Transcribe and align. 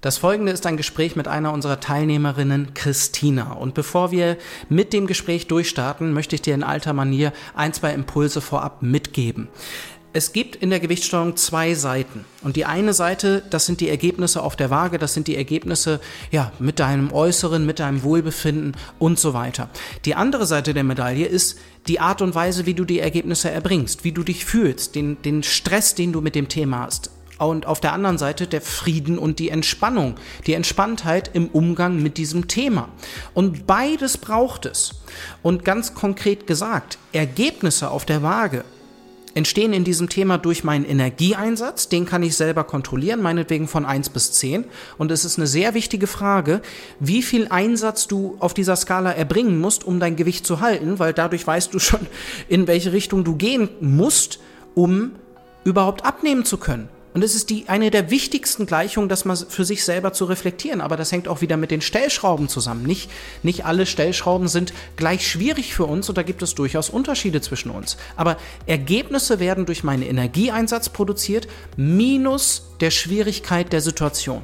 Das 0.00 0.16
folgende 0.16 0.52
ist 0.52 0.64
ein 0.64 0.76
Gespräch 0.76 1.16
mit 1.16 1.26
einer 1.26 1.52
unserer 1.52 1.80
Teilnehmerinnen, 1.80 2.72
Christina. 2.72 3.54
Und 3.54 3.74
bevor 3.74 4.12
wir 4.12 4.36
mit 4.68 4.92
dem 4.92 5.08
Gespräch 5.08 5.48
durchstarten, 5.48 6.12
möchte 6.12 6.36
ich 6.36 6.42
dir 6.42 6.54
in 6.54 6.62
alter 6.62 6.92
Manier 6.92 7.32
ein, 7.56 7.72
zwei 7.72 7.94
Impulse 7.94 8.40
vorab 8.40 8.80
mitgeben. 8.80 9.48
Es 10.12 10.32
gibt 10.32 10.54
in 10.54 10.70
der 10.70 10.78
Gewichtssteuerung 10.78 11.34
zwei 11.34 11.74
Seiten. 11.74 12.24
Und 12.44 12.54
die 12.54 12.64
eine 12.64 12.92
Seite, 12.92 13.42
das 13.50 13.66
sind 13.66 13.80
die 13.80 13.88
Ergebnisse 13.88 14.40
auf 14.44 14.54
der 14.54 14.70
Waage, 14.70 14.98
das 14.98 15.14
sind 15.14 15.26
die 15.26 15.34
Ergebnisse, 15.34 15.98
ja, 16.30 16.52
mit 16.60 16.78
deinem 16.78 17.12
Äußeren, 17.12 17.66
mit 17.66 17.80
deinem 17.80 18.04
Wohlbefinden 18.04 18.76
und 19.00 19.18
so 19.18 19.34
weiter. 19.34 19.68
Die 20.04 20.14
andere 20.14 20.46
Seite 20.46 20.74
der 20.74 20.84
Medaille 20.84 21.26
ist 21.26 21.58
die 21.88 21.98
Art 21.98 22.22
und 22.22 22.36
Weise, 22.36 22.66
wie 22.66 22.74
du 22.74 22.84
die 22.84 23.00
Ergebnisse 23.00 23.50
erbringst, 23.50 24.04
wie 24.04 24.12
du 24.12 24.22
dich 24.22 24.44
fühlst, 24.44 24.94
den, 24.94 25.20
den 25.22 25.42
Stress, 25.42 25.96
den 25.96 26.12
du 26.12 26.20
mit 26.20 26.36
dem 26.36 26.46
Thema 26.46 26.84
hast 26.84 27.10
und 27.38 27.66
auf 27.66 27.80
der 27.80 27.92
anderen 27.92 28.18
Seite 28.18 28.46
der 28.46 28.60
Frieden 28.60 29.18
und 29.18 29.38
die 29.38 29.50
Entspannung, 29.50 30.16
die 30.46 30.54
Entspanntheit 30.54 31.30
im 31.34 31.48
Umgang 31.48 32.02
mit 32.02 32.18
diesem 32.18 32.48
Thema. 32.48 32.88
Und 33.34 33.66
beides 33.66 34.18
braucht 34.18 34.66
es. 34.66 34.94
Und 35.42 35.64
ganz 35.64 35.94
konkret 35.94 36.46
gesagt, 36.46 36.98
Ergebnisse 37.12 37.90
auf 37.90 38.04
der 38.04 38.22
Waage 38.22 38.64
entstehen 39.34 39.72
in 39.72 39.84
diesem 39.84 40.08
Thema 40.08 40.36
durch 40.36 40.64
meinen 40.64 40.84
Energieeinsatz, 40.84 41.88
den 41.88 42.06
kann 42.06 42.22
ich 42.22 42.36
selber 42.36 42.64
kontrollieren, 42.64 43.22
meinetwegen 43.22 43.68
von 43.68 43.84
1 43.84 44.10
bis 44.10 44.32
10. 44.32 44.64
Und 44.98 45.12
es 45.12 45.24
ist 45.24 45.38
eine 45.38 45.46
sehr 45.46 45.74
wichtige 45.74 46.08
Frage, 46.08 46.60
wie 46.98 47.22
viel 47.22 47.46
Einsatz 47.48 48.08
du 48.08 48.36
auf 48.40 48.52
dieser 48.52 48.74
Skala 48.74 49.12
erbringen 49.12 49.60
musst, 49.60 49.84
um 49.84 50.00
dein 50.00 50.16
Gewicht 50.16 50.44
zu 50.44 50.60
halten, 50.60 50.98
weil 50.98 51.12
dadurch 51.12 51.46
weißt 51.46 51.72
du 51.72 51.78
schon, 51.78 52.00
in 52.48 52.66
welche 52.66 52.92
Richtung 52.92 53.22
du 53.22 53.36
gehen 53.36 53.68
musst, 53.80 54.40
um 54.74 55.12
überhaupt 55.64 56.04
abnehmen 56.04 56.44
zu 56.44 56.56
können. 56.56 56.88
Und 57.18 57.24
es 57.24 57.34
ist 57.34 57.50
die, 57.50 57.64
eine 57.66 57.90
der 57.90 58.12
wichtigsten 58.12 58.64
Gleichungen, 58.64 59.08
das 59.08 59.24
mal 59.24 59.36
für 59.36 59.64
sich 59.64 59.84
selber 59.84 60.12
zu 60.12 60.26
reflektieren. 60.26 60.80
Aber 60.80 60.96
das 60.96 61.10
hängt 61.10 61.26
auch 61.26 61.40
wieder 61.40 61.56
mit 61.56 61.72
den 61.72 61.80
Stellschrauben 61.80 62.48
zusammen. 62.48 62.84
Nicht, 62.84 63.10
nicht 63.42 63.64
alle 63.64 63.86
Stellschrauben 63.86 64.46
sind 64.46 64.72
gleich 64.94 65.26
schwierig 65.26 65.74
für 65.74 65.84
uns 65.84 66.08
und 66.08 66.16
da 66.16 66.22
gibt 66.22 66.42
es 66.42 66.54
durchaus 66.54 66.88
Unterschiede 66.88 67.40
zwischen 67.40 67.72
uns. 67.72 67.96
Aber 68.14 68.36
Ergebnisse 68.66 69.40
werden 69.40 69.66
durch 69.66 69.82
meinen 69.82 70.04
Energieeinsatz 70.04 70.90
produziert, 70.90 71.48
minus 71.76 72.68
der 72.78 72.92
Schwierigkeit 72.92 73.72
der 73.72 73.80
Situation. 73.80 74.42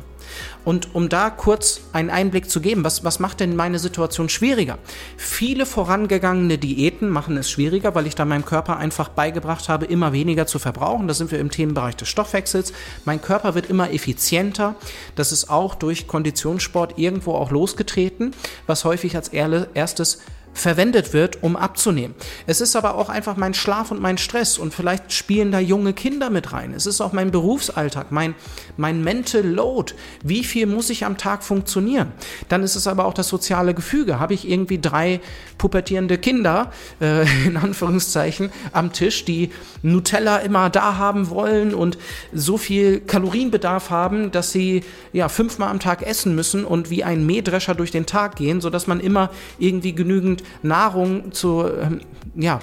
Und 0.64 0.94
um 0.94 1.08
da 1.08 1.30
kurz 1.30 1.80
einen 1.92 2.10
Einblick 2.10 2.48
zu 2.48 2.60
geben, 2.60 2.84
was, 2.84 3.04
was 3.04 3.18
macht 3.18 3.40
denn 3.40 3.54
meine 3.54 3.78
Situation 3.78 4.28
schwieriger? 4.28 4.78
Viele 5.16 5.66
vorangegangene 5.66 6.58
Diäten 6.58 7.08
machen 7.10 7.36
es 7.36 7.50
schwieriger, 7.50 7.94
weil 7.94 8.06
ich 8.06 8.14
da 8.14 8.24
meinem 8.24 8.44
Körper 8.44 8.78
einfach 8.78 9.10
beigebracht 9.10 9.68
habe, 9.68 9.84
immer 9.84 10.12
weniger 10.12 10.46
zu 10.46 10.58
verbrauchen. 10.58 11.06
Da 11.06 11.14
sind 11.14 11.30
wir 11.30 11.38
im 11.38 11.50
Themenbereich 11.50 11.96
des 11.96 12.08
Stoffwechsels. 12.08 12.72
Mein 13.04 13.20
Körper 13.20 13.54
wird 13.54 13.68
immer 13.68 13.92
effizienter. 13.92 14.74
Das 15.16 15.32
ist 15.32 15.50
auch 15.50 15.74
durch 15.74 16.06
Konditionssport 16.06 16.98
irgendwo 16.98 17.32
auch 17.34 17.50
losgetreten, 17.50 18.32
was 18.66 18.84
häufig 18.84 19.16
als 19.16 19.28
erstes 19.28 20.20
verwendet 20.54 21.12
wird, 21.12 21.42
um 21.42 21.56
abzunehmen. 21.56 22.14
Es 22.46 22.60
ist 22.60 22.76
aber 22.76 22.94
auch 22.94 23.08
einfach 23.08 23.36
mein 23.36 23.52
Schlaf 23.52 23.90
und 23.90 24.00
mein 24.00 24.16
Stress 24.16 24.56
und 24.56 24.72
vielleicht 24.72 25.12
spielen 25.12 25.52
da 25.52 25.58
junge 25.58 25.92
Kinder 25.92 26.30
mit 26.30 26.52
rein. 26.52 26.72
Es 26.72 26.86
ist 26.86 27.00
auch 27.00 27.12
mein 27.12 27.32
Berufsalltag, 27.32 28.12
mein, 28.12 28.34
mein 28.76 29.02
Mental 29.02 29.42
Load. 29.42 29.94
Wie 30.22 30.44
viel 30.44 30.66
muss 30.66 30.90
ich 30.90 31.04
am 31.04 31.18
Tag 31.18 31.42
funktionieren? 31.42 32.12
Dann 32.48 32.62
ist 32.62 32.76
es 32.76 32.86
aber 32.86 33.04
auch 33.04 33.14
das 33.14 33.28
soziale 33.28 33.74
Gefüge. 33.74 34.20
Habe 34.20 34.34
ich 34.34 34.48
irgendwie 34.48 34.80
drei 34.80 35.20
pubertierende 35.58 36.18
Kinder, 36.18 36.70
äh, 37.00 37.26
in 37.46 37.56
Anführungszeichen, 37.56 38.50
am 38.72 38.92
Tisch, 38.92 39.24
die 39.24 39.50
Nutella 39.82 40.38
immer 40.38 40.70
da 40.70 40.96
haben 40.96 41.30
wollen 41.30 41.74
und 41.74 41.98
so 42.32 42.58
viel 42.58 43.00
Kalorienbedarf 43.00 43.90
haben, 43.90 44.30
dass 44.30 44.52
sie 44.52 44.84
ja 45.12 45.28
fünfmal 45.28 45.70
am 45.70 45.80
Tag 45.80 46.02
essen 46.02 46.34
müssen 46.34 46.64
und 46.64 46.90
wie 46.90 47.02
ein 47.02 47.26
Mähdrescher 47.26 47.74
durch 47.74 47.90
den 47.90 48.06
Tag 48.06 48.36
gehen, 48.36 48.60
sodass 48.60 48.86
man 48.86 49.00
immer 49.00 49.30
irgendwie 49.58 49.94
genügend 49.94 50.43
Nahrung 50.62 51.32
zu, 51.32 51.64
ähm, 51.66 52.00
ja, 52.34 52.60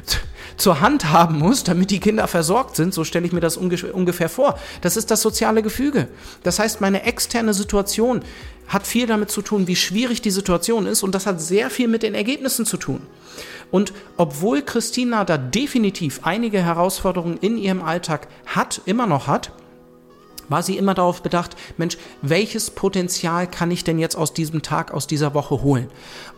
zur 0.56 0.80
Hand 0.80 1.10
haben 1.10 1.38
muss, 1.38 1.64
damit 1.64 1.90
die 1.90 2.00
Kinder 2.00 2.26
versorgt 2.26 2.76
sind. 2.76 2.92
So 2.92 3.04
stelle 3.04 3.26
ich 3.26 3.32
mir 3.32 3.40
das 3.40 3.56
ungefähr 3.56 4.28
vor. 4.28 4.58
Das 4.80 4.96
ist 4.96 5.10
das 5.10 5.22
soziale 5.22 5.62
Gefüge. 5.62 6.08
Das 6.42 6.58
heißt, 6.58 6.80
meine 6.80 7.04
externe 7.04 7.54
Situation 7.54 8.22
hat 8.66 8.86
viel 8.86 9.06
damit 9.06 9.30
zu 9.30 9.40
tun, 9.40 9.66
wie 9.66 9.76
schwierig 9.76 10.20
die 10.20 10.30
Situation 10.30 10.86
ist 10.86 11.02
und 11.02 11.14
das 11.14 11.26
hat 11.26 11.40
sehr 11.40 11.70
viel 11.70 11.88
mit 11.88 12.02
den 12.02 12.14
Ergebnissen 12.14 12.66
zu 12.66 12.76
tun. 12.76 13.00
Und 13.70 13.92
obwohl 14.16 14.62
Christina 14.62 15.24
da 15.24 15.38
definitiv 15.38 16.20
einige 16.22 16.62
Herausforderungen 16.62 17.38
in 17.38 17.58
ihrem 17.58 17.82
Alltag 17.82 18.28
hat, 18.46 18.82
immer 18.84 19.06
noch 19.06 19.26
hat, 19.26 19.52
war 20.48 20.62
sie 20.62 20.78
immer 20.78 20.94
darauf 20.94 21.22
bedacht, 21.22 21.56
Mensch, 21.76 21.98
welches 22.22 22.70
Potenzial 22.70 23.46
kann 23.46 23.70
ich 23.70 23.84
denn 23.84 23.98
jetzt 23.98 24.16
aus 24.16 24.32
diesem 24.32 24.62
Tag, 24.62 24.92
aus 24.92 25.06
dieser 25.06 25.34
Woche 25.34 25.62
holen? 25.62 25.88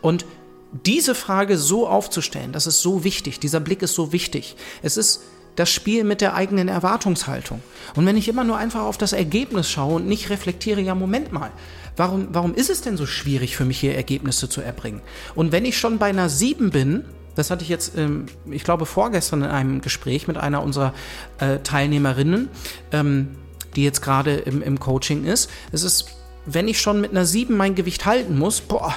Und 0.01 0.25
diese 0.71 1.15
Frage 1.15 1.57
so 1.57 1.87
aufzustellen, 1.87 2.51
das 2.53 2.67
ist 2.67 2.81
so 2.81 3.03
wichtig, 3.03 3.39
dieser 3.39 3.59
Blick 3.59 3.81
ist 3.81 3.93
so 3.93 4.11
wichtig. 4.11 4.55
Es 4.81 4.97
ist 4.97 5.21
das 5.55 5.69
Spiel 5.69 6.03
mit 6.03 6.21
der 6.21 6.33
eigenen 6.33 6.67
Erwartungshaltung. 6.67 7.61
Und 7.95 8.05
wenn 8.05 8.15
ich 8.15 8.29
immer 8.29 8.43
nur 8.43 8.57
einfach 8.57 8.83
auf 8.83 8.97
das 8.97 9.13
Ergebnis 9.13 9.69
schaue 9.69 9.95
und 9.95 10.07
nicht 10.07 10.29
reflektiere, 10.29 10.81
ja, 10.81 10.95
Moment 10.95 11.31
mal, 11.33 11.51
warum, 11.97 12.29
warum 12.31 12.55
ist 12.55 12.69
es 12.69 12.81
denn 12.81 12.97
so 12.97 13.05
schwierig 13.05 13.57
für 13.57 13.65
mich 13.65 13.79
hier 13.79 13.95
Ergebnisse 13.95 14.47
zu 14.47 14.61
erbringen? 14.61 15.01
Und 15.35 15.51
wenn 15.51 15.65
ich 15.65 15.77
schon 15.77 15.97
bei 15.97 16.07
einer 16.07 16.29
7 16.29 16.69
bin, 16.69 17.03
das 17.35 17.49
hatte 17.49 17.63
ich 17.63 17.69
jetzt, 17.69 17.97
ähm, 17.97 18.27
ich 18.49 18.63
glaube, 18.63 18.85
vorgestern 18.85 19.41
in 19.43 19.49
einem 19.49 19.81
Gespräch 19.81 20.27
mit 20.27 20.37
einer 20.37 20.63
unserer 20.63 20.93
äh, 21.39 21.59
Teilnehmerinnen, 21.59 22.49
ähm, 22.91 23.29
die 23.75 23.83
jetzt 23.83 24.01
gerade 24.01 24.35
im, 24.35 24.61
im 24.61 24.79
Coaching 24.79 25.25
ist, 25.25 25.49
es 25.71 25.83
ist, 25.83 26.07
wenn 26.45 26.67
ich 26.67 26.79
schon 26.81 27.01
mit 27.01 27.11
einer 27.11 27.25
7 27.25 27.55
mein 27.55 27.75
Gewicht 27.75 28.05
halten 28.05 28.37
muss, 28.37 28.61
boah, 28.61 28.95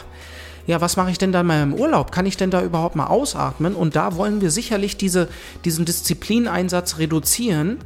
ja, 0.67 0.81
was 0.81 0.97
mache 0.97 1.11
ich 1.11 1.19
denn 1.19 1.33
da 1.33 1.43
mal 1.43 1.63
im 1.63 1.75
Urlaub? 1.75 2.13
Kann 2.13 2.27
ich 2.27 2.37
denn 2.37 2.51
da 2.51 2.63
überhaupt 2.63 2.97
mal 2.97 3.07
ausatmen? 3.07 3.75
Und 3.75 3.97
da 3.97 4.17
wollen 4.17 4.41
wir 4.41 4.51
sicherlich 4.51 4.97
diese, 4.97 5.29
diesen 5.65 5.85
Disziplineinsatz 5.85 6.99
reduzieren. 6.99 7.79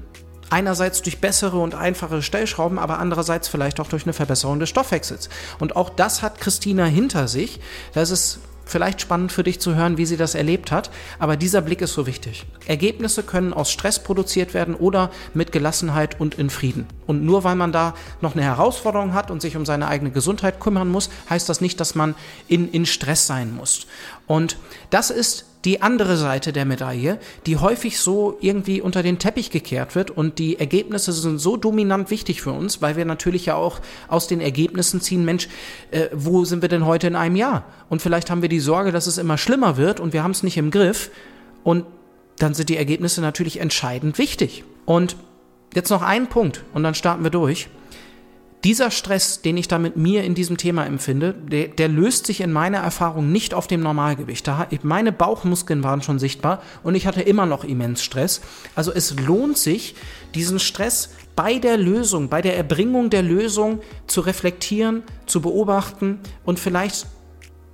Einerseits 0.51 1.03
durch 1.03 1.21
bessere 1.21 1.59
und 1.59 1.75
einfache 1.75 2.23
Stellschrauben, 2.23 2.79
aber 2.79 2.99
andererseits 2.99 3.49
vielleicht 3.49 3.81
auch 3.81 3.89
durch 3.89 4.05
eine 4.05 4.15
Verbesserung 4.15 4.59
des 4.61 4.71
Stoffwechsels. 4.71 5.29
Und 5.59 5.77
auch 5.77 5.91
das 5.91 6.23
hat 6.23 6.41
Christina 6.41 6.87
hinter 6.87 7.29
sich. 7.29 7.61
Das 7.93 8.11
ist 8.11 8.39
vielleicht 8.69 9.01
spannend 9.01 9.33
für 9.33 9.43
dich 9.43 9.61
zu 9.61 9.75
hören, 9.75 9.97
wie 9.99 10.07
sie 10.07 10.17
das 10.17 10.35
erlebt 10.35 10.71
hat, 10.71 10.91
aber 11.19 11.37
dieser 11.37 11.63
Blick 11.63 11.81
ist 11.81 11.95
so 11.95 12.07
wichtig. 12.07 12.47
Ergebnisse 12.67 13.23
können 13.23 13.53
aus 13.53 13.71
Stress 13.71 14.03
produziert 14.03 14.55
werden 14.55 14.75
oder 14.75 15.11
mit 15.35 15.51
Gelassenheit 15.53 16.21
und 16.21 16.35
in 16.37 16.51
Frieden. 16.51 16.87
Und 17.07 17.25
nur 17.25 17.45
weil 17.45 17.57
man 17.57 17.73
da 17.73 17.95
noch 18.21 18.35
eine 18.35 18.45
Herausforderung 18.45 19.15
hat 19.15 19.31
und 19.31 19.41
sich 19.41 19.57
um 19.57 19.65
seine 19.67 19.89
eigene 19.89 20.11
Gesundheit 20.11 20.61
kümmern 20.61 20.89
muss, 20.89 21.11
heißt 21.31 21.49
das 21.49 21.61
nicht, 21.61 21.81
dass 21.81 21.95
man 21.95 22.15
in, 22.47 22.71
in 22.71 22.87
Stress 22.87 23.27
sein 23.27 23.55
muss. 23.55 23.87
Und 24.27 24.59
das 24.91 25.11
ist 25.11 25.47
die 25.65 25.83
andere 25.83 26.17
Seite 26.17 26.53
der 26.53 26.65
Medaille, 26.65 27.19
die 27.47 27.57
häufig 27.57 27.99
so 27.99 28.39
irgendwie 28.41 28.81
unter 28.81 29.03
den 29.03 29.19
Teppich 29.19 29.51
gekehrt 29.51 29.95
wird 29.95 30.11
und 30.11 30.39
die 30.39 30.59
Ergebnisse 30.59 31.13
sind 31.13 31.39
so 31.39 31.57
dominant 31.57 32.11
wichtig 32.11 32.43
für 32.43 32.53
uns, 32.53 32.81
weil 32.81 32.97
wir 32.97 33.05
natürlich 33.05 33.47
ja 33.47 33.57
auch 33.57 33.81
aus 34.07 34.29
den 34.29 34.41
Ergebnissen 34.41 35.01
ziehen, 35.01 35.25
Mensch, 35.25 35.49
äh, 35.91 36.09
wo 36.13 36.45
sind 36.45 36.63
wir 36.63 36.69
denn 36.69 36.87
heute 36.87 37.09
in 37.09 37.17
einem 37.17 37.37
Jahr? 37.37 37.65
Und 37.89 38.03
vielleicht 38.03 38.31
haben 38.31 38.43
wir 38.43 38.49
die 38.49 38.61
Sorge, 38.61 38.93
dass 38.93 39.07
es 39.07 39.19
immer 39.19 39.37
schlimmer 39.37 39.77
wird 39.77 39.99
und 40.01 40.13
wir 40.13 40.23
haben 40.23 40.31
es 40.31 40.43
nicht 40.43 40.57
im 40.57 40.71
Griff 40.71 41.11
und 41.65 41.85
dann 42.39 42.55
sind 42.55 42.69
die 42.69 42.77
Ergebnisse 42.77 43.21
natürlich 43.21 43.59
entscheidend 43.59 44.19
wichtig. 44.19 44.63
Und 44.85 45.17
jetzt 45.75 45.91
noch 45.91 46.03
ein 46.03 46.29
Punkt 46.29 46.63
und 46.73 46.85
dann 46.85 46.95
starten 46.95 47.25
wir 47.25 47.31
durch 47.31 47.69
dieser 48.65 48.91
Stress, 48.91 49.41
den 49.41 49.57
ich 49.57 49.69
da 49.69 49.79
mit 49.79 49.97
mir 49.97 50.25
in 50.25 50.35
diesem 50.35 50.57
Thema 50.57 50.85
empfinde, 50.85 51.33
der, 51.33 51.69
der 51.69 51.89
löst 51.89 52.27
sich 52.27 52.41
in 52.41 52.53
meiner 52.53 52.79
Erfahrung 52.79 53.31
nicht 53.31 53.55
auf 53.55 53.69
dem 53.69 53.81
Normalgewicht. 53.81 54.47
Da, 54.49 54.67
meine 54.83 55.13
Bauchmuskeln 55.13 55.85
waren 55.85 56.03
schon 56.03 56.19
sichtbar 56.19 56.63
und 56.83 56.95
ich 56.97 57.07
hatte 57.07 57.23
immer 57.23 57.47
noch 57.47 57.63
immens 57.63 58.03
Stress. 58.03 58.41
Also 58.75 58.93
es 58.93 59.15
lohnt 59.21 59.59
sich, 59.59 59.95
diesen 60.35 60.59
Stress 60.59 61.11
bei 61.37 61.59
der 61.59 61.77
Lösung, 61.77 62.29
bei 62.29 62.43
der 62.43 62.57
Erbringung 62.57 63.11
der 63.11 63.23
Lösung 63.23 63.81
zu 64.09 64.23
reflektieren, 64.23 65.05
zu 65.27 65.41
beobachten 65.41 66.19
und 66.45 66.59
vielleicht 66.59 67.07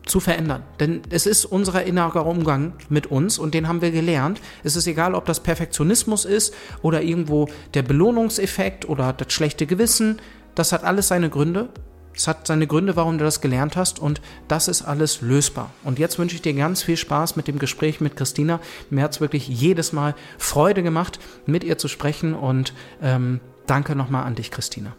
zu 0.06 0.20
verändern. 0.20 0.62
Denn 0.81 1.00
es 1.08 1.25
ist 1.25 1.47
unser 1.47 1.82
innerer 1.85 2.26
Umgang 2.26 2.75
mit 2.91 3.06
uns 3.06 3.38
und 3.38 3.55
den 3.55 3.69
haben 3.69 3.81
wir 3.81 3.91
gelernt. 3.91 4.41
Es 4.62 4.76
ist 4.76 4.87
egal, 4.87 5.14
ob 5.14 5.25
das 5.25 5.41
Perfektionismus 5.41 6.26
ist 6.26 6.55
oder 6.82 7.03
irgendwo 7.03 7.49
der 7.73 7.82
Belohnungseffekt 7.82 8.87
oder 8.87 9.14
das 9.14 9.32
schlechte 9.32 9.67
Gewissen. 9.67 10.20
Das 10.55 10.73
hat 10.73 10.85
alles 10.85 11.09
seine 11.09 11.31
Gründe. 11.31 11.69
Es 12.15 12.29
hat 12.29 12.47
seine 12.47 12.69
Gründe, 12.69 12.95
warum 12.95 13.19
du 13.19 13.25
das 13.25 13.41
gelernt 13.41 13.77
hast 13.77 13.99
und 13.99 14.21
das 14.47 14.69
ist 14.69 14.83
alles 14.83 15.21
lösbar. 15.21 15.73
Und 15.83 15.99
jetzt 15.99 16.17
wünsche 16.21 16.37
ich 16.37 16.43
dir 16.43 16.55
ganz 16.55 16.81
viel 16.81 16.97
Spaß 16.97 17.35
mit 17.35 17.49
dem 17.49 17.59
Gespräch 17.59 18.01
mit 18.01 18.17
Christina. 18.17 18.61
Mir 18.89 19.03
hat 19.03 19.12
es 19.12 19.21
wirklich 19.21 19.49
jedes 19.49 19.93
Mal 19.93 20.15
Freude 20.39 20.85
gemacht, 20.85 21.19
mit 21.45 21.65
ihr 21.65 21.77
zu 21.77 21.89
sprechen 21.89 22.35
und 22.35 22.73
ähm, 23.03 23.41
danke 23.67 23.97
nochmal 23.97 24.25
an 24.25 24.37
dich, 24.37 24.53
Christina. 24.53 24.95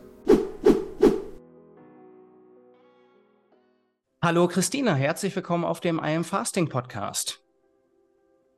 Hallo 4.21 4.47
Christina, 4.47 4.95
herzlich 4.95 5.35
willkommen 5.35 5.63
auf 5.63 5.79
dem 5.79 5.99
I 5.99 6.15
Am 6.15 6.23
Fasting 6.25 6.67
Podcast. 6.67 7.44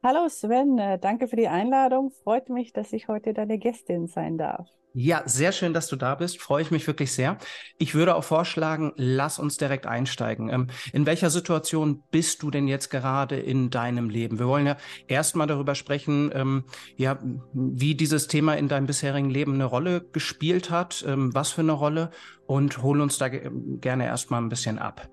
Hallo 0.08 0.30
Sven, 0.30 0.78
äh, 0.78 0.98
danke 0.98 1.28
für 1.28 1.36
die 1.36 1.50
Einladung. 1.50 2.12
Freut 2.24 2.48
mich, 2.48 2.72
dass 2.72 2.94
ich 2.94 3.10
heute 3.10 3.34
deine 3.34 3.58
Gästin 3.58 4.08
sein 4.08 4.38
darf. 4.38 4.66
Ja, 4.94 5.24
sehr 5.26 5.52
schön, 5.52 5.74
dass 5.74 5.88
du 5.88 5.98
da 5.98 6.16
bist. 6.16 6.42
Freue 6.42 6.62
ich 6.62 6.72
mich 6.72 6.88
wirklich 6.88 7.12
sehr. 7.12 7.38
Ich 7.78 7.94
würde 7.94 8.16
auch 8.16 8.24
vorschlagen, 8.24 8.94
lass 8.96 9.38
uns 9.38 9.58
direkt 9.58 9.86
einsteigen. 9.86 10.48
Ähm, 10.48 10.68
in 10.94 11.06
welcher 11.06 11.30
Situation 11.30 12.04
bist 12.10 12.42
du 12.42 12.52
denn 12.52 12.70
jetzt 12.70 12.90
gerade 12.90 13.36
in 13.36 13.70
deinem 13.70 14.10
Leben? 14.10 14.40
Wir 14.40 14.48
wollen 14.48 14.68
ja 14.68 14.78
erstmal 15.10 15.46
darüber 15.46 15.76
sprechen, 15.76 16.32
ähm, 16.34 16.64
ja, 16.96 17.20
wie 17.52 17.96
dieses 17.96 18.30
Thema 18.30 18.54
in 18.54 18.70
deinem 18.70 18.86
bisherigen 18.86 19.30
Leben 19.30 19.56
eine 19.56 19.66
Rolle 19.66 20.08
gespielt 20.14 20.70
hat, 20.70 21.04
ähm, 21.06 21.36
was 21.36 21.52
für 21.52 21.62
eine 21.62 21.74
Rolle 21.74 22.12
und 22.46 22.82
hol 22.82 23.02
uns 23.02 23.18
da 23.18 23.28
gerne 23.28 24.06
erstmal 24.06 24.42
ein 24.42 24.48
bisschen 24.48 24.80
ab. 24.80 25.10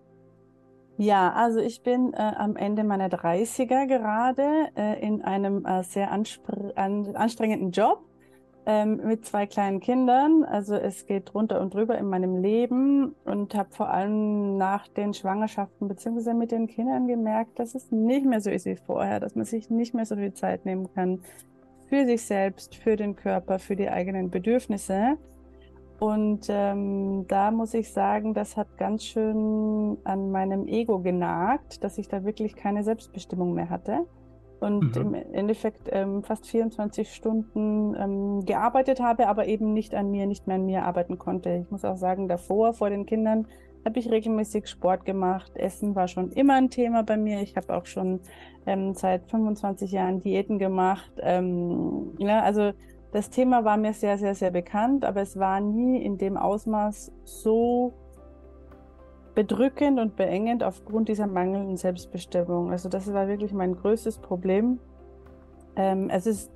Ja, 0.96 1.32
also 1.32 1.58
ich 1.58 1.82
bin 1.82 2.12
äh, 2.12 2.18
am 2.18 2.54
Ende 2.56 2.84
meiner 2.84 3.08
30er 3.08 3.86
gerade 3.86 4.68
äh, 4.76 5.04
in 5.04 5.22
einem 5.22 5.66
äh, 5.66 5.82
sehr 5.82 6.12
an 6.12 6.24
anstrengenden 7.14 7.72
Job 7.72 8.04
ähm, 8.64 9.00
mit 9.04 9.26
zwei 9.26 9.46
kleinen 9.46 9.80
Kindern. 9.80 10.44
Also 10.44 10.74
es 10.76 11.06
geht 11.06 11.34
runter 11.34 11.60
und 11.60 11.74
drüber 11.74 11.98
in 11.98 12.06
meinem 12.06 12.36
Leben 12.36 13.14
und 13.24 13.56
habe 13.56 13.70
vor 13.72 13.90
allem 13.90 14.56
nach 14.56 14.86
den 14.86 15.14
Schwangerschaften 15.14 15.88
beziehungsweise 15.88 16.32
mit 16.32 16.52
den 16.52 16.68
Kindern 16.68 17.08
gemerkt, 17.08 17.58
dass 17.58 17.74
es 17.74 17.90
nicht 17.90 18.24
mehr 18.24 18.40
so 18.40 18.50
ist 18.50 18.64
wie 18.64 18.76
vorher, 18.76 19.18
dass 19.18 19.34
man 19.34 19.44
sich 19.44 19.70
nicht 19.70 19.94
mehr 19.94 20.06
so 20.06 20.14
viel 20.14 20.32
Zeit 20.32 20.64
nehmen 20.64 20.92
kann 20.94 21.20
für 21.88 22.06
sich 22.06 22.22
selbst, 22.24 22.76
für 22.76 22.94
den 22.94 23.16
Körper, 23.16 23.58
für 23.58 23.76
die 23.76 23.88
eigenen 23.88 24.30
Bedürfnisse. 24.30 25.18
Und 26.00 26.46
ähm, 26.48 27.26
da 27.28 27.50
muss 27.50 27.72
ich 27.74 27.92
sagen, 27.92 28.34
das 28.34 28.56
hat 28.56 28.76
ganz 28.76 29.04
schön 29.04 29.96
an 30.04 30.30
meinem 30.30 30.66
Ego 30.66 30.98
genagt, 30.98 31.84
dass 31.84 31.98
ich 31.98 32.08
da 32.08 32.24
wirklich 32.24 32.56
keine 32.56 32.82
Selbstbestimmung 32.82 33.54
mehr 33.54 33.70
hatte 33.70 34.04
und 34.60 34.96
mhm. 34.96 35.14
im 35.14 35.34
Endeffekt 35.34 35.88
ähm, 35.92 36.22
fast 36.22 36.46
24 36.46 37.12
Stunden 37.12 37.94
ähm, 37.98 38.44
gearbeitet 38.44 39.00
habe, 39.00 39.28
aber 39.28 39.46
eben 39.46 39.72
nicht 39.72 39.94
an 39.94 40.10
mir, 40.10 40.26
nicht 40.26 40.46
mehr 40.46 40.56
an 40.56 40.66
mir 40.66 40.84
arbeiten 40.84 41.18
konnte. 41.18 41.62
Ich 41.64 41.70
muss 41.70 41.84
auch 41.84 41.96
sagen, 41.96 42.28
davor, 42.28 42.72
vor 42.72 42.90
den 42.90 43.06
Kindern, 43.06 43.46
habe 43.84 43.98
ich 43.98 44.10
regelmäßig 44.10 44.66
Sport 44.66 45.04
gemacht. 45.04 45.52
Essen 45.56 45.94
war 45.94 46.08
schon 46.08 46.32
immer 46.32 46.54
ein 46.54 46.70
Thema 46.70 47.02
bei 47.02 47.18
mir. 47.18 47.42
Ich 47.42 47.54
habe 47.56 47.76
auch 47.76 47.84
schon 47.84 48.20
ähm, 48.66 48.94
seit 48.94 49.28
25 49.30 49.92
Jahren 49.92 50.20
Diäten 50.20 50.58
gemacht. 50.58 51.12
Ähm, 51.20 52.14
ja, 52.18 52.40
also 52.40 52.72
das 53.14 53.30
Thema 53.30 53.64
war 53.64 53.76
mir 53.76 53.92
sehr, 53.92 54.18
sehr, 54.18 54.34
sehr 54.34 54.50
bekannt, 54.50 55.04
aber 55.04 55.20
es 55.22 55.38
war 55.38 55.60
nie 55.60 56.02
in 56.02 56.18
dem 56.18 56.36
Ausmaß 56.36 57.12
so 57.22 57.92
bedrückend 59.36 60.00
und 60.00 60.16
beengend 60.16 60.64
aufgrund 60.64 61.08
dieser 61.08 61.28
mangelnden 61.28 61.76
Selbstbestimmung. 61.76 62.72
Also 62.72 62.88
das 62.88 63.12
war 63.12 63.28
wirklich 63.28 63.52
mein 63.52 63.76
größtes 63.76 64.18
Problem. 64.18 64.80
Ähm, 65.76 66.10
es 66.10 66.26
ist, 66.26 66.50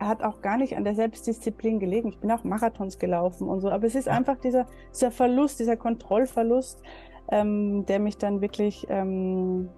hat 0.00 0.20
auch 0.20 0.40
gar 0.40 0.56
nicht 0.56 0.76
an 0.76 0.82
der 0.82 0.96
Selbstdisziplin 0.96 1.78
gelegen. 1.78 2.08
Ich 2.08 2.18
bin 2.18 2.32
auch 2.32 2.42
Marathons 2.42 2.98
gelaufen 2.98 3.48
und 3.48 3.60
so, 3.60 3.70
aber 3.70 3.86
es 3.86 3.94
ist 3.94 4.08
einfach 4.08 4.38
dieser, 4.38 4.66
dieser 4.92 5.12
Verlust, 5.12 5.60
dieser 5.60 5.76
Kontrollverlust, 5.76 6.82
ähm, 7.30 7.86
der 7.86 8.00
mich 8.00 8.18
dann 8.18 8.40
wirklich 8.40 8.84
ähm, 8.90 9.68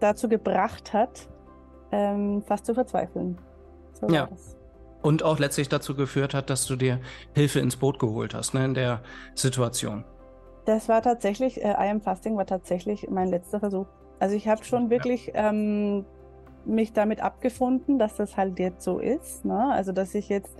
dazu 0.00 0.28
gebracht 0.28 0.92
hat, 0.92 1.30
ähm, 1.92 2.42
fast 2.42 2.66
zu 2.66 2.74
verzweifeln. 2.74 3.38
So 4.00 4.08
ja. 4.08 4.28
Und 5.02 5.22
auch 5.22 5.38
letztlich 5.38 5.68
dazu 5.68 5.94
geführt 5.94 6.34
hat, 6.34 6.50
dass 6.50 6.66
du 6.66 6.76
dir 6.76 7.00
Hilfe 7.34 7.60
ins 7.60 7.76
Boot 7.76 7.98
geholt 7.98 8.34
hast, 8.34 8.52
ne, 8.52 8.64
in 8.64 8.74
der 8.74 9.00
Situation. 9.34 10.04
Das 10.66 10.88
war 10.88 11.00
tatsächlich, 11.02 11.62
äh, 11.62 11.70
I 11.70 11.88
am 11.90 12.00
Fasting 12.00 12.36
war 12.36 12.46
tatsächlich 12.46 13.08
mein 13.08 13.28
letzter 13.28 13.60
Versuch. 13.60 13.86
Also 14.18 14.36
ich 14.36 14.46
habe 14.46 14.62
schon 14.64 14.90
wirklich 14.90 15.28
ja. 15.28 15.48
ähm, 15.48 16.04
mich 16.66 16.92
damit 16.92 17.22
abgefunden, 17.22 17.98
dass 17.98 18.16
das 18.16 18.36
halt 18.36 18.58
jetzt 18.58 18.82
so 18.82 18.98
ist. 18.98 19.44
Ne? 19.44 19.72
Also 19.72 19.92
dass 19.92 20.14
ich 20.14 20.28
jetzt 20.28 20.56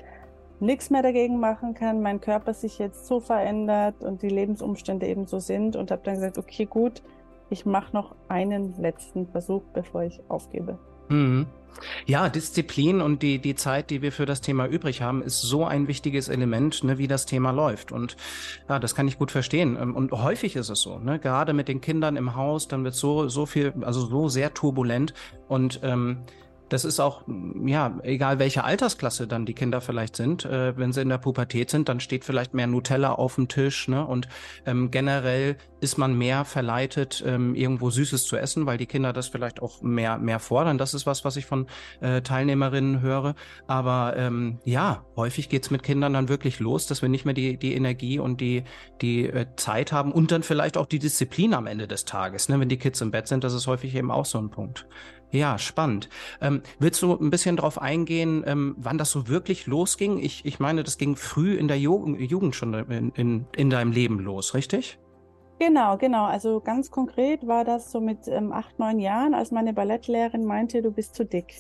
nichts 0.59 0.91
mehr 0.91 1.03
dagegen 1.03 1.39
machen 1.39 1.75
kann, 1.75 2.03
mein 2.03 2.21
Körper 2.21 2.55
sich 2.55 2.79
jetzt 2.79 3.07
so 3.07 3.21
verändert 3.21 4.03
und 4.03 4.23
die 4.23 4.29
Lebensumstände 4.29 5.07
eben 5.07 5.27
so 5.27 5.39
sind 5.39 5.77
und 5.77 5.91
habe 5.91 6.03
dann 6.05 6.15
gesagt, 6.15 6.39
okay, 6.39 6.67
gut, 6.67 7.03
ich 7.49 7.67
mache 7.67 7.95
noch 7.95 8.15
einen 8.29 8.75
letzten 8.79 9.27
Versuch, 9.27 9.63
bevor 9.73 10.03
ich 10.03 10.21
aufgebe. 10.29 10.79
Mhm. 11.11 11.47
Ja, 12.07 12.29
Disziplin 12.29 13.01
und 13.01 13.23
die, 13.23 13.39
die 13.39 13.55
Zeit, 13.55 13.91
die 13.91 14.03
wir 14.03 14.13
für 14.13 14.27
das 14.27 14.41
Thema 14.41 14.67
übrig 14.67 15.03
haben, 15.03 15.23
ist 15.23 15.41
so 15.41 15.65
ein 15.65 15.89
wichtiges 15.89 16.29
Element, 16.29 16.85
ne, 16.85 16.99
wie 16.99 17.09
das 17.09 17.27
Thema 17.27 17.53
läuft. 17.53 17.93
Und 17.93 18.17
ja, 18.69 18.79
das 18.79 18.95
kann 18.95 19.09
ich 19.09 19.19
gut 19.19 19.31
verstehen. 19.31 19.79
Ähm, 19.81 19.97
und 19.97 20.13
häufig 20.13 20.57
ist 20.57 20.69
es 20.69 20.81
so, 20.81 20.99
ne, 20.99 21.19
gerade 21.19 21.53
mit 21.53 21.69
den 21.69 21.81
Kindern 21.81 22.17
im 22.17 22.35
Haus, 22.37 22.69
dann 22.69 22.85
wird 22.85 22.95
so, 22.95 23.29
so 23.29 23.47
viel, 23.47 23.73
also 23.83 24.07
so 24.07 24.29
sehr 24.29 24.53
turbulent. 24.55 25.15
Und 25.49 25.81
ähm, 25.83 26.19
das 26.71 26.85
ist 26.85 27.01
auch, 27.01 27.23
ja, 27.67 27.99
egal 28.05 28.39
welche 28.39 28.65
Altersklasse 28.65 29.27
dann 29.27 29.45
die 29.45 29.55
Kinder 29.55 29.81
vielleicht 29.81 30.17
sind, 30.17 30.45
äh, 30.45 30.77
wenn 30.79 30.93
sie 30.93 31.03
in 31.03 31.09
der 31.09 31.19
Pubertät 31.19 31.69
sind, 31.69 31.89
dann 31.89 32.01
steht 32.01 32.25
vielleicht 32.25 32.55
mehr 32.55 32.69
Nutella 32.69 33.13
auf 33.13 33.35
dem 33.35 33.49
Tisch, 33.49 33.89
ne? 33.89 34.07
Und 34.07 34.29
ähm, 34.67 34.91
generell 34.91 35.57
ist 35.81 35.99
man 35.99 36.17
mehr 36.17 36.45
verleitet, 36.45 37.25
ähm, 37.27 37.55
irgendwo 37.55 37.91
Süßes 37.91 38.25
zu 38.25 38.37
essen, 38.37 38.67
weil 38.67 38.79
die 38.79 38.87
Kinder 38.87 39.13
das 39.13 39.29
vielleicht 39.29 39.61
auch 39.61 39.83
mehr, 39.83 40.19
mehr 40.19 40.39
fordern. 40.39 40.79
Das 40.79 40.95
ist 40.95 41.07
was, 41.07 41.25
was 41.25 41.37
ich 41.37 41.47
von 41.47 41.67
äh, 42.01 42.23
Teilnehmerinnen 42.23 43.01
höre. 43.01 43.35
Aber 43.67 44.15
ähm, 44.17 44.61
ja, 44.65 45.05
häufig 45.17 45.49
geht's 45.49 45.71
mit 45.71 45.83
Kindern 45.83 46.13
dann 46.13 46.29
wirklich 46.29 46.61
los, 46.61 46.87
dass 46.87 47.03
wir 47.03 47.09
nicht 47.09 47.25
mehr 47.25 47.35
die, 47.35 47.57
die 47.57 47.75
Energie 47.75 48.19
und 48.19 48.41
die, 48.41 48.63
die 49.01 49.27
äh, 49.27 49.47
Zeit 49.57 49.91
haben 49.91 50.13
und 50.13 50.31
dann 50.31 50.43
vielleicht 50.43 50.77
auch 50.77 50.87
die 50.87 50.99
Disziplin 50.99 51.55
am 51.55 51.67
Ende 51.67 51.89
des 51.89 52.05
Tages. 52.05 52.49
Ne? 52.49 52.61
Wenn 52.61 52.69
die 52.69 52.79
Kids 52.79 53.01
im 53.01 53.11
Bett 53.11 53.27
sind, 53.27 53.43
das 53.43 53.55
ist 53.55 53.67
häufig 53.67 53.95
eben 53.97 54.11
auch 54.11 54.27
so 54.27 54.39
ein 54.39 54.51
Punkt. 54.51 54.87
Ja, 55.33 55.59
spannend. 55.59 56.09
Ähm, 56.41 56.63
willst 56.79 57.03
du 57.03 57.15
ein 57.15 57.31
bisschen 57.31 57.57
darauf 57.57 57.81
eingehen, 57.81 58.43
ähm, 58.47 58.75
wann 58.79 58.99
das 58.99 59.11
so 59.11 59.29
wirklich 59.29 59.67
losging? 59.67 60.19
Ich, 60.19 60.45
ich 60.45 60.59
meine, 60.59 60.83
das 60.83 60.99
ging 60.99 61.15
früh 61.17 61.55
in 61.55 61.69
der 61.69 61.79
Jugend, 61.79 62.21
Jugend 62.21 62.57
schon 62.57 62.75
in, 62.75 63.11
in, 63.11 63.47
in 63.57 63.71
deinem 63.71 63.93
Leben 63.93 64.19
los, 64.19 64.55
richtig? 64.55 64.99
Genau, 65.61 65.99
genau. 65.99 66.25
Also 66.25 66.61
ganz 66.61 66.91
konkret 66.91 67.47
war 67.47 67.65
das 67.65 67.93
so 67.93 68.01
mit 68.01 68.27
ähm, 68.27 68.51
acht, 68.51 68.79
neun 68.79 68.99
Jahren, 68.99 69.35
als 69.35 69.51
meine 69.51 69.73
Ballettlehrerin 69.73 70.45
meinte, 70.45 70.83
du 70.83 70.91
bist 70.91 71.15
zu 71.15 71.25
dick. 71.25 71.55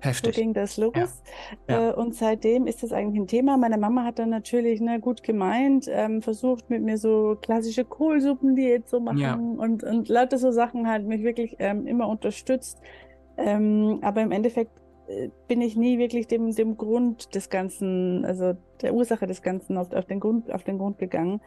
Heftig. 0.00 0.34
So 0.34 0.40
ging 0.40 0.54
das 0.54 0.76
los. 0.76 1.22
Ja. 1.68 1.90
Äh, 1.90 1.92
und 1.92 2.14
seitdem 2.14 2.66
ist 2.66 2.82
das 2.82 2.92
eigentlich 2.92 3.20
ein 3.20 3.26
Thema. 3.26 3.56
Meine 3.56 3.78
Mama 3.78 4.04
hat 4.04 4.18
dann 4.18 4.30
natürlich 4.30 4.80
ne, 4.80 5.00
gut 5.00 5.22
gemeint, 5.22 5.86
ähm, 5.90 6.22
versucht 6.22 6.70
mit 6.70 6.82
mir 6.82 6.98
so 6.98 7.36
klassische 7.40 7.84
Kohlsuppendiät 7.84 8.88
zu 8.88 9.00
machen 9.00 9.18
ja. 9.18 9.34
und, 9.34 9.82
und 9.84 10.08
lauter 10.08 10.38
so 10.38 10.50
Sachen 10.50 10.88
halt 10.88 11.06
mich 11.06 11.22
wirklich 11.22 11.56
ähm, 11.58 11.86
immer 11.86 12.08
unterstützt. 12.08 12.80
Ähm, 13.36 13.98
aber 14.02 14.22
im 14.22 14.32
Endeffekt 14.32 14.72
äh, 15.08 15.28
bin 15.48 15.60
ich 15.60 15.76
nie 15.76 15.98
wirklich 15.98 16.26
dem, 16.26 16.54
dem 16.54 16.76
Grund 16.76 17.34
des 17.34 17.50
Ganzen, 17.50 18.24
also 18.24 18.54
der 18.82 18.94
Ursache 18.94 19.26
des 19.26 19.42
Ganzen 19.42 19.76
auf, 19.76 19.92
auf, 19.92 20.06
den, 20.06 20.20
Grund, 20.20 20.52
auf 20.52 20.64
den 20.64 20.78
Grund 20.78 20.98
gegangen. 20.98 21.40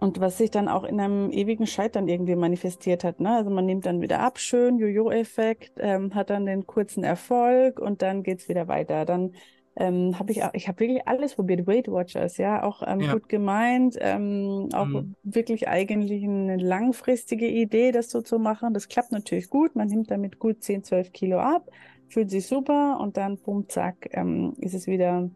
Und 0.00 0.18
was 0.18 0.38
sich 0.38 0.50
dann 0.50 0.68
auch 0.68 0.84
in 0.84 0.98
einem 0.98 1.30
ewigen 1.30 1.66
Scheitern 1.66 2.08
irgendwie 2.08 2.34
manifestiert 2.34 3.04
hat. 3.04 3.20
Ne? 3.20 3.36
Also 3.36 3.50
man 3.50 3.66
nimmt 3.66 3.84
dann 3.84 4.00
wieder 4.00 4.20
ab, 4.20 4.38
schön, 4.38 4.78
Jojo-Effekt, 4.78 5.72
ähm, 5.78 6.14
hat 6.14 6.30
dann 6.30 6.46
den 6.46 6.66
kurzen 6.66 7.04
Erfolg 7.04 7.78
und 7.78 8.00
dann 8.00 8.22
geht's 8.22 8.48
wieder 8.48 8.66
weiter. 8.66 9.04
Dann 9.04 9.34
ähm, 9.76 10.18
habe 10.18 10.32
ich 10.32 10.42
auch, 10.42 10.52
ich 10.54 10.68
habe 10.68 10.80
wirklich 10.80 11.06
alles 11.06 11.34
probiert, 11.34 11.66
Weight 11.66 11.88
Watchers, 11.88 12.38
ja, 12.38 12.62
auch 12.62 12.82
ähm, 12.86 13.00
ja. 13.00 13.12
gut 13.12 13.28
gemeint, 13.28 13.96
ähm, 14.00 14.68
auch 14.72 14.86
mhm. 14.86 15.14
wirklich 15.22 15.68
eigentlich 15.68 16.24
eine 16.24 16.56
langfristige 16.56 17.46
Idee, 17.46 17.92
das 17.92 18.10
so 18.10 18.20
zu 18.20 18.38
machen. 18.38 18.74
Das 18.74 18.88
klappt 18.88 19.12
natürlich 19.12 19.48
gut, 19.48 19.76
man 19.76 19.88
nimmt 19.88 20.10
damit 20.10 20.38
gut 20.38 20.62
10, 20.62 20.84
12 20.84 21.12
Kilo 21.12 21.38
ab, 21.38 21.70
fühlt 22.08 22.30
sich 22.30 22.46
super 22.46 22.98
und 23.00 23.16
dann, 23.16 23.38
bumm, 23.38 23.68
zack, 23.68 24.08
ähm, 24.12 24.54
ist 24.58 24.74
es 24.74 24.86
wieder 24.86 25.30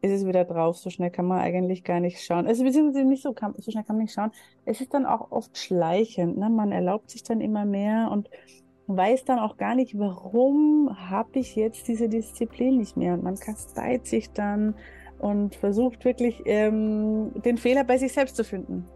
ist 0.00 0.12
es 0.12 0.26
wieder 0.26 0.44
drauf. 0.44 0.78
So 0.78 0.90
schnell 0.90 1.10
kann 1.10 1.26
man 1.26 1.40
eigentlich 1.40 1.84
gar 1.84 2.00
nicht 2.00 2.22
schauen. 2.22 2.46
Also 2.46 2.64
beziehungsweise 2.64 3.04
nicht 3.04 3.22
so, 3.22 3.32
kann, 3.32 3.54
so 3.58 3.70
schnell 3.70 3.84
kann 3.84 3.96
man 3.96 4.04
nicht 4.04 4.14
schauen. 4.14 4.30
Es 4.64 4.80
ist 4.80 4.94
dann 4.94 5.06
auch 5.06 5.30
oft 5.30 5.56
schleichend. 5.56 6.38
Ne? 6.38 6.48
Man 6.50 6.72
erlaubt 6.72 7.10
sich 7.10 7.22
dann 7.22 7.40
immer 7.40 7.64
mehr 7.64 8.10
und 8.10 8.28
weiß 8.86 9.24
dann 9.24 9.38
auch 9.38 9.56
gar 9.56 9.74
nicht, 9.74 9.98
warum 9.98 10.90
habe 11.10 11.38
ich 11.38 11.56
jetzt 11.56 11.88
diese 11.88 12.08
Disziplin 12.08 12.78
nicht 12.78 12.96
mehr. 12.96 13.14
Und 13.14 13.22
man 13.22 13.36
kasteit 13.36 14.06
sich 14.06 14.30
dann 14.32 14.74
und 15.18 15.54
versucht 15.56 16.04
wirklich 16.04 16.42
ähm, 16.46 17.32
den 17.44 17.58
Fehler 17.58 17.84
bei 17.84 17.98
sich 17.98 18.12
selbst 18.12 18.36
zu 18.36 18.44
finden. 18.44 18.86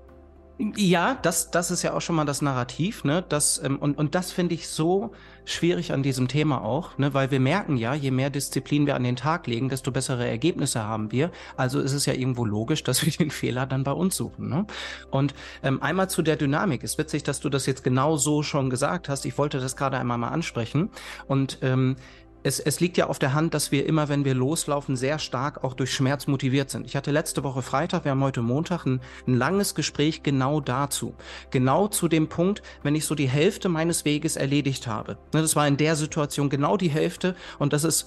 Ja, 0.77 1.19
das, 1.23 1.51
das 1.51 1.71
ist 1.71 1.83
ja 1.83 1.95
auch 1.95 2.01
schon 2.01 2.15
mal 2.15 2.25
das 2.25 2.43
Narrativ, 2.43 3.05
ne? 3.05 3.25
Das, 3.29 3.61
ähm, 3.65 3.79
und, 3.79 3.99
und 3.99 4.15
das 4.15 4.31
finde 4.31 4.55
ich 4.55 4.69
so 4.69 5.11
schwierig 5.45 5.93
an 5.93 6.03
diesem 6.03 6.29
Thema 6.29 6.63
auch, 6.63 6.99
ne? 6.99 7.15
Weil 7.15 7.31
wir 7.31 7.41
merken 7.41 7.77
ja, 7.77 7.95
je 7.95 8.11
mehr 8.11 8.31
Disziplin 8.31 8.87
wir 8.87 8.95
an 8.95 9.05
den 9.05 9.17
Tag 9.17 9.47
legen, 9.47 9.69
desto 9.69 9.91
bessere 9.91 10.27
Ergebnisse 10.27 10.85
haben 10.85 11.13
wir. 11.13 11.31
Also 11.57 11.81
ist 11.81 11.93
es 11.93 12.07
ja 12.07 12.13
irgendwo 12.13 12.45
logisch, 12.45 12.83
dass 12.85 13.05
wir 13.05 13.13
den 13.13 13.31
Fehler 13.31 13.67
dann 13.67 13.85
bei 13.85 13.93
uns 13.93 14.17
suchen. 14.17 14.49
Ne? 14.49 14.67
Und 15.11 15.35
ähm, 15.63 15.83
einmal 15.83 16.09
zu 16.09 16.23
der 16.23 16.37
Dynamik. 16.37 16.83
Ist 16.83 16.99
witzig, 16.99 17.23
dass 17.23 17.41
du 17.41 17.49
das 17.49 17.67
jetzt 17.67 17.85
genau 17.85 18.17
so 18.17 18.43
schon 18.43 18.71
gesagt 18.71 19.09
hast. 19.09 19.25
Ich 19.25 19.39
wollte 19.39 19.61
das 19.61 19.77
gerade 19.77 19.99
einmal 19.99 20.19
mal 20.19 20.29
ansprechen. 20.29 20.91
Und 21.27 21.59
ähm, 21.63 21.97
es, 22.43 22.61
es 22.61 22.81
liegt 22.81 22.97
ja 22.97 23.07
auf 23.07 23.19
der 23.19 23.35
Hand, 23.35 23.55
dass 23.55 23.73
wir 23.73 23.87
immer, 23.87 24.09
wenn 24.09 24.25
wir 24.25 24.35
loslaufen, 24.35 24.97
sehr 24.97 25.19
stark 25.19 25.63
auch 25.65 25.75
durch 25.75 25.93
Schmerz 25.95 26.27
motiviert 26.27 26.71
sind. 26.71 26.87
Ich 26.87 26.97
hatte 26.97 27.11
letzte 27.11 27.45
Woche 27.45 27.63
Freitag, 27.63 28.05
wir 28.05 28.11
haben 28.11 28.23
heute 28.23 28.43
Montag, 28.43 28.85
ein, 28.85 29.01
ein 29.27 29.35
langes 29.35 29.75
Gespräch 29.75 30.23
genau 30.23 30.61
dazu. 30.61 31.15
Genau 31.51 31.89
zu 31.89 32.09
dem 32.09 32.29
Punkt, 32.29 32.63
wenn 32.83 32.95
ich 32.95 33.07
so 33.07 33.15
die 33.15 33.29
Hälfte 33.29 33.69
meines 33.69 34.05
Weges 34.05 34.37
erledigt 34.37 34.87
habe. 34.87 35.19
Ne, 35.33 35.43
das 35.43 35.57
war 35.57 35.67
in 35.69 35.77
der 35.77 35.97
Situation 35.97 36.51
genau 36.51 36.77
die 36.77 36.91
Hälfte 36.91 37.37
und 37.59 37.73
das 37.73 37.85
ist 37.85 38.07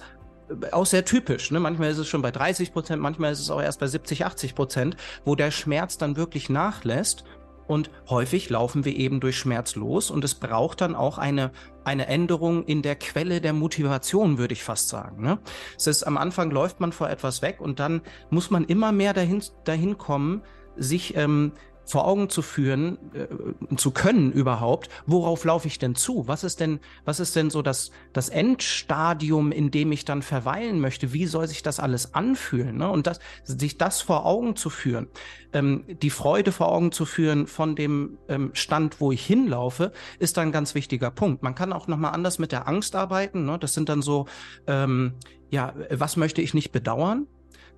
auch 0.72 0.86
sehr 0.86 1.04
typisch. 1.04 1.50
Ne? 1.50 1.60
Manchmal 1.60 1.90
ist 1.90 1.98
es 1.98 2.08
schon 2.08 2.22
bei 2.22 2.30
30 2.30 2.72
Prozent, 2.72 3.02
manchmal 3.02 3.32
ist 3.32 3.40
es 3.40 3.50
auch 3.50 3.60
erst 3.60 3.80
bei 3.80 3.86
70, 3.86 4.24
80 4.24 4.54
Prozent, 4.54 4.96
wo 5.24 5.34
der 5.34 5.50
Schmerz 5.50 5.98
dann 5.98 6.16
wirklich 6.16 6.48
nachlässt 6.48 7.24
und 7.66 7.90
häufig 8.08 8.48
laufen 8.50 8.84
wir 8.84 8.96
eben 8.96 9.20
durch 9.20 9.36
Schmerz 9.38 9.74
los 9.74 10.10
und 10.10 10.24
es 10.24 10.34
braucht 10.34 10.80
dann 10.80 10.94
auch 10.94 11.18
eine, 11.18 11.50
eine 11.84 12.06
Änderung 12.06 12.64
in 12.64 12.82
der 12.82 12.96
Quelle 12.96 13.40
der 13.40 13.52
Motivation, 13.52 14.38
würde 14.38 14.54
ich 14.54 14.62
fast 14.62 14.88
sagen. 14.88 15.22
Ne? 15.22 15.38
Es 15.76 15.86
ist 15.86 16.04
am 16.04 16.16
Anfang 16.16 16.50
läuft 16.50 16.80
man 16.80 16.92
vor 16.92 17.10
etwas 17.10 17.42
weg 17.42 17.60
und 17.60 17.80
dann 17.80 18.02
muss 18.30 18.50
man 18.50 18.64
immer 18.64 18.92
mehr 18.92 19.12
dahin, 19.12 19.42
dahin 19.64 19.98
kommen, 19.98 20.42
sich 20.76 21.16
ähm, 21.16 21.52
vor 21.86 22.06
Augen 22.06 22.28
zu 22.28 22.42
führen, 22.42 22.98
äh, 23.14 23.76
zu 23.76 23.92
können 23.92 24.32
überhaupt, 24.32 24.88
worauf 25.06 25.44
laufe 25.44 25.68
ich 25.68 25.78
denn 25.78 25.94
zu? 25.94 26.26
Was 26.26 26.44
ist 26.44 26.60
denn, 26.60 26.80
was 27.04 27.20
ist 27.20 27.36
denn 27.36 27.50
so 27.50 27.62
das, 27.62 27.90
das 28.12 28.28
Endstadium, 28.28 29.52
in 29.52 29.70
dem 29.70 29.92
ich 29.92 30.04
dann 30.04 30.22
verweilen 30.22 30.80
möchte? 30.80 31.12
Wie 31.12 31.26
soll 31.26 31.46
sich 31.48 31.62
das 31.62 31.80
alles 31.80 32.14
anfühlen? 32.14 32.76
Ne? 32.76 32.90
Und 32.90 33.06
das, 33.06 33.20
sich 33.44 33.78
das 33.78 34.00
vor 34.00 34.26
Augen 34.26 34.56
zu 34.56 34.68
führen, 34.68 35.08
ähm, 35.52 35.84
die 36.02 36.10
Freude 36.10 36.52
vor 36.52 36.72
Augen 36.72 36.92
zu 36.92 37.04
führen 37.04 37.46
von 37.46 37.76
dem 37.76 38.18
ähm, 38.28 38.50
Stand, 38.52 39.00
wo 39.00 39.12
ich 39.12 39.24
hinlaufe, 39.24 39.92
ist 40.18 40.36
dann 40.36 40.48
ein 40.48 40.52
ganz 40.52 40.74
wichtiger 40.74 41.10
Punkt. 41.10 41.42
Man 41.42 41.54
kann 41.54 41.72
auch 41.72 41.86
nochmal 41.86 42.12
anders 42.12 42.38
mit 42.38 42.52
der 42.52 42.68
Angst 42.68 42.96
arbeiten. 42.96 43.44
Ne? 43.44 43.58
Das 43.58 43.74
sind 43.74 43.88
dann 43.88 44.02
so, 44.02 44.26
ähm, 44.66 45.14
ja, 45.50 45.74
was 45.90 46.16
möchte 46.16 46.42
ich 46.42 46.54
nicht 46.54 46.72
bedauern? 46.72 47.26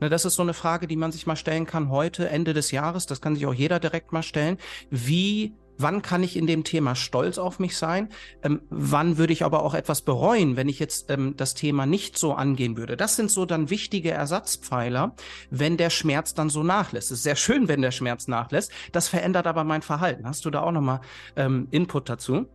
Ne, 0.01 0.09
das 0.09 0.25
ist 0.25 0.35
so 0.35 0.43
eine 0.43 0.55
Frage, 0.55 0.87
die 0.87 0.97
man 0.97 1.13
sich 1.13 1.27
mal 1.27 1.37
stellen 1.37 1.67
kann 1.67 1.91
heute, 1.91 2.29
Ende 2.29 2.55
des 2.55 2.71
Jahres. 2.71 3.07
Das 3.07 3.21
kann 3.21 3.35
sich 3.35 3.47
auch 3.47 3.55
jeder 3.55 3.81
direkt 3.81 4.13
mal 4.13 4.23
stellen. 4.23 4.59
Wie 4.91 5.55
Wann 5.81 6.03
kann 6.03 6.25
ich 6.25 6.37
in 6.37 6.49
dem 6.49 6.65
Thema 6.65 6.97
stolz 6.97 7.39
auf 7.39 7.61
mich 7.61 7.77
sein? 7.77 8.09
Ähm, 8.43 8.63
wann 8.69 9.17
würde 9.17 9.33
ich 9.33 9.45
aber 9.45 9.63
auch 9.63 9.75
etwas 9.75 10.03
bereuen, 10.03 10.57
wenn 10.57 10.69
ich 10.69 10.81
jetzt 10.81 11.09
ähm, 11.09 11.35
das 11.37 11.55
Thema 11.55 11.87
nicht 11.87 12.19
so 12.19 12.35
angehen 12.35 12.77
würde? 12.77 12.97
Das 12.97 13.15
sind 13.15 13.31
so 13.31 13.47
dann 13.47 13.71
wichtige 13.71 14.11
Ersatzpfeiler, 14.11 15.15
wenn 15.51 15.77
der 15.77 15.91
Schmerz 15.91 16.35
dann 16.35 16.51
so 16.51 16.65
nachlässt. 16.65 17.13
Es 17.13 17.19
ist 17.19 17.23
sehr 17.23 17.37
schön, 17.37 17.69
wenn 17.69 17.81
der 17.81 17.93
Schmerz 17.93 18.27
nachlässt. 18.27 18.73
Das 18.91 19.07
verändert 19.07 19.47
aber 19.47 19.63
mein 19.63 19.83
Verhalten. 19.83 20.27
Hast 20.27 20.45
du 20.45 20.51
da 20.51 20.63
auch 20.63 20.73
nochmal 20.73 21.01
ähm, 21.37 21.69
Input 21.71 22.09
dazu? 22.09 22.49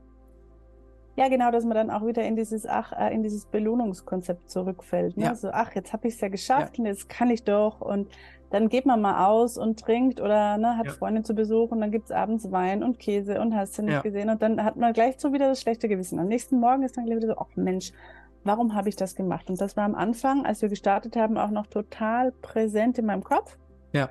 Ja, 1.16 1.28
genau, 1.28 1.52
dass 1.52 1.64
man 1.64 1.76
dann 1.76 1.92
auch 1.92 2.06
wieder 2.06 2.24
in 2.24 2.36
dieses 2.36 2.66
ach, 2.66 2.92
äh, 2.92 3.14
in 3.14 3.22
dieses 3.22 3.46
Belohnungskonzept 3.46 4.50
zurückfällt. 4.50 5.16
Ne? 5.16 5.26
Ja. 5.26 5.36
So, 5.36 5.50
ach, 5.52 5.74
jetzt 5.76 5.94
habe 5.94 6.08
ich 6.08 6.16
es 6.16 6.22
ja 6.22 6.28
geschafft 6.28 6.78
ja. 6.78 6.84
und 6.84 6.88
jetzt 6.88 7.08
kann 7.08 7.30
ich 7.30 7.44
doch. 7.44 7.82
Und 7.82 8.10
dann 8.50 8.70
geht 8.70 8.86
man 8.86 9.02
mal 9.02 9.28
aus 9.28 9.58
und 9.58 9.80
trinkt 9.80 10.22
oder 10.22 10.58
ne, 10.58 10.78
hat 10.78 10.88
ja. 10.88 10.92
Freunde 10.92 11.24
zu 11.24 11.34
Besuch 11.34 11.72
und 11.72 11.82
dann 11.82 11.92
gibt 11.92 12.06
es 12.06 12.12
abends 12.12 12.52
Wein 12.52 12.84
und 12.84 13.00
Käse 13.00 13.42
und 13.42 13.56
hast 13.56 13.78
du 13.78 13.84
nicht 13.84 14.04
gesehen. 14.04 14.30
Und 14.30 14.42
dann 14.42 14.64
hat 14.64 14.76
man 14.76 14.94
gleich 14.94 15.16
so 15.18 15.34
wieder 15.34 15.50
das 15.50 15.62
schlechte 15.62 15.88
Gewissen. 15.88 16.20
Am 16.20 16.28
nächsten 16.28 16.60
Morgen 16.60 16.84
ist 16.84 16.98
dann 16.98 17.06
wieder 17.06 17.28
so, 17.28 17.38
ach 17.38 17.48
Mensch, 17.56 17.92
warum 18.44 18.76
habe 18.76 18.90
ich 18.90 18.96
das 18.96 19.16
gemacht? 19.16 19.50
Und 19.50 19.62
das 19.62 19.76
war 19.78 19.86
am 19.86 19.96
Anfang, 19.96 20.46
als 20.46 20.62
wir 20.62 20.70
gestartet 20.70 21.16
haben, 21.16 21.38
auch 21.38 21.50
noch 21.52 21.68
total 21.68 22.32
präsent 22.32 22.98
in 22.98 23.06
meinem 23.06 23.24
Kopf. 23.24 23.58
Ja. 23.92 24.10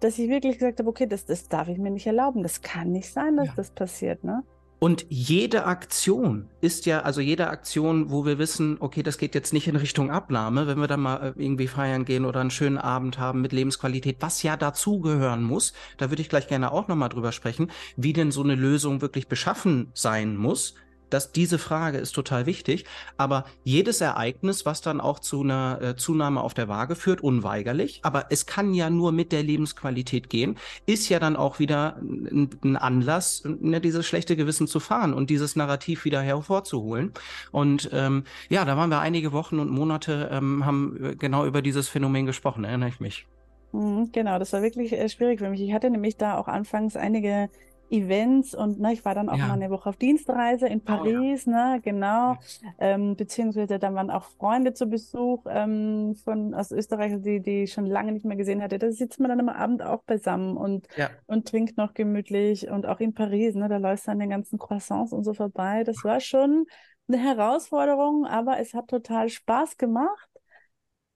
Dass 0.00 0.18
ich 0.18 0.28
wirklich 0.28 0.58
gesagt 0.58 0.78
habe, 0.78 0.88
okay, 0.88 1.06
das, 1.06 1.26
das 1.26 1.48
darf 1.48 1.68
ich 1.68 1.78
mir 1.78 1.90
nicht 1.90 2.06
erlauben. 2.06 2.42
Das 2.42 2.62
kann 2.62 2.92
nicht 2.92 3.12
sein, 3.12 3.36
dass 3.36 3.54
das 3.54 3.70
passiert. 3.70 4.22
Ne? 4.22 4.44
Und 4.80 5.06
jede 5.08 5.64
Aktion 5.64 6.48
ist 6.60 6.86
ja, 6.86 7.00
also 7.00 7.20
jede 7.20 7.48
Aktion, 7.48 8.10
wo 8.10 8.24
wir 8.24 8.38
wissen, 8.38 8.76
okay, 8.78 9.02
das 9.02 9.18
geht 9.18 9.34
jetzt 9.34 9.52
nicht 9.52 9.66
in 9.66 9.74
Richtung 9.74 10.12
Abnahme, 10.12 10.68
wenn 10.68 10.78
wir 10.78 10.86
dann 10.86 11.00
mal 11.00 11.34
äh, 11.36 11.42
irgendwie 11.42 11.66
feiern 11.66 12.04
gehen 12.04 12.24
oder 12.24 12.40
einen 12.40 12.52
schönen 12.52 12.78
Abend 12.78 13.18
haben 13.18 13.40
mit 13.40 13.52
Lebensqualität, 13.52 14.18
was 14.20 14.42
ja 14.44 14.56
dazugehören 14.56 15.42
muss, 15.42 15.72
da 15.96 16.10
würde 16.10 16.22
ich 16.22 16.28
gleich 16.28 16.46
gerne 16.46 16.70
auch 16.70 16.86
nochmal 16.86 17.08
drüber 17.08 17.32
sprechen, 17.32 17.72
wie 17.96 18.12
denn 18.12 18.30
so 18.30 18.42
eine 18.42 18.54
Lösung 18.54 19.00
wirklich 19.00 19.26
beschaffen 19.26 19.90
sein 19.94 20.36
muss, 20.36 20.74
dass 21.10 21.32
diese 21.32 21.58
Frage 21.58 21.98
ist 21.98 22.12
total 22.12 22.46
wichtig. 22.46 22.84
Aber 23.16 23.44
jedes 23.64 24.00
Ereignis, 24.00 24.66
was 24.66 24.80
dann 24.80 25.00
auch 25.00 25.18
zu 25.18 25.42
einer 25.42 25.78
äh, 25.80 25.96
Zunahme 25.96 26.40
auf 26.42 26.54
der 26.54 26.68
Waage 26.68 26.94
führt, 26.94 27.20
unweigerlich, 27.20 28.00
aber 28.02 28.26
es 28.30 28.46
kann 28.46 28.74
ja 28.74 28.90
nur 28.90 29.12
mit 29.12 29.32
der 29.32 29.42
Lebensqualität 29.42 30.30
gehen, 30.30 30.56
ist 30.86 31.08
ja 31.08 31.18
dann 31.18 31.36
auch 31.36 31.58
wieder 31.58 31.96
ein, 32.00 32.76
Anlass, 32.76 33.42
ne, 33.44 33.80
dieses 33.80 34.06
schlechte 34.06 34.36
Gewissen 34.36 34.66
zu 34.66 34.80
fahren 34.80 35.14
und 35.14 35.30
dieses 35.30 35.56
Narrativ 35.56 36.04
wieder 36.04 36.22
hervorzuholen. 36.22 37.12
Und 37.52 37.90
ähm, 37.92 38.24
ja, 38.48 38.64
da 38.64 38.76
waren 38.76 38.90
wir 38.90 39.00
einige 39.00 39.32
Wochen 39.32 39.58
und 39.58 39.70
Monate, 39.70 40.28
ähm, 40.32 40.64
haben 40.64 41.16
genau 41.18 41.46
über 41.46 41.62
dieses 41.62 41.88
Phänomen 41.88 42.26
gesprochen, 42.26 42.64
erinnere 42.64 42.88
ich 42.90 43.00
mich. 43.00 43.26
Mhm, 43.72 44.10
genau, 44.12 44.38
das 44.38 44.52
war 44.52 44.62
wirklich 44.62 44.92
äh, 44.92 45.08
schwierig 45.08 45.40
für 45.40 45.50
mich. 45.50 45.60
Ich 45.60 45.72
hatte 45.72 45.90
nämlich 45.90 46.16
da 46.16 46.38
auch 46.38 46.48
anfangs 46.48 46.96
einige 46.96 47.50
Events 47.90 48.54
und 48.54 48.80
ne, 48.80 48.92
ich 48.92 49.04
war 49.04 49.14
dann 49.14 49.28
auch 49.28 49.36
ja. 49.36 49.46
mal 49.46 49.54
eine 49.54 49.70
Woche 49.70 49.88
auf 49.88 49.96
Dienstreise 49.96 50.66
in 50.66 50.82
Paris, 50.82 51.46
oh, 51.46 51.50
ja. 51.50 51.74
ne, 51.74 51.80
genau, 51.80 52.32
ja. 52.34 52.38
ähm, 52.78 53.16
beziehungsweise 53.16 53.78
dann 53.78 53.94
waren 53.94 54.10
auch 54.10 54.24
Freunde 54.24 54.74
zu 54.74 54.86
Besuch 54.86 55.44
ähm, 55.48 56.14
von 56.24 56.54
aus 56.54 56.70
Österreich, 56.70 57.12
die 57.18 57.40
die 57.40 57.64
ich 57.64 57.72
schon 57.72 57.86
lange 57.86 58.12
nicht 58.12 58.24
mehr 58.24 58.36
gesehen 58.36 58.62
hatte. 58.62 58.78
Da 58.78 58.90
sitzt 58.90 59.20
man 59.20 59.30
dann 59.30 59.40
am 59.40 59.48
Abend 59.48 59.82
auch 59.82 60.02
beisammen 60.02 60.56
und 60.56 60.86
und 61.26 61.48
trinkt 61.48 61.76
noch 61.76 61.94
gemütlich 61.94 62.68
und 62.68 62.86
auch 62.86 63.00
in 63.00 63.14
Paris, 63.14 63.54
ne, 63.54 63.68
da 63.68 63.78
läuft 63.78 64.08
dann 64.08 64.18
den 64.18 64.30
ganzen 64.30 64.58
Croissants 64.58 65.12
und 65.12 65.24
so 65.24 65.34
vorbei. 65.34 65.84
Das 65.84 66.04
war 66.04 66.20
schon 66.20 66.66
eine 67.08 67.18
Herausforderung, 67.18 68.26
aber 68.26 68.58
es 68.58 68.74
hat 68.74 68.88
total 68.88 69.28
Spaß 69.28 69.76
gemacht 69.78 70.28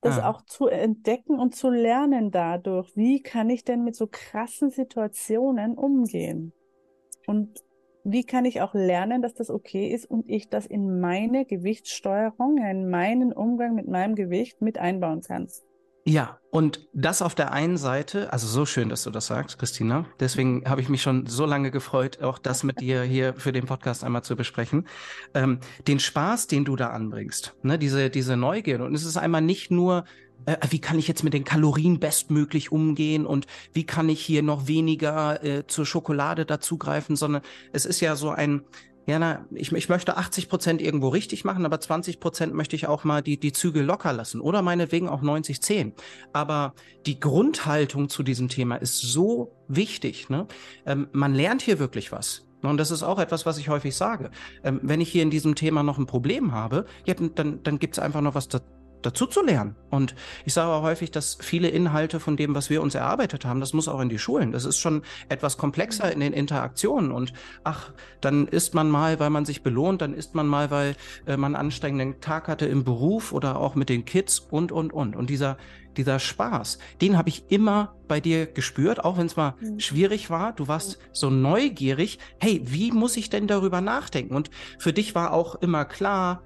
das 0.02 0.18
ah. 0.18 0.30
auch 0.30 0.42
zu 0.42 0.66
entdecken 0.66 1.38
und 1.38 1.54
zu 1.54 1.70
lernen 1.70 2.30
dadurch. 2.30 2.94
Wie 2.96 3.22
kann 3.22 3.48
ich 3.48 3.64
denn 3.64 3.84
mit 3.84 3.96
so 3.96 4.08
krassen 4.10 4.70
Situationen 4.70 5.78
umgehen? 5.78 6.52
Und 7.26 7.62
wie 8.04 8.24
kann 8.24 8.44
ich 8.44 8.60
auch 8.60 8.74
lernen, 8.74 9.22
dass 9.22 9.34
das 9.34 9.50
okay 9.50 9.88
ist 9.88 10.10
und 10.10 10.28
ich 10.28 10.48
das 10.48 10.66
in 10.66 11.00
meine 11.00 11.44
Gewichtssteuerung, 11.44 12.58
in 12.58 12.90
meinen 12.90 13.32
Umgang 13.32 13.74
mit 13.74 13.88
meinem 13.88 14.14
Gewicht 14.14 14.60
mit 14.60 14.78
einbauen 14.78 15.22
kann? 15.22 15.48
Ja, 16.04 16.40
und 16.50 16.88
das 16.92 17.22
auf 17.22 17.36
der 17.36 17.52
einen 17.52 17.76
Seite, 17.76 18.32
also 18.32 18.48
so 18.48 18.66
schön, 18.66 18.88
dass 18.88 19.04
du 19.04 19.10
das 19.10 19.28
sagst, 19.28 19.60
Christina. 19.60 20.04
Deswegen 20.18 20.64
habe 20.68 20.80
ich 20.80 20.88
mich 20.88 21.00
schon 21.00 21.26
so 21.26 21.46
lange 21.46 21.70
gefreut, 21.70 22.20
auch 22.20 22.38
das 22.38 22.64
mit 22.64 22.80
dir 22.80 23.02
hier 23.02 23.34
für 23.34 23.52
den 23.52 23.66
Podcast 23.66 24.02
einmal 24.02 24.24
zu 24.24 24.34
besprechen. 24.34 24.88
Ähm, 25.32 25.60
den 25.86 26.00
Spaß, 26.00 26.48
den 26.48 26.64
du 26.64 26.74
da 26.74 26.88
anbringst, 26.88 27.54
ne, 27.62 27.78
diese, 27.78 28.10
diese 28.10 28.36
Neugier. 28.36 28.82
Und 28.82 28.96
es 28.96 29.04
ist 29.04 29.16
einmal 29.16 29.42
nicht 29.42 29.70
nur 29.70 30.04
äh, 30.46 30.56
wie 30.70 30.80
kann 30.80 30.98
ich 30.98 31.08
jetzt 31.08 31.24
mit 31.24 31.34
den 31.34 31.44
Kalorien 31.44 32.00
bestmöglich 32.00 32.72
umgehen 32.72 33.26
und 33.26 33.46
wie 33.72 33.84
kann 33.84 34.08
ich 34.08 34.20
hier 34.20 34.42
noch 34.42 34.66
weniger 34.66 35.42
äh, 35.44 35.66
zur 35.66 35.86
Schokolade 35.86 36.44
dazugreifen, 36.44 37.16
sondern 37.16 37.42
es 37.72 37.86
ist 37.86 38.00
ja 38.00 38.16
so 38.16 38.30
ein, 38.30 38.62
ja, 39.06 39.18
na, 39.18 39.46
ich, 39.50 39.72
ich 39.72 39.88
möchte 39.88 40.16
80 40.16 40.48
Prozent 40.48 40.80
irgendwo 40.80 41.08
richtig 41.08 41.44
machen, 41.44 41.66
aber 41.66 41.80
20 41.80 42.20
Prozent 42.20 42.54
möchte 42.54 42.76
ich 42.76 42.86
auch 42.86 43.04
mal 43.04 43.22
die, 43.22 43.38
die 43.38 43.52
Zügel 43.52 43.84
locker 43.84 44.12
lassen 44.12 44.40
oder 44.40 44.62
meinetwegen 44.62 45.08
auch 45.08 45.22
90, 45.22 45.60
10. 45.60 45.92
Aber 46.32 46.74
die 47.06 47.18
Grundhaltung 47.18 48.08
zu 48.08 48.22
diesem 48.22 48.48
Thema 48.48 48.76
ist 48.76 49.00
so 49.00 49.56
wichtig. 49.66 50.28
Ne? 50.28 50.46
Ähm, 50.86 51.08
man 51.12 51.34
lernt 51.34 51.62
hier 51.62 51.78
wirklich 51.78 52.12
was. 52.12 52.46
Und 52.62 52.76
das 52.76 52.92
ist 52.92 53.02
auch 53.02 53.18
etwas, 53.18 53.44
was 53.44 53.58
ich 53.58 53.68
häufig 53.68 53.96
sage. 53.96 54.30
Ähm, 54.62 54.78
wenn 54.84 55.00
ich 55.00 55.10
hier 55.10 55.24
in 55.24 55.30
diesem 55.30 55.56
Thema 55.56 55.82
noch 55.82 55.98
ein 55.98 56.06
Problem 56.06 56.52
habe, 56.52 56.86
ja, 57.04 57.14
dann, 57.14 57.60
dann 57.64 57.78
gibt 57.80 57.96
es 57.96 57.98
einfach 57.98 58.20
noch 58.20 58.36
was 58.36 58.46
dazu 58.46 58.81
dazu 59.02 59.26
zu 59.26 59.42
lernen. 59.42 59.76
Und 59.90 60.14
ich 60.44 60.54
sage 60.54 60.72
auch 60.72 60.82
häufig, 60.82 61.10
dass 61.10 61.36
viele 61.40 61.68
Inhalte 61.68 62.20
von 62.20 62.36
dem, 62.36 62.54
was 62.54 62.70
wir 62.70 62.82
uns 62.82 62.94
erarbeitet 62.94 63.44
haben, 63.44 63.60
das 63.60 63.72
muss 63.72 63.88
auch 63.88 64.00
in 64.00 64.08
die 64.08 64.18
Schulen. 64.18 64.52
Das 64.52 64.64
ist 64.64 64.78
schon 64.78 65.02
etwas 65.28 65.58
komplexer 65.58 66.10
in 66.12 66.20
den 66.20 66.32
Interaktionen. 66.32 67.12
Und 67.12 67.32
ach, 67.64 67.92
dann 68.20 68.48
isst 68.48 68.74
man 68.74 68.88
mal, 68.90 69.20
weil 69.20 69.30
man 69.30 69.44
sich 69.44 69.62
belohnt, 69.62 70.00
dann 70.00 70.14
isst 70.14 70.34
man 70.34 70.46
mal, 70.46 70.70
weil 70.70 70.96
äh, 71.26 71.36
man 71.36 71.54
einen 71.54 71.66
anstrengenden 71.66 72.20
Tag 72.20 72.48
hatte 72.48 72.66
im 72.66 72.84
Beruf 72.84 73.32
oder 73.32 73.58
auch 73.58 73.74
mit 73.74 73.88
den 73.88 74.04
Kids 74.04 74.38
und, 74.38 74.72
und, 74.72 74.92
und. 74.92 75.16
Und 75.16 75.28
dieser, 75.30 75.56
dieser 75.96 76.18
Spaß, 76.18 76.78
den 77.00 77.18
habe 77.18 77.28
ich 77.28 77.44
immer 77.50 77.94
bei 78.08 78.20
dir 78.20 78.46
gespürt, 78.46 79.04
auch 79.04 79.18
wenn 79.18 79.26
es 79.26 79.36
mal 79.36 79.54
mhm. 79.60 79.80
schwierig 79.80 80.30
war. 80.30 80.52
Du 80.52 80.68
warst 80.68 80.98
mhm. 80.98 81.04
so 81.12 81.30
neugierig. 81.30 82.18
Hey, 82.38 82.62
wie 82.64 82.92
muss 82.92 83.16
ich 83.16 83.30
denn 83.30 83.46
darüber 83.46 83.80
nachdenken? 83.80 84.34
Und 84.34 84.50
für 84.78 84.92
dich 84.92 85.14
war 85.14 85.32
auch 85.32 85.56
immer 85.56 85.84
klar, 85.84 86.42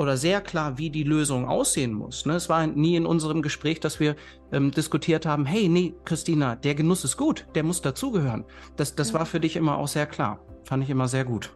oder 0.00 0.16
sehr 0.16 0.40
klar, 0.40 0.78
wie 0.78 0.88
die 0.88 1.02
Lösung 1.02 1.46
aussehen 1.46 1.92
muss. 1.92 2.24
Ne? 2.24 2.32
Es 2.32 2.48
war 2.48 2.66
nie 2.66 2.96
in 2.96 3.04
unserem 3.04 3.42
Gespräch, 3.42 3.80
dass 3.80 4.00
wir 4.00 4.16
ähm, 4.50 4.70
diskutiert 4.70 5.26
haben, 5.26 5.44
hey, 5.44 5.68
nee, 5.68 5.92
Christina, 6.06 6.56
der 6.56 6.74
Genuss 6.74 7.04
ist 7.04 7.18
gut, 7.18 7.46
der 7.54 7.64
muss 7.64 7.82
dazugehören. 7.82 8.46
Das, 8.76 8.94
das 8.94 9.12
ja. 9.12 9.18
war 9.18 9.26
für 9.26 9.40
dich 9.40 9.56
immer 9.56 9.76
auch 9.76 9.88
sehr 9.88 10.06
klar. 10.06 10.40
Fand 10.64 10.82
ich 10.82 10.88
immer 10.88 11.06
sehr 11.06 11.26
gut. 11.26 11.52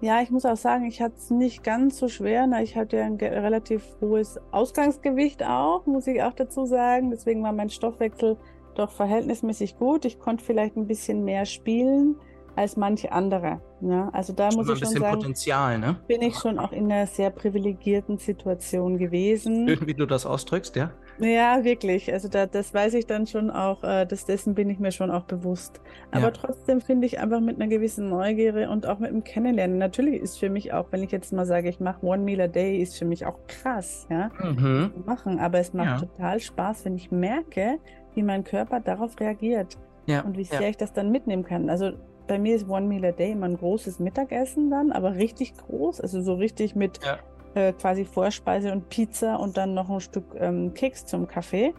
Ja, 0.00 0.22
ich 0.22 0.30
muss 0.30 0.44
auch 0.44 0.56
sagen, 0.56 0.84
ich 0.84 1.02
hatte 1.02 1.16
es 1.16 1.30
nicht 1.30 1.64
ganz 1.64 1.98
so 1.98 2.06
schwer. 2.06 2.46
Na, 2.46 2.62
ich 2.62 2.76
hatte 2.76 2.98
ja 2.98 3.04
ein 3.04 3.16
relativ 3.16 3.82
hohes 4.00 4.38
Ausgangsgewicht 4.52 5.42
auch, 5.42 5.84
muss 5.86 6.06
ich 6.06 6.22
auch 6.22 6.34
dazu 6.34 6.66
sagen. 6.66 7.10
Deswegen 7.10 7.42
war 7.42 7.52
mein 7.52 7.70
Stoffwechsel 7.70 8.36
doch 8.76 8.92
verhältnismäßig 8.92 9.76
gut. 9.76 10.04
Ich 10.04 10.20
konnte 10.20 10.44
vielleicht 10.44 10.76
ein 10.76 10.86
bisschen 10.86 11.24
mehr 11.24 11.46
spielen 11.46 12.14
als 12.56 12.76
manche 12.76 13.12
andere. 13.12 13.60
Ja, 13.80 14.10
also 14.12 14.32
da 14.32 14.50
schon 14.50 14.64
muss 14.64 14.70
ich 14.70 14.78
schon 14.78 15.34
sagen, 15.34 15.80
ne? 15.80 15.96
bin 16.06 16.22
ich 16.22 16.36
schon 16.36 16.58
auch 16.58 16.70
in 16.70 16.90
einer 16.90 17.06
sehr 17.06 17.30
privilegierten 17.30 18.18
Situation 18.18 18.96
gewesen. 18.96 19.68
Schön, 19.68 19.86
wie 19.86 19.94
du 19.94 20.06
das 20.06 20.24
ausdrückst, 20.24 20.76
ja? 20.76 20.92
Ja, 21.18 21.64
wirklich. 21.64 22.12
Also 22.12 22.28
da, 22.28 22.46
das 22.46 22.72
weiß 22.72 22.94
ich 22.94 23.06
dann 23.06 23.26
schon 23.26 23.50
auch, 23.50 23.82
äh, 23.82 24.06
das, 24.06 24.24
dessen 24.24 24.54
bin 24.54 24.70
ich 24.70 24.78
mir 24.78 24.92
schon 24.92 25.10
auch 25.10 25.24
bewusst. 25.24 25.80
Aber 26.10 26.26
ja. 26.26 26.30
trotzdem 26.30 26.80
finde 26.80 27.06
ich 27.06 27.18
einfach 27.18 27.40
mit 27.40 27.56
einer 27.56 27.68
gewissen 27.68 28.08
Neugierde 28.08 28.70
und 28.70 28.86
auch 28.86 28.98
mit 28.98 29.10
dem 29.10 29.24
Kennenlernen. 29.24 29.78
Natürlich 29.78 30.20
ist 30.20 30.38
für 30.38 30.48
mich 30.48 30.72
auch, 30.72 30.86
wenn 30.90 31.02
ich 31.02 31.10
jetzt 31.10 31.32
mal 31.32 31.46
sage, 31.46 31.68
ich 31.68 31.80
mache 31.80 32.04
One 32.06 32.22
Meal 32.22 32.40
a 32.40 32.48
Day, 32.48 32.80
ist 32.80 32.96
für 32.98 33.04
mich 33.04 33.26
auch 33.26 33.38
krass, 33.48 34.06
ja, 34.10 34.30
mhm. 34.42 34.92
machen. 35.06 35.38
Aber 35.40 35.58
es 35.58 35.74
macht 35.74 36.02
ja. 36.02 36.06
total 36.06 36.40
Spaß, 36.40 36.84
wenn 36.84 36.96
ich 36.96 37.10
merke, 37.10 37.78
wie 38.14 38.22
mein 38.22 38.44
Körper 38.44 38.80
darauf 38.80 39.18
reagiert. 39.18 39.76
Ja. 40.06 40.22
Und 40.22 40.36
wie 40.36 40.44
sehr 40.44 40.68
ich 40.68 40.76
das 40.76 40.92
dann 40.92 41.10
mitnehmen 41.10 41.44
kann. 41.44 41.70
Also 41.70 41.92
bei 42.32 42.38
mir 42.38 42.56
ist 42.56 42.66
One 42.66 42.86
Meal 42.86 43.04
a 43.04 43.12
Day 43.12 43.32
immer 43.32 43.44
ein 43.44 43.58
großes 43.58 43.98
Mittagessen 43.98 44.70
dann, 44.70 44.90
aber 44.90 45.16
richtig 45.16 45.54
groß, 45.54 46.00
also 46.00 46.22
so 46.22 46.32
richtig 46.32 46.74
mit 46.74 46.98
ja. 47.04 47.18
äh, 47.52 47.74
quasi 47.74 48.06
Vorspeise 48.06 48.72
und 48.72 48.88
Pizza 48.88 49.38
und 49.38 49.58
dann 49.58 49.74
noch 49.74 49.90
ein 49.90 50.00
Stück 50.00 50.24
ähm, 50.38 50.72
Keks 50.72 51.04
zum 51.04 51.28
Kaffee. 51.28 51.74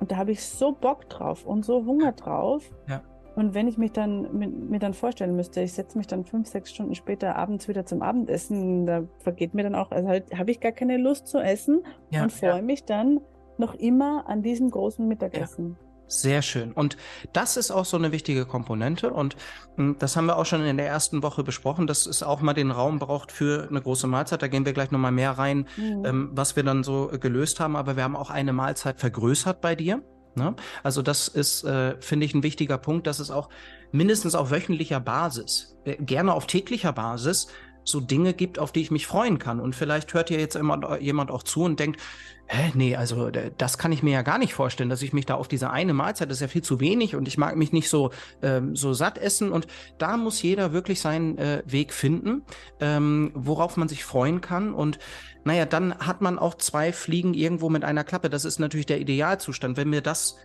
Und 0.00 0.10
da 0.10 0.16
habe 0.16 0.32
ich 0.32 0.42
so 0.42 0.72
Bock 0.72 1.10
drauf 1.10 1.44
und 1.44 1.66
so 1.66 1.84
Hunger 1.84 2.12
drauf. 2.12 2.64
Ja. 2.88 3.02
Und 3.36 3.52
wenn 3.52 3.68
ich 3.68 3.76
mich 3.76 3.92
dann 3.92 4.38
mir 4.70 4.78
dann 4.78 4.94
vorstellen 4.94 5.36
müsste, 5.36 5.60
ich 5.60 5.74
setze 5.74 5.98
mich 5.98 6.06
dann 6.06 6.24
fünf, 6.24 6.48
sechs 6.48 6.70
Stunden 6.70 6.94
später 6.94 7.36
abends 7.36 7.68
wieder 7.68 7.84
zum 7.84 8.00
Abendessen, 8.00 8.86
da 8.86 9.02
vergeht 9.18 9.52
mir 9.52 9.64
dann 9.64 9.74
auch, 9.74 9.90
also 9.90 10.08
halt 10.08 10.34
habe 10.34 10.50
ich 10.50 10.60
gar 10.60 10.72
keine 10.72 10.96
Lust 10.96 11.26
zu 11.26 11.40
essen 11.40 11.82
ja, 12.08 12.22
und 12.22 12.32
freue 12.32 12.62
mich 12.62 12.86
dann 12.86 13.20
noch 13.58 13.74
immer 13.74 14.26
an 14.30 14.40
diesem 14.40 14.70
großen 14.70 15.06
Mittagessen. 15.06 15.76
Sehr 16.10 16.42
schön. 16.42 16.72
Und 16.72 16.96
das 17.32 17.56
ist 17.56 17.70
auch 17.70 17.84
so 17.84 17.96
eine 17.96 18.10
wichtige 18.10 18.44
Komponente. 18.44 19.12
Und 19.12 19.36
hm, 19.76 19.96
das 20.00 20.16
haben 20.16 20.26
wir 20.26 20.36
auch 20.36 20.44
schon 20.44 20.64
in 20.64 20.76
der 20.76 20.88
ersten 20.88 21.22
Woche 21.22 21.44
besprochen, 21.44 21.86
dass 21.86 22.06
es 22.06 22.24
auch 22.24 22.40
mal 22.40 22.52
den 22.52 22.72
Raum 22.72 22.98
braucht 22.98 23.30
für 23.30 23.68
eine 23.70 23.80
große 23.80 24.08
Mahlzeit. 24.08 24.42
Da 24.42 24.48
gehen 24.48 24.66
wir 24.66 24.72
gleich 24.72 24.90
nochmal 24.90 25.12
mehr 25.12 25.32
rein, 25.32 25.68
mhm. 25.76 26.04
ähm, 26.04 26.30
was 26.32 26.56
wir 26.56 26.64
dann 26.64 26.82
so 26.82 27.12
gelöst 27.20 27.60
haben. 27.60 27.76
Aber 27.76 27.94
wir 27.94 28.02
haben 28.02 28.16
auch 28.16 28.30
eine 28.30 28.52
Mahlzeit 28.52 28.98
vergrößert 28.98 29.60
bei 29.60 29.76
dir. 29.76 30.02
Ne? 30.34 30.56
Also 30.82 31.00
das 31.00 31.28
ist, 31.28 31.62
äh, 31.62 31.94
finde 32.00 32.26
ich, 32.26 32.34
ein 32.34 32.42
wichtiger 32.42 32.78
Punkt, 32.78 33.06
dass 33.06 33.20
es 33.20 33.30
auch 33.30 33.48
mindestens 33.92 34.34
auf 34.34 34.50
wöchentlicher 34.50 34.98
Basis, 34.98 35.76
äh, 35.84 35.94
gerne 35.96 36.34
auf 36.34 36.48
täglicher 36.48 36.92
Basis, 36.92 37.46
so 37.90 38.00
Dinge 38.00 38.34
gibt, 38.34 38.58
auf 38.58 38.72
die 38.72 38.80
ich 38.80 38.90
mich 38.90 39.06
freuen 39.06 39.38
kann. 39.38 39.60
Und 39.60 39.74
vielleicht 39.74 40.14
hört 40.14 40.30
ihr 40.30 40.38
jetzt 40.40 40.56
immer 40.56 40.98
jemand 41.00 41.30
auch 41.30 41.42
zu 41.42 41.62
und 41.62 41.80
denkt, 41.80 42.00
hä, 42.46 42.72
nee, 42.74 42.96
also 42.96 43.30
das 43.30 43.78
kann 43.78 43.92
ich 43.92 44.02
mir 44.02 44.12
ja 44.12 44.22
gar 44.22 44.38
nicht 44.38 44.54
vorstellen, 44.54 44.90
dass 44.90 45.02
ich 45.02 45.12
mich 45.12 45.24
da 45.24 45.34
auf 45.36 45.46
diese 45.46 45.70
eine 45.70 45.94
Mahlzeit, 45.94 46.30
das 46.30 46.38
ist 46.38 46.42
ja 46.42 46.48
viel 46.48 46.62
zu 46.62 46.80
wenig 46.80 47.14
und 47.14 47.28
ich 47.28 47.38
mag 47.38 47.54
mich 47.56 47.72
nicht 47.72 47.88
so, 47.88 48.10
ähm, 48.42 48.74
so 48.74 48.92
satt 48.92 49.18
essen. 49.18 49.52
Und 49.52 49.68
da 49.98 50.16
muss 50.16 50.42
jeder 50.42 50.72
wirklich 50.72 51.00
seinen 51.00 51.38
äh, 51.38 51.62
Weg 51.64 51.92
finden, 51.92 52.42
ähm, 52.80 53.30
worauf 53.34 53.76
man 53.76 53.88
sich 53.88 54.04
freuen 54.04 54.40
kann. 54.40 54.74
Und 54.74 54.98
naja, 55.44 55.64
dann 55.64 55.96
hat 55.98 56.20
man 56.20 56.38
auch 56.38 56.54
zwei 56.56 56.92
Fliegen 56.92 57.34
irgendwo 57.34 57.70
mit 57.70 57.84
einer 57.84 58.04
Klappe. 58.04 58.28
Das 58.28 58.44
ist 58.44 58.58
natürlich 58.58 58.86
der 58.86 59.00
Idealzustand. 59.00 59.76
Wenn 59.76 59.88
mir 59.88 60.02
das 60.02 60.36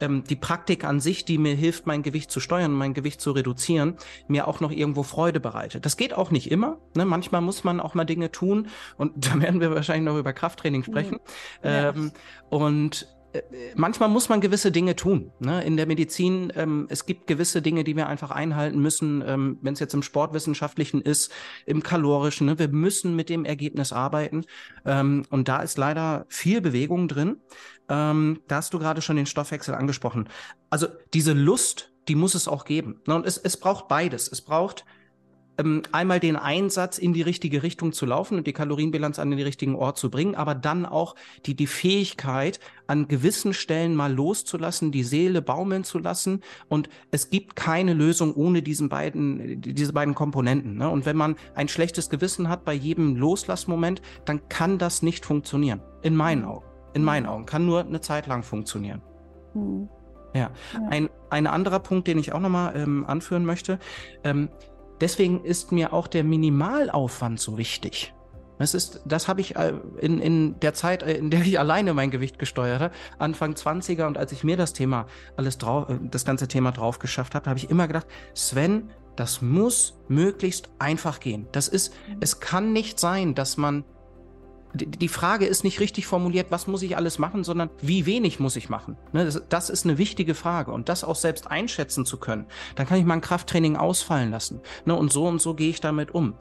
ähm, 0.00 0.24
die 0.24 0.36
Praktik 0.36 0.84
an 0.84 1.00
sich, 1.00 1.24
die 1.24 1.38
mir 1.38 1.54
hilft, 1.54 1.86
mein 1.86 2.02
Gewicht 2.02 2.30
zu 2.30 2.40
steuern, 2.40 2.72
mein 2.72 2.94
Gewicht 2.94 3.20
zu 3.20 3.32
reduzieren, 3.32 3.94
mir 4.26 4.48
auch 4.48 4.60
noch 4.60 4.70
irgendwo 4.70 5.02
Freude 5.02 5.40
bereitet. 5.40 5.84
Das 5.84 5.96
geht 5.96 6.14
auch 6.14 6.30
nicht 6.30 6.50
immer. 6.50 6.78
Ne? 6.94 7.04
Manchmal 7.04 7.40
muss 7.40 7.64
man 7.64 7.80
auch 7.80 7.94
mal 7.94 8.04
Dinge 8.04 8.30
tun 8.30 8.68
und 8.96 9.12
da 9.26 9.40
werden 9.40 9.60
wir 9.60 9.74
wahrscheinlich 9.74 10.10
noch 10.10 10.18
über 10.18 10.32
Krafttraining 10.32 10.84
sprechen. 10.84 11.18
Ja. 11.62 11.90
Ähm, 11.90 12.12
und 12.50 13.06
manchmal 13.74 14.08
muss 14.08 14.28
man 14.28 14.40
gewisse 14.40 14.72
Dinge 14.72 14.96
tun. 14.96 15.32
Ne? 15.40 15.62
In 15.64 15.76
der 15.76 15.86
Medizin, 15.86 16.52
ähm, 16.56 16.86
es 16.88 17.06
gibt 17.06 17.26
gewisse 17.26 17.62
Dinge, 17.62 17.84
die 17.84 17.96
wir 17.96 18.06
einfach 18.06 18.30
einhalten 18.30 18.80
müssen, 18.80 19.22
ähm, 19.26 19.58
wenn 19.60 19.74
es 19.74 19.80
jetzt 19.80 19.94
im 19.94 20.02
Sportwissenschaftlichen 20.02 21.00
ist, 21.00 21.32
im 21.66 21.82
Kalorischen. 21.82 22.46
Ne? 22.46 22.58
Wir 22.58 22.68
müssen 22.68 23.16
mit 23.16 23.28
dem 23.28 23.44
Ergebnis 23.44 23.92
arbeiten. 23.92 24.44
Ähm, 24.84 25.24
und 25.30 25.48
da 25.48 25.62
ist 25.62 25.78
leider 25.78 26.26
viel 26.28 26.60
Bewegung 26.60 27.08
drin. 27.08 27.36
Ähm, 27.88 28.40
da 28.48 28.56
hast 28.56 28.72
du 28.72 28.78
gerade 28.78 29.02
schon 29.02 29.16
den 29.16 29.26
Stoffwechsel 29.26 29.74
angesprochen. 29.74 30.28
Also 30.70 30.86
diese 31.12 31.32
Lust, 31.32 31.92
die 32.08 32.14
muss 32.14 32.34
es 32.34 32.48
auch 32.48 32.64
geben. 32.64 33.00
Ne? 33.06 33.14
Und 33.14 33.26
es, 33.26 33.36
es 33.36 33.58
braucht 33.58 33.88
beides. 33.88 34.30
Es 34.30 34.40
braucht 34.40 34.84
ähm, 35.58 35.82
einmal 35.92 36.20
den 36.20 36.36
Einsatz 36.36 36.98
in 36.98 37.12
die 37.12 37.22
richtige 37.22 37.62
Richtung 37.62 37.92
zu 37.92 38.06
laufen 38.06 38.38
und 38.38 38.46
die 38.46 38.52
Kalorienbilanz 38.52 39.18
an 39.18 39.30
den 39.30 39.40
richtigen 39.40 39.74
Ort 39.74 39.98
zu 39.98 40.10
bringen, 40.10 40.34
aber 40.34 40.54
dann 40.54 40.86
auch 40.86 41.14
die, 41.46 41.54
die 41.54 41.66
Fähigkeit, 41.66 42.60
an 42.86 43.06
gewissen 43.06 43.52
Stellen 43.52 43.94
mal 43.94 44.12
loszulassen, 44.12 44.92
die 44.92 45.02
Seele 45.02 45.42
baumeln 45.42 45.84
zu 45.84 45.98
lassen. 45.98 46.42
Und 46.68 46.88
es 47.10 47.28
gibt 47.28 47.54
keine 47.54 47.92
Lösung 47.92 48.34
ohne 48.34 48.62
diesen 48.62 48.88
beiden, 48.88 49.60
diese 49.60 49.92
beiden 49.92 50.14
Komponenten. 50.14 50.76
Ne? 50.78 50.88
Und 50.88 51.04
wenn 51.04 51.16
man 51.16 51.36
ein 51.54 51.68
schlechtes 51.68 52.08
Gewissen 52.08 52.48
hat 52.48 52.64
bei 52.64 52.72
jedem 52.72 53.16
Loslassmoment, 53.16 54.00
dann 54.24 54.48
kann 54.48 54.78
das 54.78 55.02
nicht 55.02 55.26
funktionieren. 55.26 55.82
In 56.02 56.16
meinen 56.16 56.44
Augen. 56.44 56.64
In 56.94 57.04
meinen 57.04 57.26
Augen. 57.26 57.44
Kann 57.44 57.66
nur 57.66 57.84
eine 57.84 58.00
Zeit 58.00 58.26
lang 58.26 58.42
funktionieren. 58.42 59.02
Mhm. 59.54 59.88
Ja. 60.34 60.50
ja. 60.72 60.88
Ein, 60.88 61.10
ein 61.30 61.46
anderer 61.46 61.80
Punkt, 61.80 62.06
den 62.06 62.18
ich 62.18 62.32
auch 62.32 62.40
nochmal 62.40 62.74
ähm, 62.76 63.04
anführen 63.06 63.44
möchte. 63.44 63.78
Ähm, 64.24 64.48
Deswegen 65.00 65.44
ist 65.44 65.72
mir 65.72 65.92
auch 65.92 66.06
der 66.06 66.24
Minimalaufwand 66.24 67.40
so 67.40 67.58
wichtig. 67.58 68.12
Das 68.58 68.74
ist, 68.74 69.00
das 69.04 69.28
habe 69.28 69.40
ich 69.40 69.56
äh, 69.56 69.72
in, 70.00 70.20
in 70.20 70.60
der 70.60 70.74
Zeit, 70.74 71.02
äh, 71.02 71.14
in 71.14 71.30
der 71.30 71.40
ich 71.42 71.58
alleine 71.58 71.94
mein 71.94 72.10
Gewicht 72.10 72.38
gesteuert 72.38 72.80
habe, 72.80 72.94
Anfang 73.18 73.54
20er 73.54 74.06
und 74.06 74.18
als 74.18 74.32
ich 74.32 74.42
mir 74.42 74.56
das 74.56 74.72
Thema 74.72 75.06
alles 75.36 75.58
drauf, 75.58 75.88
äh, 75.88 75.98
das 76.02 76.24
ganze 76.24 76.48
Thema 76.48 76.72
drauf 76.72 76.98
geschafft 76.98 77.34
habe, 77.34 77.48
habe 77.48 77.58
ich 77.58 77.70
immer 77.70 77.86
gedacht, 77.86 78.06
Sven, 78.34 78.90
das 79.14 79.42
muss 79.42 80.00
möglichst 80.08 80.70
einfach 80.78 81.20
gehen. 81.20 81.48
Das 81.52 81.68
ist, 81.68 81.94
es 82.20 82.40
kann 82.40 82.72
nicht 82.72 83.00
sein, 83.00 83.34
dass 83.34 83.56
man 83.56 83.84
die 84.74 85.08
Frage 85.08 85.46
ist 85.46 85.64
nicht 85.64 85.80
richtig 85.80 86.06
formuliert, 86.06 86.48
was 86.50 86.66
muss 86.66 86.82
ich 86.82 86.96
alles 86.96 87.18
machen, 87.18 87.42
sondern 87.44 87.70
wie 87.80 88.06
wenig 88.06 88.38
muss 88.38 88.56
ich 88.56 88.68
machen. 88.68 88.96
Ne, 89.12 89.30
das 89.48 89.70
ist 89.70 89.84
eine 89.84 89.98
wichtige 89.98 90.34
Frage 90.34 90.72
und 90.72 90.88
das 90.88 91.04
auch 91.04 91.16
selbst 91.16 91.50
einschätzen 91.50 92.04
zu 92.04 92.18
können. 92.18 92.46
Dann 92.74 92.86
kann 92.86 92.98
ich 92.98 93.04
mein 93.04 93.20
Krafttraining 93.20 93.76
ausfallen 93.76 94.30
lassen. 94.30 94.60
Ne, 94.84 94.94
und 94.94 95.12
so 95.12 95.26
und 95.26 95.40
so 95.40 95.54
gehe 95.54 95.70
ich 95.70 95.80
damit 95.80 96.14
um. 96.14 96.34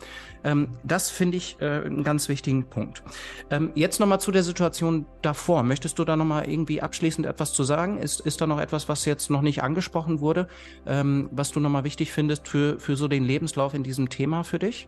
Ähm, 0.44 0.70
das 0.84 1.10
finde 1.10 1.38
ich 1.38 1.58
äh, 1.60 1.66
einen 1.66 2.04
ganz 2.04 2.30
wichtigen 2.30 2.66
Punkt. 2.66 3.04
Ähm, 3.50 3.72
jetzt 3.76 4.00
nochmal 4.00 4.20
zu 4.20 4.32
der 4.32 4.44
Situation 4.44 5.06
davor. 5.22 5.64
Möchtest 5.64 5.98
du 6.00 6.06
da 6.06 6.16
nochmal 6.16 6.50
irgendwie 6.50 6.82
abschließend 6.82 7.26
etwas 7.26 7.54
zu 7.54 7.64
sagen? 7.64 7.98
Ist, 7.98 8.20
ist 8.20 8.42
da 8.42 8.48
noch 8.48 8.60
etwas, 8.60 8.90
was 8.90 9.06
jetzt 9.06 9.30
noch 9.30 9.42
nicht 9.42 9.64
angesprochen 9.64 10.20
wurde, 10.20 10.48
ähm, 10.86 11.30
was 11.32 11.52
du 11.52 11.60
nochmal 11.60 11.84
wichtig 11.84 12.12
findest 12.12 12.48
für, 12.48 12.80
für 12.80 12.96
so 12.96 13.08
den 13.08 13.24
Lebenslauf 13.24 13.74
in 13.74 13.84
diesem 13.84 14.10
Thema 14.10 14.44
für 14.44 14.60
dich? 14.60 14.88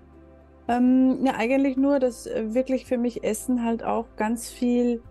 Ähm, 0.70 1.26
ja, 1.26 1.34
eigentlich 1.36 1.78
nur, 1.78 1.98
dass 1.98 2.28
äh, 2.28 2.54
wirklich 2.54 2.86
für 2.86 3.00
mich 3.00 3.24
Essen 3.24 3.66
halt 3.66 3.84
auch 3.84 4.06
ganz 4.18 4.52
viel 4.52 5.02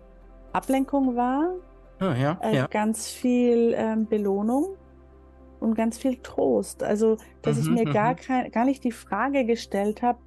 Ablenkung 0.53 1.17
war. 1.17 1.53
Ah, 1.99 2.15
ja, 2.15 2.39
äh, 2.41 2.55
ja. 2.55 2.67
Ganz 2.67 3.09
viel 3.09 3.73
ähm, 3.75 4.07
Belohnung 4.07 4.77
und 5.59 5.75
ganz 5.75 5.97
viel 5.97 6.15
Trost. 6.23 6.81
Also, 6.81 7.17
dass 7.41 7.57
mhm, 7.57 7.61
ich 7.77 7.83
mir 7.83 7.93
gar, 7.93 8.13
mhm. 8.13 8.15
kein, 8.15 8.51
gar 8.51 8.63
nicht 8.63 8.85
die 8.85 8.93
Frage 8.93 9.43
gestellt 9.43 10.01
habe, 10.01 10.19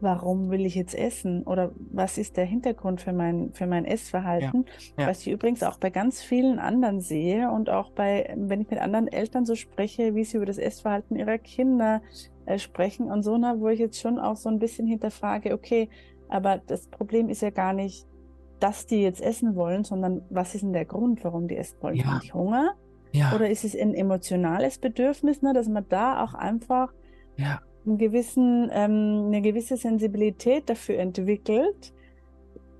warum 0.00 0.50
will 0.50 0.66
ich 0.66 0.74
jetzt 0.74 0.94
essen 0.94 1.42
oder 1.44 1.72
was 1.92 2.18
ist 2.18 2.36
der 2.36 2.44
Hintergrund 2.44 3.00
für 3.00 3.12
mein, 3.12 3.52
für 3.52 3.66
mein 3.66 3.84
Essverhalten, 3.84 4.66
ja, 4.96 5.04
ja. 5.04 5.08
was 5.08 5.20
ich 5.20 5.32
übrigens 5.32 5.62
auch 5.62 5.78
bei 5.78 5.90
ganz 5.90 6.22
vielen 6.22 6.58
anderen 6.58 7.00
sehe 7.00 7.50
und 7.50 7.70
auch 7.70 7.90
bei, 7.90 8.34
wenn 8.36 8.60
ich 8.60 8.70
mit 8.70 8.80
anderen 8.80 9.08
Eltern 9.08 9.46
so 9.46 9.54
spreche, 9.54 10.14
wie 10.14 10.24
sie 10.24 10.36
über 10.36 10.46
das 10.46 10.58
Essverhalten 10.58 11.16
ihrer 11.16 11.38
Kinder 11.38 12.02
äh, 12.44 12.58
sprechen 12.58 13.10
und 13.10 13.22
so, 13.22 13.36
na, 13.38 13.58
wo 13.60 13.68
ich 13.68 13.78
jetzt 13.78 14.00
schon 14.00 14.18
auch 14.18 14.36
so 14.36 14.48
ein 14.48 14.58
bisschen 14.58 14.86
hinterfrage, 14.86 15.52
okay, 15.52 15.88
aber 16.28 16.58
das 16.66 16.88
Problem 16.88 17.28
ist 17.28 17.42
ja 17.42 17.50
gar 17.50 17.72
nicht, 17.72 18.06
dass 18.60 18.86
die 18.86 19.02
jetzt 19.02 19.20
essen 19.20 19.54
wollen, 19.54 19.84
sondern 19.84 20.22
was 20.30 20.54
ist 20.54 20.62
denn 20.62 20.72
der 20.72 20.86
Grund, 20.86 21.24
warum 21.24 21.46
die 21.48 21.56
essen 21.56 21.76
wollen? 21.80 21.96
Ja. 21.96 22.20
Hunger? 22.32 22.74
Ja. 23.12 23.34
Oder 23.34 23.48
ist 23.48 23.64
es 23.64 23.74
ein 23.74 23.94
emotionales 23.94 24.78
Bedürfnis, 24.78 25.42
ne, 25.42 25.52
dass 25.52 25.68
man 25.68 25.86
da 25.88 26.22
auch 26.22 26.34
einfach 26.34 26.92
ja. 27.36 27.60
Einen 27.86 27.98
gewissen, 27.98 28.70
ähm, 28.72 29.24
eine 29.26 29.42
gewisse 29.42 29.76
Sensibilität 29.76 30.68
dafür 30.68 30.98
entwickelt, 30.98 31.92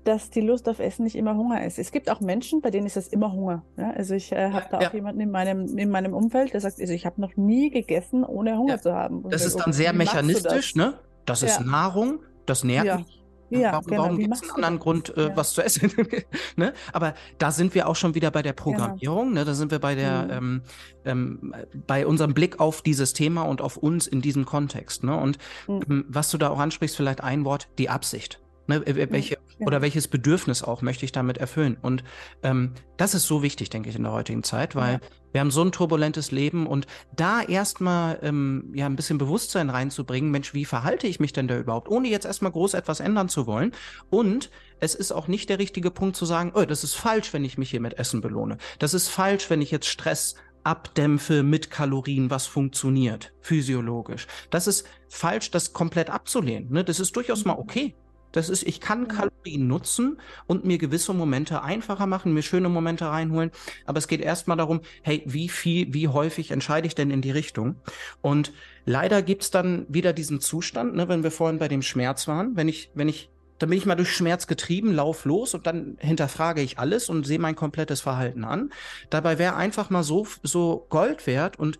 dass 0.03 0.29
die 0.29 0.41
Lust 0.41 0.69
auf 0.69 0.79
Essen 0.79 1.03
nicht 1.03 1.15
immer 1.15 1.35
Hunger 1.35 1.65
ist. 1.65 1.79
Es 1.79 1.91
gibt 1.91 2.09
auch 2.09 2.21
Menschen, 2.21 2.61
bei 2.61 2.71
denen 2.71 2.85
ist 2.87 2.95
das 2.95 3.07
immer 3.07 3.33
Hunger. 3.33 3.63
Ja? 3.77 3.91
Also 3.91 4.15
ich 4.15 4.31
äh, 4.31 4.51
habe 4.51 4.65
da 4.71 4.81
ja. 4.81 4.89
auch 4.89 4.93
jemanden 4.93 5.19
in 5.19 5.31
meinem, 5.31 5.77
in 5.77 5.89
meinem 5.89 6.13
Umfeld, 6.13 6.53
der 6.53 6.61
sagt, 6.61 6.79
also 6.79 6.93
ich 6.93 7.05
habe 7.05 7.19
noch 7.19 7.35
nie 7.35 7.69
gegessen, 7.69 8.23
ohne 8.23 8.57
Hunger 8.57 8.75
ja. 8.75 8.81
zu 8.81 8.93
haben. 8.93 9.21
Und 9.21 9.33
das 9.33 9.45
ist 9.45 9.57
dann 9.57 9.73
sehr 9.73 9.91
mechanistisch, 9.93 10.73
das? 10.73 10.75
ne? 10.75 10.93
Das 11.25 11.43
ist 11.43 11.59
Nahrung, 11.59 12.19
das 12.45 12.63
nährt 12.63 12.99
mich. 12.99 13.23
Ja, 13.49 13.71
warum, 13.71 13.85
genau. 13.85 14.03
warum 14.03 14.19
gibt 14.19 14.35
es 14.35 14.41
einen 14.41 14.51
anderen 14.51 14.79
Grund, 14.79 15.15
äh, 15.15 15.29
ja. 15.29 15.37
was 15.37 15.53
zu 15.53 15.61
essen? 15.61 15.91
ne? 16.57 16.73
Aber 16.91 17.13
da 17.37 17.51
sind 17.51 17.73
wir 17.75 17.87
auch 17.87 17.95
schon 17.95 18.13
wieder 18.13 18.29
bei 18.29 18.41
der. 18.41 18.57
Programmierung. 18.57 19.29
Genau. 19.29 19.39
Ne? 19.39 19.45
Da 19.45 19.53
sind 19.53 19.71
wir 19.71 19.79
bei 19.79 19.95
der, 19.95 20.23
mhm. 20.23 20.31
ähm, 20.31 20.61
ähm, 21.05 21.55
bei 21.85 22.05
unserem 22.05 22.33
Blick 22.33 22.59
auf 22.59 22.81
dieses 22.81 23.13
Thema 23.13 23.43
und 23.43 23.61
auf 23.61 23.77
uns 23.77 24.07
in 24.07 24.21
diesem 24.21 24.45
Kontext. 24.45 25.03
Ne? 25.03 25.15
Und 25.15 25.37
mhm. 25.67 25.81
ähm, 25.89 26.05
was 26.09 26.29
du 26.31 26.37
da 26.37 26.49
auch 26.49 26.59
ansprichst, 26.59 26.97
vielleicht 26.97 27.21
ein 27.21 27.45
Wort, 27.45 27.69
die 27.77 27.89
Absicht. 27.89 28.41
Ne, 28.67 28.83
welche, 28.85 29.35
ja. 29.35 29.65
Oder 29.65 29.81
welches 29.81 30.07
Bedürfnis 30.07 30.61
auch 30.61 30.81
möchte 30.81 31.05
ich 31.05 31.13
damit 31.13 31.37
erfüllen? 31.37 31.77
Und 31.81 32.03
ähm, 32.43 32.73
das 32.97 33.15
ist 33.15 33.25
so 33.25 33.41
wichtig, 33.41 33.69
denke 33.69 33.89
ich, 33.89 33.95
in 33.95 34.03
der 34.03 34.11
heutigen 34.11 34.43
Zeit, 34.43 34.75
weil 34.75 34.95
ja. 34.95 34.99
wir 35.31 35.41
haben 35.41 35.51
so 35.51 35.61
ein 35.63 35.71
turbulentes 35.71 36.31
Leben 36.31 36.67
und 36.67 36.85
da 37.15 37.41
erstmal 37.41 38.19
ähm, 38.21 38.71
ja 38.75 38.85
ein 38.85 38.97
bisschen 38.97 39.17
Bewusstsein 39.17 39.69
reinzubringen, 39.69 40.31
Mensch, 40.31 40.53
wie 40.53 40.65
verhalte 40.65 41.07
ich 41.07 41.19
mich 41.21 41.31
denn 41.31 41.47
da 41.47 41.57
überhaupt, 41.57 41.89
ohne 41.89 42.09
jetzt 42.09 42.25
erstmal 42.25 42.51
groß 42.51 42.73
etwas 42.73 42.99
ändern 42.99 43.29
zu 43.29 43.47
wollen. 43.47 43.71
Und 44.09 44.51
es 44.79 44.95
ist 44.95 45.13
auch 45.13 45.27
nicht 45.27 45.49
der 45.49 45.59
richtige 45.59 45.89
Punkt 45.89 46.17
zu 46.17 46.25
sagen, 46.25 46.51
oh, 46.53 46.65
das 46.65 46.83
ist 46.83 46.93
falsch, 46.93 47.33
wenn 47.33 47.45
ich 47.45 47.57
mich 47.57 47.69
hier 47.69 47.81
mit 47.81 47.97
Essen 47.97 48.19
belohne. 48.19 48.57
Das 48.79 48.93
ist 48.93 49.07
falsch, 49.07 49.49
wenn 49.49 49.61
ich 49.61 49.71
jetzt 49.71 49.87
Stress 49.87 50.35
abdämpfe 50.63 51.43
mit 51.43 51.71
Kalorien, 51.71 52.29
was 52.29 52.45
funktioniert, 52.45 53.33
physiologisch. 53.39 54.27
Das 54.49 54.67
ist 54.67 54.85
falsch, 55.07 55.49
das 55.49 55.71
komplett 55.71 56.09
abzulehnen. 56.09 56.69
Ne? 56.69 56.83
Das 56.83 56.99
ist 56.99 57.15
durchaus 57.15 57.45
mal 57.45 57.53
mhm. 57.53 57.59
okay. 57.59 57.95
Das 58.31 58.49
ist, 58.49 58.63
ich 58.63 58.79
kann 58.79 59.07
Kalorien 59.07 59.67
nutzen 59.67 60.19
und 60.45 60.65
mir 60.65 60.77
gewisse 60.77 61.13
Momente 61.13 61.63
einfacher 61.63 62.05
machen, 62.05 62.33
mir 62.33 62.41
schöne 62.41 62.69
Momente 62.69 63.05
reinholen. 63.07 63.51
Aber 63.85 63.97
es 63.97 64.07
geht 64.07 64.21
erstmal 64.21 64.57
darum, 64.57 64.81
hey, 65.01 65.23
wie 65.25 65.49
viel, 65.49 65.93
wie 65.93 66.07
häufig 66.07 66.51
entscheide 66.51 66.87
ich 66.87 66.95
denn 66.95 67.11
in 67.11 67.21
die 67.21 67.31
Richtung? 67.31 67.75
Und 68.21 68.53
leider 68.85 69.21
gibt's 69.21 69.51
dann 69.51 69.85
wieder 69.89 70.13
diesen 70.13 70.41
Zustand, 70.41 70.95
ne, 70.95 71.07
wenn 71.07 71.23
wir 71.23 71.31
vorhin 71.31 71.59
bei 71.59 71.67
dem 71.67 71.81
Schmerz 71.81 72.27
waren, 72.27 72.55
wenn 72.55 72.67
ich, 72.67 72.91
wenn 72.93 73.09
ich 73.09 73.29
dann 73.59 73.69
bin 73.69 73.77
ich 73.77 73.85
mal 73.85 73.95
durch 73.95 74.15
Schmerz 74.15 74.45
getrieben, 74.45 74.93
lauf 74.93 75.25
los 75.25 75.55
und 75.55 75.65
dann 75.65 75.97
hinterfrage 75.99 76.61
ich 76.61 76.77
alles 76.77 77.09
und 77.09 77.25
sehe 77.25 77.39
mein 77.39 77.55
komplettes 77.55 78.01
Verhalten 78.01 78.43
an. 78.43 78.71
Dabei 79.09 79.39
wäre 79.39 79.55
einfach 79.55 79.89
mal 79.89 80.03
so, 80.03 80.27
so 80.43 80.85
Gold 80.89 81.25
wert 81.25 81.57
und 81.57 81.79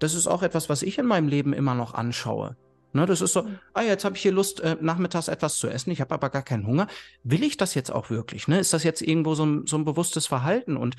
das 0.00 0.14
ist 0.14 0.26
auch 0.26 0.42
etwas, 0.42 0.68
was 0.68 0.82
ich 0.82 0.98
in 0.98 1.06
meinem 1.06 1.28
Leben 1.28 1.52
immer 1.52 1.74
noch 1.74 1.94
anschaue. 1.94 2.56
Ne, 2.94 3.06
das 3.06 3.22
ist 3.22 3.32
so, 3.32 3.42
mhm. 3.42 3.58
ah, 3.72 3.82
jetzt 3.82 4.04
habe 4.04 4.16
ich 4.16 4.22
hier 4.22 4.32
Lust, 4.32 4.60
äh, 4.60 4.76
nachmittags 4.80 5.28
etwas 5.28 5.56
zu 5.56 5.68
essen, 5.68 5.90
ich 5.90 6.00
habe 6.00 6.14
aber 6.14 6.28
gar 6.28 6.42
keinen 6.42 6.66
Hunger. 6.66 6.88
Will 7.24 7.42
ich 7.42 7.56
das 7.56 7.74
jetzt 7.74 7.90
auch 7.90 8.10
wirklich? 8.10 8.48
Ne? 8.48 8.58
Ist 8.58 8.72
das 8.74 8.84
jetzt 8.84 9.00
irgendwo 9.00 9.34
so 9.34 9.46
ein, 9.46 9.66
so 9.66 9.76
ein 9.76 9.84
bewusstes 9.84 10.26
Verhalten? 10.26 10.76
Und 10.76 10.96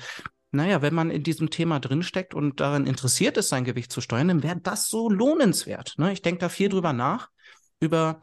naja, 0.50 0.82
wenn 0.82 0.94
man 0.94 1.10
in 1.10 1.22
diesem 1.22 1.50
Thema 1.50 1.78
drinsteckt 1.78 2.34
und 2.34 2.60
daran 2.60 2.86
interessiert 2.86 3.36
ist, 3.36 3.48
sein 3.48 3.64
Gewicht 3.64 3.92
zu 3.92 4.00
steuern, 4.00 4.28
dann 4.28 4.42
wäre 4.42 4.58
das 4.60 4.88
so 4.88 5.08
lohnenswert. 5.08 5.94
Ne? 5.98 6.12
Ich 6.12 6.22
denke 6.22 6.40
da 6.40 6.48
viel 6.48 6.68
drüber 6.68 6.92
nach, 6.92 7.30
über, 7.80 8.22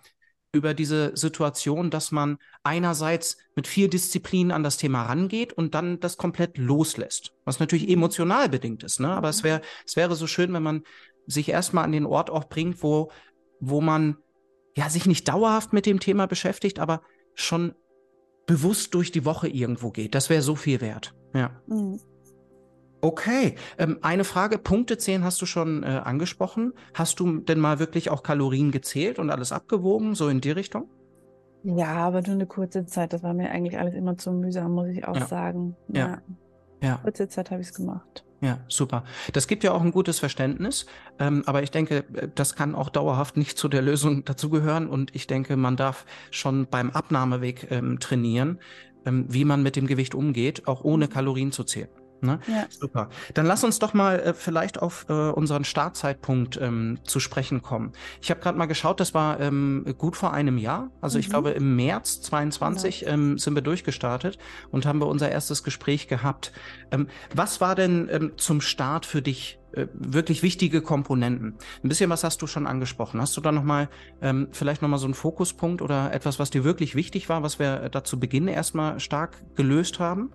über 0.51 0.73
diese 0.73 1.15
Situation, 1.15 1.89
dass 1.89 2.11
man 2.11 2.39
einerseits 2.63 3.37
mit 3.55 3.67
viel 3.67 3.87
Disziplin 3.87 4.51
an 4.51 4.63
das 4.63 4.77
Thema 4.77 5.03
rangeht 5.03 5.53
und 5.53 5.75
dann 5.75 5.99
das 6.01 6.17
komplett 6.17 6.57
loslässt. 6.57 7.33
Was 7.45 7.59
natürlich 7.59 7.87
mhm. 7.87 7.93
emotional 7.93 8.49
bedingt 8.49 8.83
ist, 8.83 8.99
ne? 8.99 9.09
Aber 9.09 9.29
es 9.29 9.43
wäre, 9.43 9.61
es 9.85 9.95
wäre 9.95 10.15
so 10.15 10.27
schön, 10.27 10.53
wenn 10.53 10.63
man 10.63 10.83
sich 11.27 11.49
erstmal 11.49 11.83
an 11.83 11.91
den 11.91 12.05
Ort 12.05 12.29
auch 12.29 12.45
bringt, 12.45 12.81
wo 12.83 13.11
wo 13.61 13.79
man 13.79 14.17
ja 14.75 14.89
sich 14.89 15.05
nicht 15.05 15.27
dauerhaft 15.27 15.71
mit 15.71 15.85
dem 15.85 15.99
Thema 15.99 16.25
beschäftigt, 16.25 16.79
aber 16.79 17.01
schon 17.33 17.73
bewusst 18.45 18.93
durch 18.93 19.11
die 19.11 19.23
Woche 19.23 19.47
irgendwo 19.47 19.91
geht. 19.91 20.15
Das 20.15 20.29
wäre 20.29 20.41
so 20.41 20.55
viel 20.55 20.81
wert. 20.81 21.13
Ja. 21.33 21.51
Mhm. 21.67 21.99
Okay, 23.03 23.55
ähm, 23.79 23.97
eine 24.01 24.23
Frage, 24.23 24.59
Punkte 24.59 24.97
10 24.97 25.23
hast 25.23 25.41
du 25.41 25.47
schon 25.47 25.83
äh, 25.83 25.87
angesprochen. 25.87 26.73
Hast 26.93 27.19
du 27.19 27.39
denn 27.39 27.59
mal 27.59 27.79
wirklich 27.79 28.11
auch 28.11 28.21
Kalorien 28.21 28.71
gezählt 28.71 29.17
und 29.17 29.31
alles 29.31 29.51
abgewogen, 29.51 30.13
so 30.13 30.29
in 30.29 30.39
die 30.39 30.51
Richtung? 30.51 30.87
Ja, 31.63 31.93
aber 31.95 32.21
nur 32.21 32.35
eine 32.35 32.45
kurze 32.45 32.85
Zeit. 32.85 33.13
Das 33.13 33.23
war 33.23 33.33
mir 33.33 33.49
eigentlich 33.49 33.79
alles 33.79 33.95
immer 33.95 34.17
zu 34.17 34.31
mühsam, 34.31 34.73
muss 34.73 34.87
ich 34.87 35.07
auch 35.07 35.15
ja. 35.15 35.25
sagen. 35.25 35.75
Ja. 35.87 36.07
ja. 36.07 36.21
ja. 36.83 36.97
Kurze 36.97 37.27
Zeit 37.27 37.49
habe 37.49 37.61
ich 37.61 37.69
es 37.69 37.73
gemacht. 37.73 38.23
Ja, 38.41 38.59
super. 38.67 39.03
Das 39.33 39.47
gibt 39.47 39.63
ja 39.63 39.71
auch 39.71 39.81
ein 39.81 39.91
gutes 39.91 40.17
Verständnis, 40.17 40.87
ähm, 41.19 41.43
aber 41.45 41.61
ich 41.61 41.69
denke, 41.69 42.03
äh, 42.13 42.27
das 42.33 42.55
kann 42.55 42.73
auch 42.73 42.89
dauerhaft 42.89 43.37
nicht 43.37 43.57
zu 43.57 43.69
der 43.69 43.83
Lösung 43.83 44.25
dazugehören 44.25 44.87
und 44.87 45.15
ich 45.15 45.27
denke, 45.27 45.55
man 45.57 45.77
darf 45.77 46.05
schon 46.31 46.65
beim 46.65 46.89
Abnahmeweg 46.89 47.67
ähm, 47.69 47.99
trainieren, 47.99 48.59
ähm, 49.05 49.25
wie 49.29 49.45
man 49.45 49.61
mit 49.61 49.75
dem 49.75 49.85
Gewicht 49.85 50.15
umgeht, 50.15 50.67
auch 50.67 50.83
ohne 50.83 51.07
Kalorien 51.07 51.51
zu 51.51 51.63
zählen. 51.63 51.89
Ne? 52.21 52.39
Ja. 52.47 52.65
Super. 52.69 53.09
Dann 53.33 53.47
lass 53.47 53.63
uns 53.63 53.79
doch 53.79 53.93
mal 53.93 54.19
äh, 54.19 54.33
vielleicht 54.33 54.81
auf 54.81 55.05
äh, 55.09 55.13
unseren 55.13 55.63
Startzeitpunkt 55.63 56.59
ähm, 56.61 56.99
zu 57.03 57.19
sprechen 57.19 57.63
kommen. 57.63 57.93
Ich 58.21 58.29
habe 58.29 58.39
gerade 58.39 58.57
mal 58.57 58.67
geschaut, 58.67 58.99
das 58.99 59.15
war 59.15 59.39
ähm, 59.39 59.85
gut 59.97 60.15
vor 60.15 60.31
einem 60.31 60.59
Jahr. 60.59 60.91
Also 61.01 61.17
mhm. 61.17 61.21
ich 61.21 61.29
glaube 61.29 61.49
im 61.51 61.75
März 61.75 62.21
22 62.21 63.01
genau. 63.01 63.11
ähm, 63.11 63.37
sind 63.39 63.55
wir 63.55 63.63
durchgestartet 63.63 64.37
und 64.69 64.85
haben 64.85 64.99
wir 64.99 65.07
unser 65.07 65.31
erstes 65.31 65.63
Gespräch 65.63 66.07
gehabt. 66.07 66.51
Ähm, 66.91 67.07
was 67.33 67.59
war 67.59 67.73
denn 67.73 68.07
ähm, 68.11 68.33
zum 68.37 68.61
Start 68.61 69.07
für 69.07 69.23
dich 69.23 69.59
äh, 69.73 69.87
wirklich 69.93 70.43
wichtige 70.43 70.81
Komponenten? 70.81 71.55
Ein 71.83 71.89
bisschen 71.89 72.11
was 72.11 72.23
hast 72.23 72.41
du 72.43 72.47
schon 72.47 72.67
angesprochen. 72.67 73.19
Hast 73.19 73.35
du 73.35 73.41
da 73.41 73.51
noch 73.51 73.63
mal 73.63 73.89
ähm, 74.21 74.49
vielleicht 74.51 74.83
noch 74.83 74.89
mal 74.89 74.99
so 74.99 75.05
einen 75.05 75.15
Fokuspunkt 75.15 75.81
oder 75.81 76.13
etwas, 76.13 76.37
was 76.37 76.51
dir 76.51 76.63
wirklich 76.63 76.93
wichtig 76.93 77.29
war, 77.29 77.41
was 77.41 77.57
wir 77.57 77.89
da 77.89 78.03
zu 78.03 78.19
Beginn 78.19 78.47
erstmal 78.47 78.99
stark 78.99 79.43
gelöst 79.55 79.99
haben? 79.99 80.31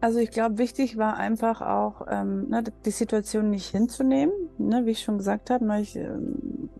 Also 0.00 0.18
ich 0.18 0.30
glaube, 0.30 0.58
wichtig 0.58 0.96
war 0.96 1.16
einfach 1.16 1.60
auch, 1.60 2.06
ähm, 2.10 2.48
ne, 2.48 2.64
die 2.84 2.90
Situation 2.90 3.50
nicht 3.50 3.68
hinzunehmen. 3.70 4.32
Ne, 4.58 4.86
wie 4.86 4.92
ich 4.92 5.00
schon 5.00 5.18
gesagt 5.18 5.50
habe, 5.50 5.64
ne, 5.66 5.80
ich 5.80 5.96
ähm, 5.96 6.70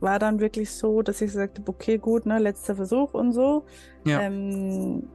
war 0.00 0.18
dann 0.18 0.40
wirklich 0.40 0.70
so, 0.70 1.02
dass 1.02 1.20
ich 1.20 1.32
gesagt 1.32 1.58
habe, 1.58 1.70
okay, 1.70 1.98
gut, 1.98 2.26
ne, 2.26 2.38
letzter 2.38 2.76
Versuch 2.76 3.14
und 3.14 3.32
so. 3.32 3.64
Ja. 4.04 4.20
Ähm, 4.22 5.08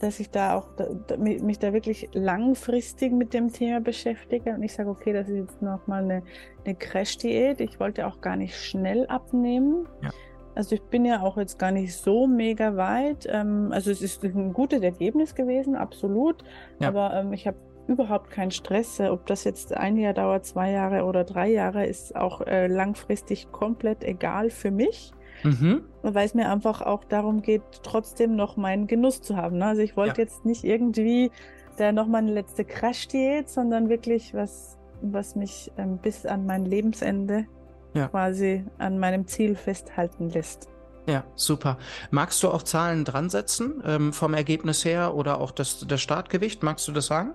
dass 0.00 0.20
ich 0.20 0.30
da 0.30 0.56
auch 0.56 0.68
da, 0.76 1.16
mich 1.16 1.58
da 1.58 1.72
wirklich 1.72 2.10
langfristig 2.12 3.12
mit 3.12 3.32
dem 3.32 3.52
Thema 3.52 3.80
beschäftige 3.80 4.50
und 4.50 4.62
ich 4.62 4.74
sage, 4.74 4.90
okay, 4.90 5.12
das 5.12 5.28
ist 5.28 5.36
jetzt 5.36 5.62
nochmal 5.62 6.02
eine, 6.02 6.22
eine 6.64 6.74
Crash-Diät. 6.74 7.60
Ich 7.60 7.80
wollte 7.80 8.06
auch 8.06 8.20
gar 8.20 8.36
nicht 8.36 8.56
schnell 8.56 9.06
abnehmen. 9.06 9.88
Ja. 10.02 10.10
Also 10.54 10.74
ich 10.76 10.82
bin 10.82 11.04
ja 11.04 11.22
auch 11.22 11.36
jetzt 11.36 11.58
gar 11.58 11.72
nicht 11.72 11.94
so 11.94 12.26
mega 12.26 12.76
weit. 12.76 13.26
Ähm, 13.30 13.70
also 13.72 13.90
es 13.90 14.02
ist 14.02 14.22
ein 14.22 14.52
gutes 14.52 14.82
Ergebnis 14.82 15.34
gewesen, 15.34 15.76
absolut. 15.76 16.44
Ja. 16.80 16.88
Aber 16.88 17.14
ähm, 17.14 17.32
ich 17.32 17.46
habe 17.46 17.56
überhaupt 17.86 18.30
keinen 18.30 18.50
Stress. 18.50 19.00
Äh, 19.00 19.08
ob 19.08 19.26
das 19.26 19.44
jetzt 19.44 19.76
ein 19.76 19.96
Jahr 19.96 20.14
dauert, 20.14 20.46
zwei 20.46 20.70
Jahre 20.70 21.04
oder 21.04 21.24
drei 21.24 21.50
Jahre, 21.50 21.86
ist 21.86 22.14
auch 22.16 22.40
äh, 22.42 22.66
langfristig 22.66 23.50
komplett 23.52 24.04
egal 24.04 24.50
für 24.50 24.70
mich. 24.70 25.12
Mhm. 25.42 25.82
Weil 26.02 26.26
es 26.26 26.34
mir 26.34 26.50
einfach 26.50 26.80
auch 26.80 27.04
darum 27.04 27.42
geht, 27.42 27.62
trotzdem 27.82 28.36
noch 28.36 28.56
meinen 28.56 28.86
Genuss 28.86 29.20
zu 29.20 29.36
haben. 29.36 29.58
Ne? 29.58 29.66
Also 29.66 29.82
ich 29.82 29.96
wollte 29.96 30.20
ja. 30.20 30.24
jetzt 30.24 30.44
nicht 30.44 30.64
irgendwie 30.64 31.30
da 31.76 31.92
nochmal 31.92 32.22
eine 32.22 32.32
letzte 32.32 32.64
Crash-Diät, 32.64 33.48
sondern 33.48 33.88
wirklich 33.88 34.32
was, 34.32 34.78
was 35.02 35.34
mich 35.34 35.72
ähm, 35.76 35.98
bis 35.98 36.24
an 36.24 36.46
mein 36.46 36.64
Lebensende 36.64 37.46
ja. 37.94 38.08
quasi 38.08 38.64
an 38.78 38.98
meinem 38.98 39.26
Ziel 39.26 39.56
festhalten 39.56 40.30
lässt. 40.30 40.68
Ja, 41.06 41.24
super. 41.34 41.78
Magst 42.10 42.42
du 42.42 42.48
auch 42.48 42.62
Zahlen 42.62 43.04
dran 43.04 43.28
setzen 43.28 43.82
ähm, 43.84 44.12
vom 44.12 44.34
Ergebnis 44.34 44.84
her 44.84 45.14
oder 45.14 45.40
auch 45.40 45.50
das, 45.50 45.86
das 45.86 46.00
Startgewicht? 46.00 46.62
Magst 46.62 46.88
du 46.88 46.92
das 46.92 47.06
sagen? 47.06 47.34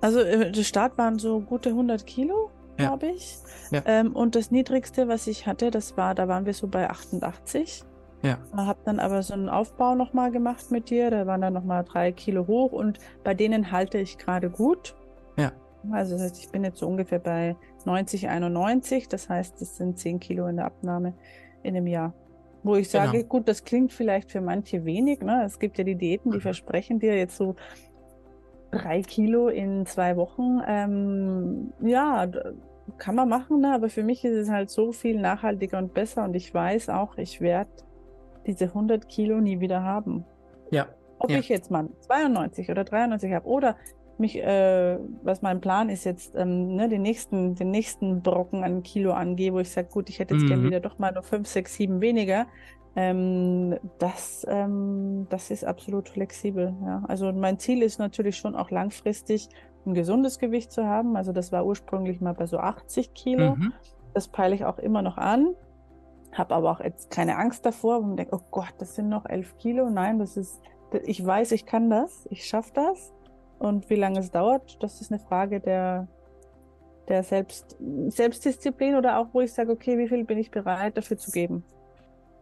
Also 0.00 0.20
äh, 0.20 0.52
der 0.52 0.62
Start 0.62 0.96
waren 0.98 1.18
so 1.18 1.40
gute 1.40 1.70
100 1.70 2.06
Kilo, 2.06 2.50
ja. 2.78 2.88
glaube 2.88 3.08
ich. 3.08 3.36
Ja. 3.70 3.82
Ähm, 3.86 4.14
und 4.14 4.36
das 4.36 4.50
niedrigste, 4.50 5.08
was 5.08 5.26
ich 5.26 5.46
hatte, 5.46 5.70
das 5.70 5.96
war, 5.96 6.14
da 6.14 6.28
waren 6.28 6.46
wir 6.46 6.54
so 6.54 6.68
bei 6.68 6.88
88. 6.88 7.84
Ja. 8.22 8.38
Habe 8.56 8.80
dann 8.84 8.98
aber 8.98 9.22
so 9.22 9.34
einen 9.34 9.48
Aufbau 9.48 9.94
nochmal 9.94 10.30
gemacht 10.30 10.70
mit 10.70 10.90
dir. 10.90 11.10
Da 11.10 11.26
waren 11.26 11.40
dann 11.40 11.52
nochmal 11.52 11.84
drei 11.84 12.12
Kilo 12.12 12.46
hoch 12.46 12.72
und 12.72 12.98
bei 13.24 13.34
denen 13.34 13.70
halte 13.70 13.98
ich 13.98 14.18
gerade 14.18 14.50
gut. 14.50 14.94
Ja. 15.36 15.52
Also 15.92 16.14
das 16.14 16.22
heißt, 16.22 16.38
ich 16.38 16.50
bin 16.50 16.64
jetzt 16.64 16.78
so 16.78 16.88
ungefähr 16.88 17.18
bei 17.18 17.56
90, 17.88 18.28
91. 18.28 19.08
Das 19.08 19.28
heißt, 19.28 19.60
das 19.60 19.76
sind 19.76 19.98
10 19.98 20.20
Kilo 20.20 20.46
in 20.46 20.56
der 20.56 20.66
Abnahme 20.66 21.14
in 21.62 21.76
einem 21.76 21.86
Jahr. 21.86 22.12
Wo 22.62 22.76
ich 22.76 22.90
sage, 22.90 23.18
genau. 23.18 23.28
gut, 23.28 23.48
das 23.48 23.64
klingt 23.64 23.92
vielleicht 23.92 24.30
für 24.30 24.40
manche 24.40 24.84
wenig. 24.84 25.20
Ne? 25.22 25.42
Es 25.44 25.58
gibt 25.58 25.78
ja 25.78 25.84
die 25.84 25.94
Diäten, 25.94 26.30
die 26.30 26.38
mhm. 26.38 26.42
versprechen 26.42 26.98
dir 26.98 27.16
jetzt 27.16 27.36
so 27.36 27.56
drei 28.70 29.00
Kilo 29.02 29.48
in 29.48 29.86
zwei 29.86 30.16
Wochen. 30.16 30.60
Ähm, 30.66 31.72
ja, 31.80 32.28
kann 32.98 33.14
man 33.14 33.28
machen, 33.28 33.60
ne? 33.60 33.74
aber 33.74 33.88
für 33.88 34.02
mich 34.02 34.24
ist 34.24 34.36
es 34.36 34.50
halt 34.50 34.70
so 34.70 34.92
viel 34.92 35.20
nachhaltiger 35.20 35.78
und 35.78 35.94
besser 35.94 36.24
und 36.24 36.34
ich 36.34 36.52
weiß 36.52 36.88
auch, 36.88 37.16
ich 37.16 37.40
werde 37.40 37.70
diese 38.46 38.66
100 38.66 39.08
Kilo 39.08 39.40
nie 39.40 39.60
wieder 39.60 39.82
haben. 39.82 40.24
Ja. 40.70 40.88
Ob 41.18 41.30
ja. 41.30 41.38
ich 41.38 41.48
jetzt 41.48 41.70
mal 41.70 41.88
92 42.00 42.70
oder 42.70 42.84
93 42.84 43.32
habe 43.32 43.46
oder 43.46 43.76
mich, 44.18 44.36
äh, 44.36 44.98
was 45.22 45.42
mein 45.42 45.60
Plan 45.60 45.88
ist 45.88 46.04
jetzt, 46.04 46.34
ähm, 46.36 46.74
ne, 46.74 46.88
den 46.88 47.02
nächsten, 47.02 47.54
den 47.54 47.70
nächsten 47.70 48.22
Brocken 48.22 48.64
an 48.64 48.82
Kilo 48.82 49.12
angehe, 49.12 49.52
wo 49.52 49.58
ich 49.58 49.70
sage, 49.70 49.88
gut, 49.88 50.08
ich 50.08 50.18
hätte 50.18 50.34
jetzt 50.34 50.44
mhm. 50.44 50.48
gerne 50.48 50.62
wieder 50.64 50.80
doch 50.80 50.98
mal 50.98 51.12
nur 51.12 51.22
5, 51.22 51.46
6, 51.46 51.74
7 51.74 52.00
weniger. 52.00 52.46
Ähm, 52.96 53.76
das, 53.98 54.46
ähm, 54.48 55.26
das 55.30 55.50
ist 55.50 55.64
absolut 55.64 56.08
flexibel. 56.08 56.74
Ja. 56.84 57.04
Also 57.06 57.32
mein 57.32 57.58
Ziel 57.58 57.82
ist 57.82 57.98
natürlich 57.98 58.36
schon 58.36 58.56
auch 58.56 58.70
langfristig 58.70 59.48
ein 59.86 59.94
gesundes 59.94 60.38
Gewicht 60.38 60.72
zu 60.72 60.84
haben. 60.84 61.16
Also 61.16 61.32
das 61.32 61.52
war 61.52 61.64
ursprünglich 61.64 62.20
mal 62.20 62.34
bei 62.34 62.46
so 62.46 62.58
80 62.58 63.14
Kilo. 63.14 63.56
Mhm. 63.56 63.72
Das 64.14 64.28
peile 64.28 64.54
ich 64.54 64.64
auch 64.64 64.78
immer 64.78 65.02
noch 65.02 65.16
an. 65.16 65.54
Habe 66.32 66.54
aber 66.54 66.70
auch 66.70 66.80
jetzt 66.80 67.10
keine 67.10 67.36
Angst 67.36 67.64
davor 67.64 67.98
und 67.98 68.16
denke, 68.16 68.36
oh 68.36 68.44
Gott, 68.50 68.74
das 68.78 68.94
sind 68.94 69.08
noch 69.08 69.26
11 69.26 69.58
Kilo. 69.58 69.90
Nein, 69.90 70.18
das 70.18 70.36
ist, 70.36 70.60
ich 71.04 71.24
weiß, 71.24 71.52
ich 71.52 71.66
kann 71.66 71.90
das, 71.90 72.26
ich 72.30 72.44
schaffe 72.46 72.72
das. 72.74 73.14
Und 73.58 73.90
wie 73.90 73.96
lange 73.96 74.20
es 74.20 74.30
dauert, 74.30 74.82
das 74.82 75.00
ist 75.00 75.10
eine 75.10 75.20
Frage 75.20 75.60
der, 75.60 76.06
der 77.08 77.22
Selbst, 77.22 77.76
Selbstdisziplin 78.08 78.94
oder 78.94 79.18
auch, 79.18 79.28
wo 79.32 79.40
ich 79.40 79.52
sage, 79.52 79.72
okay, 79.72 79.98
wie 79.98 80.08
viel 80.08 80.24
bin 80.24 80.38
ich 80.38 80.50
bereit 80.50 80.96
dafür 80.96 81.18
zu 81.18 81.30
geben? 81.30 81.64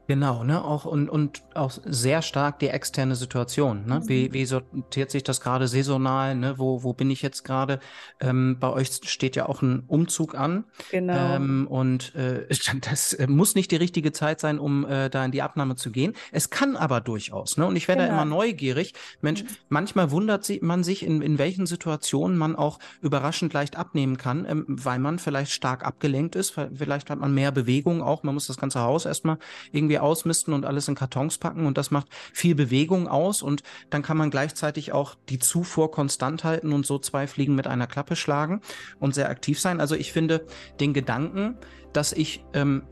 Genau, 0.08 0.44
ne, 0.44 0.64
auch 0.64 0.84
und, 0.84 1.08
und 1.10 1.42
auch 1.54 1.72
sehr 1.84 2.22
stark 2.22 2.60
die 2.60 2.68
externe 2.68 3.16
Situation, 3.16 3.86
ne? 3.86 4.00
Mhm. 4.00 4.08
Wie, 4.08 4.32
wie 4.32 4.44
sortiert 4.44 5.10
sich 5.10 5.24
das 5.24 5.40
gerade 5.40 5.66
saisonal, 5.66 6.36
ne? 6.36 6.58
Wo, 6.58 6.84
wo 6.84 6.92
bin 6.92 7.10
ich 7.10 7.22
jetzt 7.22 7.42
gerade? 7.42 7.80
Ähm, 8.20 8.58
bei 8.60 8.70
euch 8.70 8.90
steht 9.04 9.34
ja 9.34 9.48
auch 9.48 9.62
ein 9.62 9.82
Umzug 9.88 10.36
an. 10.36 10.64
Genau. 10.92 11.34
Ähm, 11.34 11.66
und 11.66 12.14
äh, 12.14 12.46
das 12.82 13.16
muss 13.26 13.56
nicht 13.56 13.72
die 13.72 13.76
richtige 13.76 14.12
Zeit 14.12 14.38
sein, 14.38 14.60
um 14.60 14.86
äh, 14.86 15.10
da 15.10 15.24
in 15.24 15.32
die 15.32 15.42
Abnahme 15.42 15.74
zu 15.74 15.90
gehen. 15.90 16.12
Es 16.30 16.50
kann 16.50 16.76
aber 16.76 17.00
durchaus, 17.00 17.56
ne? 17.56 17.66
Und 17.66 17.74
ich 17.74 17.88
werde 17.88 18.02
genau. 18.02 18.16
da 18.16 18.22
immer 18.22 18.36
neugierig. 18.36 18.94
Mensch, 19.22 19.42
mhm. 19.42 19.48
manchmal 19.68 20.12
wundert 20.12 20.48
man 20.62 20.84
sich, 20.84 21.04
in, 21.04 21.20
in 21.20 21.38
welchen 21.38 21.66
Situationen 21.66 22.38
man 22.38 22.54
auch 22.54 22.78
überraschend 23.00 23.52
leicht 23.52 23.76
abnehmen 23.76 24.18
kann, 24.18 24.46
ähm, 24.48 24.64
weil 24.68 25.00
man 25.00 25.18
vielleicht 25.18 25.50
stark 25.50 25.84
abgelenkt 25.84 26.36
ist, 26.36 26.54
vielleicht 26.74 27.10
hat 27.10 27.18
man 27.18 27.34
mehr 27.34 27.50
Bewegung 27.50 28.02
auch, 28.02 28.22
man 28.22 28.34
muss 28.34 28.46
das 28.46 28.56
ganze 28.56 28.80
Haus 28.80 29.04
erstmal 29.04 29.38
irgendwie 29.72 29.95
irgendwie 29.96 29.98
ausmisten 29.98 30.54
und 30.54 30.64
alles 30.64 30.88
in 30.88 30.94
Kartons 30.94 31.38
packen 31.38 31.66
und 31.66 31.78
das 31.78 31.90
macht 31.90 32.08
viel 32.32 32.54
Bewegung 32.54 33.08
aus 33.08 33.42
und 33.42 33.62
dann 33.90 34.02
kann 34.02 34.16
man 34.16 34.30
gleichzeitig 34.30 34.92
auch 34.92 35.14
die 35.28 35.38
Zufuhr 35.38 35.90
konstant 35.90 36.44
halten 36.44 36.72
und 36.72 36.86
so 36.86 36.98
zwei 36.98 37.26
Fliegen 37.26 37.54
mit 37.54 37.66
einer 37.66 37.86
Klappe 37.86 38.16
schlagen 38.16 38.60
und 39.00 39.14
sehr 39.14 39.28
aktiv 39.28 39.60
sein. 39.60 39.80
Also 39.80 39.94
ich 39.94 40.12
finde 40.12 40.46
den 40.80 40.92
Gedanken, 40.92 41.56
dass 41.92 42.12
ich 42.12 42.44
ähm, 42.52 42.82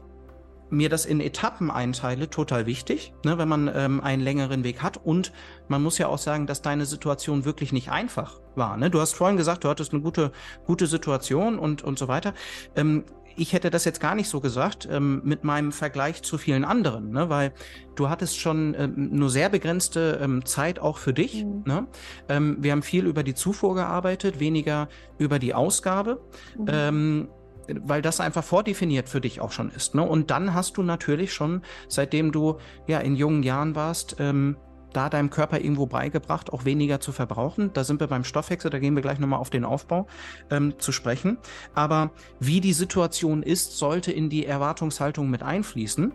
mir 0.70 0.88
das 0.88 1.06
in 1.06 1.20
Etappen 1.20 1.70
einteile, 1.70 2.28
total 2.30 2.66
wichtig, 2.66 3.12
ne, 3.24 3.38
wenn 3.38 3.48
man 3.48 3.70
ähm, 3.72 4.00
einen 4.00 4.22
längeren 4.22 4.64
Weg 4.64 4.82
hat. 4.82 4.96
Und 4.96 5.30
man 5.68 5.82
muss 5.82 5.98
ja 5.98 6.08
auch 6.08 6.18
sagen, 6.18 6.46
dass 6.46 6.62
deine 6.62 6.86
Situation 6.86 7.44
wirklich 7.44 7.72
nicht 7.72 7.90
einfach 7.90 8.40
war. 8.56 8.76
Ne? 8.76 8.90
Du 8.90 9.00
hast 9.00 9.14
vorhin 9.14 9.36
gesagt, 9.36 9.62
du 9.64 9.68
hattest 9.68 9.92
eine 9.92 10.02
gute, 10.02 10.32
gute 10.66 10.86
Situation 10.86 11.58
und, 11.58 11.82
und 11.84 11.98
so 11.98 12.08
weiter. 12.08 12.34
Ähm, 12.74 13.04
ich 13.36 13.52
hätte 13.52 13.70
das 13.70 13.84
jetzt 13.84 14.00
gar 14.00 14.14
nicht 14.14 14.28
so 14.28 14.40
gesagt 14.40 14.88
ähm, 14.90 15.22
mit 15.24 15.44
meinem 15.44 15.72
Vergleich 15.72 16.22
zu 16.22 16.38
vielen 16.38 16.64
anderen, 16.64 17.10
ne? 17.10 17.28
weil 17.28 17.52
du 17.94 18.08
hattest 18.08 18.38
schon 18.38 18.74
ähm, 18.78 19.10
nur 19.12 19.30
sehr 19.30 19.48
begrenzte 19.48 20.20
ähm, 20.22 20.44
Zeit 20.44 20.78
auch 20.78 20.98
für 20.98 21.12
dich. 21.12 21.44
Mhm. 21.44 21.62
Ne? 21.66 21.86
Ähm, 22.28 22.56
wir 22.60 22.72
haben 22.72 22.82
viel 22.82 23.06
über 23.06 23.22
die 23.22 23.34
Zufuhr 23.34 23.74
gearbeitet, 23.74 24.40
weniger 24.40 24.88
über 25.18 25.38
die 25.38 25.54
Ausgabe. 25.54 26.20
Mhm. 26.56 26.66
Ähm, 26.68 27.28
weil 27.66 28.02
das 28.02 28.20
einfach 28.20 28.44
vordefiniert 28.44 29.08
für 29.08 29.22
dich 29.22 29.40
auch 29.40 29.50
schon 29.50 29.70
ist. 29.70 29.94
Ne? 29.94 30.02
Und 30.02 30.30
dann 30.30 30.52
hast 30.52 30.76
du 30.76 30.82
natürlich 30.82 31.32
schon, 31.32 31.62
seitdem 31.88 32.30
du 32.30 32.58
ja 32.86 32.98
in 32.98 33.16
jungen 33.16 33.42
Jahren 33.42 33.74
warst, 33.74 34.16
ähm, 34.18 34.56
da 34.94 35.10
deinem 35.10 35.30
Körper 35.30 35.60
irgendwo 35.60 35.86
beigebracht, 35.86 36.52
auch 36.52 36.64
weniger 36.64 37.00
zu 37.00 37.12
verbrauchen. 37.12 37.70
Da 37.74 37.84
sind 37.84 38.00
wir 38.00 38.06
beim 38.06 38.24
Stoffwechsel, 38.24 38.70
da 38.70 38.78
gehen 38.78 38.94
wir 38.94 39.02
gleich 39.02 39.18
nochmal 39.18 39.40
auf 39.40 39.50
den 39.50 39.64
Aufbau 39.64 40.06
ähm, 40.50 40.74
zu 40.78 40.92
sprechen. 40.92 41.38
Aber 41.74 42.10
wie 42.40 42.60
die 42.60 42.72
Situation 42.72 43.42
ist, 43.42 43.76
sollte 43.76 44.12
in 44.12 44.30
die 44.30 44.46
Erwartungshaltung 44.46 45.28
mit 45.28 45.42
einfließen. 45.42 46.12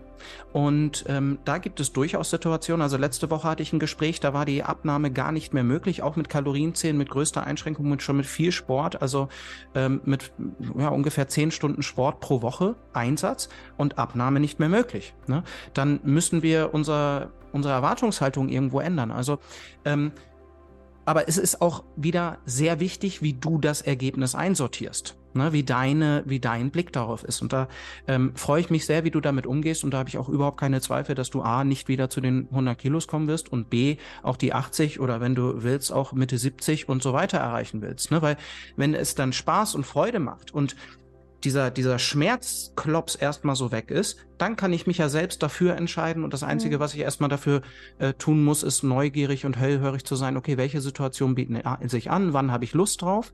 Und 0.52 1.06
ähm, 1.08 1.40
da 1.46 1.58
gibt 1.58 1.80
es 1.80 1.94
durchaus 1.94 2.30
Situationen. 2.30 2.82
Also 2.82 2.98
letzte 2.98 3.30
Woche 3.30 3.48
hatte 3.48 3.64
ich 3.64 3.74
ein 3.74 3.80
Gespräch, 3.80 4.20
da 4.20 4.34
war 4.34 4.46
die 4.46 4.64
Abnahme 4.64 5.12
gar 5.12 5.32
nicht 5.32 5.54
mehr 5.54 5.64
möglich, 5.64 6.02
auch 6.02 6.16
mit 6.16 6.30
Kalorienzählen, 6.30 6.98
mit 6.98 7.10
größter 7.10 7.46
Einschränkung 7.46 7.92
und 7.92 8.02
schon 8.02 8.18
mit 8.18 8.26
viel 8.26 8.52
Sport, 8.52 9.02
also 9.02 9.30
ähm, 9.76 10.02
mit 10.06 10.32
ja, 10.78 10.90
ungefähr 10.90 11.28
zehn 11.28 11.52
Stunden 11.52 11.84
Sport 11.84 12.20
pro 12.20 12.42
Woche 12.42 12.76
Einsatz 12.94 13.50
und 13.78 13.98
Abnahme 13.98 14.40
nicht 14.40 14.60
mehr 14.60 14.70
möglich. 14.70 15.14
Ne? 15.28 15.44
Dann 15.74 16.00
müssen 16.04 16.44
wir 16.44 16.74
unser 16.74 17.30
unsere 17.52 17.74
Erwartungshaltung 17.74 18.50
irgendwo 18.50 18.80
ändern. 18.80 19.12
Also, 19.12 19.40
ähm, 19.86 20.12
aber 21.06 21.28
es 21.28 21.38
ist 21.38 21.62
auch 21.62 21.84
wieder 21.96 22.38
sehr 22.46 22.80
wichtig, 22.80 23.22
wie 23.22 23.34
du 23.34 23.58
das 23.58 23.82
Ergebnis 23.82 24.36
einsortierst. 24.36 25.16
Ne, 25.36 25.54
wie 25.54 25.64
deine, 25.64 26.24
wie 26.26 26.40
dein 26.40 26.72
Blick 26.72 26.92
darauf 26.92 27.24
ist. 27.24 27.44
Und 27.44 27.54
da 27.54 27.68
ähm, 28.08 28.32
freue 28.36 28.62
ich 28.62 28.72
mich 28.72 28.88
sehr, 28.88 29.04
wie 29.04 29.12
du 29.12 29.22
damit 29.22 29.46
umgehst. 29.46 29.84
Und 29.84 29.94
da 29.94 30.00
habe 30.00 30.10
ich 30.10 30.18
auch 30.18 30.28
überhaupt 30.28 30.60
keine 30.60 30.82
Zweifel, 30.82 31.14
dass 31.14 31.30
du 31.30 31.44
A, 31.44 31.64
nicht 31.64 31.88
wieder 31.88 32.10
zu 32.10 32.20
den 32.20 32.48
100 32.50 32.76
Kilos 32.76 33.08
kommen 33.08 33.28
wirst 33.28 33.52
und 33.52 33.70
B, 33.70 33.98
auch 34.24 34.38
die 34.38 34.54
80 34.54 35.00
oder 35.00 35.22
wenn 35.22 35.36
du 35.36 35.62
willst, 35.62 35.92
auch 35.92 36.14
Mitte 36.14 36.40
70 36.40 36.90
und 36.90 37.04
so 37.04 37.14
weiter 37.14 37.38
erreichen 37.38 37.84
willst. 37.84 38.10
Ne? 38.10 38.24
Weil 38.24 38.38
wenn 38.76 38.96
es 38.96 39.14
dann 39.14 39.32
Spaß 39.32 39.76
und 39.76 39.86
Freude 39.86 40.18
macht 40.18 40.52
und 40.52 40.76
dieser, 41.44 41.72
dieser 41.72 42.00
Schmerzklops 42.00 43.16
erstmal 43.16 43.56
so 43.56 43.72
weg 43.72 43.92
ist, 43.92 44.18
dann 44.38 44.56
kann 44.56 44.74
ich 44.74 44.88
mich 44.88 44.98
ja 44.98 45.10
selbst 45.10 45.42
dafür 45.44 45.76
entscheiden 45.76 46.24
und 46.24 46.34
das 46.34 46.44
Einzige, 46.44 46.78
mhm. 46.78 46.80
was 46.82 46.94
ich 46.94 47.00
erstmal 47.02 47.30
dafür 47.30 47.62
äh, 47.98 48.14
tun 48.14 48.44
muss, 48.44 48.64
ist 48.64 48.84
neugierig 48.84 49.46
und 49.46 49.58
hellhörig 49.58 50.06
zu 50.06 50.16
sein, 50.16 50.38
okay, 50.38 50.58
welche 50.58 50.82
Situationen 50.82 51.36
bieten 51.36 51.56
äh, 51.56 51.90
sich 51.90 52.12
an, 52.12 52.34
wann 52.34 52.52
habe 52.52 52.64
ich 52.64 52.74
Lust 52.74 53.02
drauf 53.02 53.34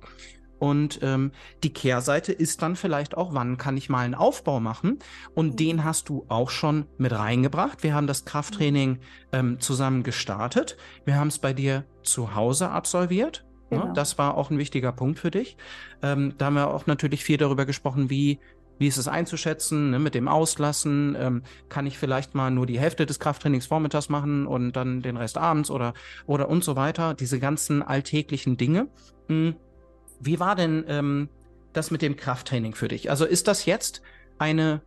und 0.60 1.00
ähm, 1.02 1.32
die 1.64 1.74
Kehrseite 1.74 2.32
ist 2.32 2.62
dann 2.62 2.76
vielleicht 2.76 3.18
auch, 3.18 3.34
wann 3.34 3.58
kann 3.58 3.78
ich 3.78 3.90
mal 3.90 4.06
einen 4.06 4.16
Aufbau 4.16 4.60
machen? 4.60 5.00
Und 5.34 5.54
mhm. 5.54 5.56
den 5.58 5.84
hast 5.84 6.10
du 6.10 6.26
auch 6.30 6.50
schon 6.50 6.86
mit 6.98 7.12
reingebracht. 7.12 7.84
Wir 7.84 7.94
haben 7.94 8.08
das 8.08 8.26
Krafttraining 8.26 9.00
ähm, 9.32 9.60
zusammen 9.60 10.04
gestartet. 10.04 10.78
Wir 11.04 11.16
haben 11.16 11.28
es 11.28 11.40
bei 11.40 11.54
dir 11.54 11.86
zu 12.04 12.36
Hause 12.36 12.70
absolviert. 12.70 13.45
Ne? 13.70 13.80
Genau. 13.80 13.94
Das 13.94 14.18
war 14.18 14.36
auch 14.36 14.52
ein 14.52 14.58
wichtiger 14.58 14.92
Punkt 14.92 15.20
für 15.20 15.32
dich. 15.32 15.58
Ähm, 16.02 16.34
da 16.38 16.46
haben 16.46 16.56
wir 16.56 16.74
auch 16.74 16.88
natürlich 16.88 17.24
viel 17.24 17.38
darüber 17.38 17.66
gesprochen, 17.66 18.10
wie, 18.10 18.40
wie 18.78 18.88
ist 18.88 18.98
es 18.98 19.08
einzuschätzen, 19.08 19.92
ne, 19.92 20.00
mit 20.00 20.16
dem 20.16 20.28
Auslassen. 20.28 21.16
Ähm, 21.20 21.44
kann 21.70 21.86
ich 21.86 21.98
vielleicht 21.98 22.36
mal 22.36 22.52
nur 22.52 22.66
die 22.66 22.80
Hälfte 22.80 23.06
des 23.06 23.20
Krafttrainings 23.20 23.66
vormittags 23.66 24.10
machen 24.10 24.48
und 24.48 24.74
dann 24.74 25.02
den 25.02 25.18
Rest 25.18 25.38
abends 25.38 25.70
oder, 25.70 25.94
oder 26.26 26.50
und 26.50 26.64
so 26.64 26.76
weiter. 26.76 27.14
Diese 27.14 27.40
ganzen 27.40 27.82
alltäglichen 27.82 28.58
Dinge. 28.58 28.88
Hm. 29.28 29.56
Wie 30.20 30.40
war 30.40 30.56
denn 30.56 30.86
ähm, 30.88 31.30
das 31.74 31.92
mit 31.92 32.02
dem 32.02 32.16
Krafttraining 32.16 32.76
für 32.76 32.88
dich? 32.88 33.10
Also 33.10 33.26
ist 33.26 33.48
das 33.48 33.66
jetzt 33.66 34.02
eine 34.38 34.82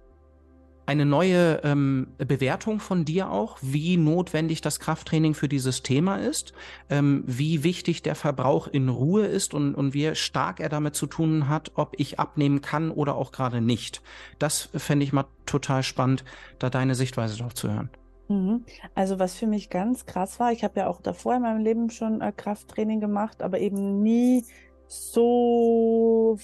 eine 0.88 1.04
neue 1.04 1.60
ähm, 1.64 2.14
Bewertung 2.16 2.80
von 2.80 3.04
dir 3.04 3.30
auch, 3.30 3.58
wie 3.60 3.98
notwendig 3.98 4.62
das 4.62 4.80
Krafttraining 4.80 5.34
für 5.34 5.46
dieses 5.46 5.82
Thema 5.82 6.16
ist, 6.16 6.54
ähm, 6.88 7.24
wie 7.26 7.62
wichtig 7.62 8.02
der 8.02 8.14
Verbrauch 8.14 8.66
in 8.66 8.88
Ruhe 8.88 9.26
ist 9.26 9.52
und, 9.52 9.74
und 9.74 9.92
wie 9.92 10.14
stark 10.14 10.60
er 10.60 10.70
damit 10.70 10.94
zu 10.94 11.06
tun 11.06 11.50
hat, 11.50 11.72
ob 11.74 11.94
ich 11.98 12.18
abnehmen 12.18 12.62
kann 12.62 12.90
oder 12.90 13.16
auch 13.16 13.32
gerade 13.32 13.60
nicht. 13.60 14.00
Das 14.38 14.70
fände 14.74 15.04
ich 15.04 15.12
mal 15.12 15.26
total 15.44 15.82
spannend, 15.82 16.24
da 16.58 16.70
deine 16.70 16.94
Sichtweise 16.94 17.36
drauf 17.36 17.52
zu 17.52 17.70
hören. 17.70 17.90
Mhm. 18.28 18.64
Also 18.94 19.18
was 19.18 19.34
für 19.34 19.46
mich 19.46 19.68
ganz 19.68 20.06
krass 20.06 20.40
war, 20.40 20.52
ich 20.52 20.64
habe 20.64 20.80
ja 20.80 20.86
auch 20.86 21.02
davor 21.02 21.34
in 21.34 21.42
meinem 21.42 21.62
Leben 21.62 21.90
schon 21.90 22.22
äh, 22.22 22.32
Krafttraining 22.34 23.00
gemacht, 23.00 23.42
aber 23.42 23.58
eben 23.58 24.02
nie 24.02 24.42
so 24.88 26.36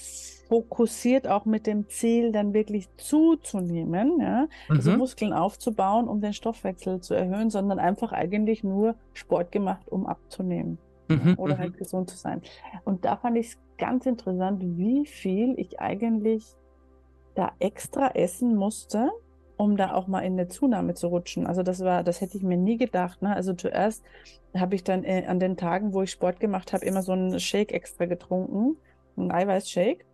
fokussiert 0.47 1.27
auch 1.27 1.45
mit 1.45 1.65
dem 1.65 1.89
Ziel, 1.89 2.31
dann 2.31 2.53
wirklich 2.53 2.87
zuzunehmen, 2.97 4.19
ja, 4.21 4.47
also 4.69 4.91
mhm. 4.91 4.97
Muskeln 4.99 5.33
aufzubauen, 5.33 6.07
um 6.07 6.21
den 6.21 6.33
Stoffwechsel 6.33 7.01
zu 7.01 7.15
erhöhen, 7.15 7.49
sondern 7.49 7.79
einfach 7.79 8.11
eigentlich 8.11 8.63
nur 8.63 8.95
Sport 9.13 9.51
gemacht, 9.51 9.87
um 9.89 10.05
abzunehmen. 10.05 10.77
Mhm. 11.07 11.35
Oder 11.37 11.57
halt 11.57 11.73
mhm. 11.73 11.77
gesund 11.77 12.09
zu 12.09 12.17
sein. 12.17 12.41
Und 12.83 13.05
da 13.05 13.17
fand 13.17 13.37
ich 13.37 13.47
es 13.47 13.57
ganz 13.77 14.05
interessant, 14.05 14.61
wie 14.61 15.05
viel 15.05 15.53
ich 15.57 15.79
eigentlich 15.79 16.55
da 17.35 17.51
extra 17.59 18.09
essen 18.09 18.55
musste, 18.55 19.11
um 19.57 19.77
da 19.77 19.93
auch 19.93 20.07
mal 20.07 20.21
in 20.21 20.33
eine 20.33 20.47
Zunahme 20.47 20.93
zu 20.93 21.07
rutschen. 21.07 21.47
Also 21.47 21.63
das 21.63 21.79
war, 21.81 22.03
das 22.03 22.21
hätte 22.21 22.37
ich 22.37 22.43
mir 22.43 22.57
nie 22.57 22.77
gedacht. 22.77 23.21
Ne? 23.21 23.35
Also 23.35 23.53
zuerst 23.53 24.03
habe 24.55 24.75
ich 24.75 24.83
dann 24.83 25.03
äh, 25.03 25.25
an 25.27 25.39
den 25.39 25.57
Tagen, 25.57 25.93
wo 25.93 26.01
ich 26.01 26.11
Sport 26.11 26.39
gemacht 26.39 26.73
habe, 26.73 26.85
immer 26.85 27.01
so 27.01 27.13
einen 27.13 27.39
Shake 27.39 27.71
extra 27.71 28.05
getrunken, 28.05 28.77
einen 29.17 29.31
Eiweißshake. 29.31 30.05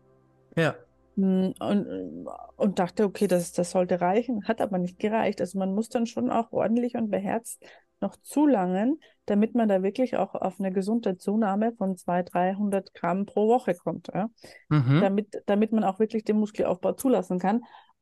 Ja. 0.56 0.76
Hm, 1.16 1.54
und, 1.60 2.28
und 2.56 2.80
dachte, 2.80 3.06
okay, 3.06 3.28
das, 3.28 3.52
das 3.52 3.72
sollte 3.72 4.02
reichen, 4.02 4.48
hat 4.48 4.62
aber 4.62 4.78
nicht 4.78 5.00
gereicht. 5.00 5.42
Also 5.42 5.58
man 5.60 5.74
muss 5.74 5.90
dann 5.90 6.06
schon 6.06 6.30
auch 6.30 6.52
ordentlich 6.52 6.96
und 6.96 7.10
beherzt 7.10 7.64
noch 8.02 8.16
zulangen, 8.24 9.00
damit 9.26 9.54
man 9.54 9.70
da 9.70 9.84
wirklich 9.84 10.18
auch 10.18 10.34
auf 10.34 10.60
eine 10.60 10.72
gesunde 10.72 11.18
Zunahme 11.18 11.74
von 11.74 11.96
200, 11.96 12.34
300 12.34 12.94
Gramm 12.94 13.26
pro 13.26 13.48
Woche 13.48 13.76
kommt. 13.76 14.10
Ja? 14.14 14.30
Mhm. 14.70 15.00
Damit, 15.02 15.44
damit 15.46 15.72
man 15.72 15.84
auch 15.84 16.00
wirklich 16.00 16.24
den 16.24 16.38
Muskelaufbau 16.38 16.94
zulassen 16.94 17.40
kann. 17.40 17.62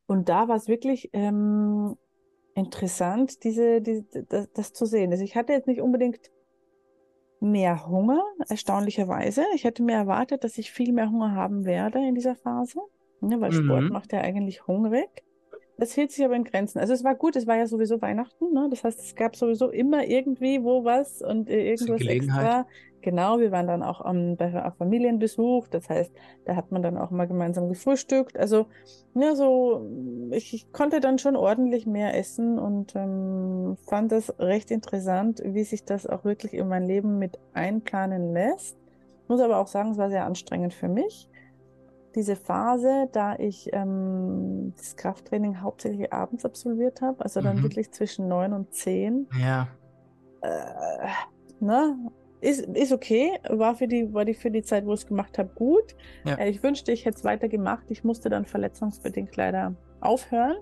Und 0.10 0.28
da 0.28 0.48
war 0.48 0.56
es 0.56 0.68
wirklich 0.68 1.12
ähm, 1.14 1.96
interessant, 2.56 3.44
diese, 3.44 3.80
diese, 3.80 4.24
das, 4.28 4.52
das, 4.54 4.74
zu 4.74 4.88
sehen. 4.88 5.12
Also 5.12 5.24
ich 5.24 5.36
hatte 5.36 5.54
jetzt 5.54 5.68
nicht 5.68 5.82
unbedingt 5.82 6.32
mehr 7.40 7.88
Hunger, 7.88 8.24
erstaunlicherweise. 8.50 9.44
Ich 9.54 9.66
hätte 9.66 9.84
mir 9.84 9.94
erwartet, 9.94 10.44
dass 10.44 10.58
ich 10.58 10.72
viel 10.72 10.94
mehr 10.94 11.12
Hunger 11.12 11.36
haben 11.36 11.64
werde 11.64 12.00
in 12.00 12.16
dieser 12.16 12.36
Phase, 12.36 12.80
ne, 13.22 13.40
weil 13.40 13.52
mhm. 13.52 13.64
Sport 13.66 13.90
macht 13.92 14.12
ja 14.12 14.22
eigentlich 14.22 14.66
hungrig. 14.66 15.24
Das 15.80 15.94
hielt 15.94 16.12
sich 16.12 16.26
aber 16.26 16.36
in 16.36 16.44
Grenzen. 16.44 16.78
Also 16.80 16.94
es 16.94 17.06
war 17.06 17.16
gut, 17.16 17.38
es 17.38 17.48
war 17.48 17.56
ja 17.56 17.66
sowieso 17.66 18.02
Weihnachten, 18.02 18.52
ne? 18.54 18.68
Das 18.70 18.84
heißt, 18.84 19.00
es 19.00 19.16
gab 19.16 19.38
sowieso 19.38 19.70
immer 19.70 20.06
irgendwie 20.06 20.62
wo 20.62 20.84
was 20.84 21.22
und 21.22 21.50
äh, 21.50 21.72
irgendwas 21.72 22.02
extra. 22.02 22.68
Genau, 23.02 23.40
wir 23.40 23.52
waren 23.52 23.68
dann 23.68 23.82
auch 23.82 24.04
um, 24.04 24.36
bei 24.36 24.62
auf 24.62 24.76
Familienbesuch, 24.76 25.70
das 25.70 25.88
heißt, 25.88 26.12
da 26.44 26.58
hat 26.58 26.74
man 26.74 26.82
dann 26.82 26.98
auch 26.98 27.12
mal 27.12 27.28
gemeinsam 27.28 27.70
gefrühstückt. 27.70 28.38
Also, 28.38 28.66
ja, 29.16 29.36
so, 29.36 29.90
ich, 30.32 30.54
ich 30.54 30.72
konnte 30.74 31.00
dann 31.00 31.18
schon 31.18 31.38
ordentlich 31.38 31.86
mehr 31.86 32.18
essen 32.18 32.60
und 32.60 32.94
ähm, 32.98 33.78
fand 33.88 34.12
das 34.12 34.38
recht 34.38 34.70
interessant, 34.70 35.42
wie 35.46 35.64
sich 35.64 35.86
das 35.86 36.08
auch 36.08 36.26
wirklich 36.26 36.54
in 36.54 36.68
mein 36.68 36.84
Leben 36.84 37.20
mit 37.20 37.40
einplanen 37.54 38.34
lässt. 38.34 38.78
Muss 39.30 39.40
aber 39.40 39.60
auch 39.60 39.68
sagen, 39.68 39.92
es 39.92 39.98
war 39.98 40.10
sehr 40.10 40.26
anstrengend 40.26 40.74
für 40.74 40.90
mich. 40.90 41.29
Diese 42.16 42.36
Phase, 42.36 43.08
da 43.12 43.36
ich 43.38 43.70
ähm, 43.74 44.74
das 44.76 44.96
Krafttraining 44.96 45.62
hauptsächlich 45.62 46.12
abends 46.12 46.46
absolviert 46.46 47.02
habe, 47.02 47.24
also 47.24 47.42
dann 47.42 47.58
mhm. 47.58 47.64
wirklich 47.64 47.92
zwischen 47.92 48.28
neun 48.28 48.54
und 48.54 48.74
zehn. 48.74 49.28
Ja. 49.40 49.68
Äh, 50.42 51.08
ne? 51.60 51.98
Ist, 52.42 52.62
ist 52.62 52.94
okay, 52.94 53.32
war 53.50 53.76
für 53.76 53.88
die, 53.88 54.14
war 54.14 54.24
die 54.24 54.34
für 54.34 54.50
die 54.50 54.64
Zeit, 54.64 54.86
wo 54.86 54.94
ich 54.94 55.02
es 55.02 55.08
gemacht 55.08 55.38
habe, 55.38 55.50
gut. 55.56 55.96
Ja. 56.24 56.36
Äh, 56.36 56.50
ich 56.50 56.64
wünschte, 56.64 56.92
ich 56.92 57.06
hätte 57.06 57.18
es 57.18 57.24
weiter 57.24 57.50
gemacht. 57.50 57.86
Ich 57.90 58.04
musste 58.04 58.30
dann 58.30 58.46
verletzungsbedingt 58.46 59.36
leider 59.36 59.76
aufhören. 60.00 60.56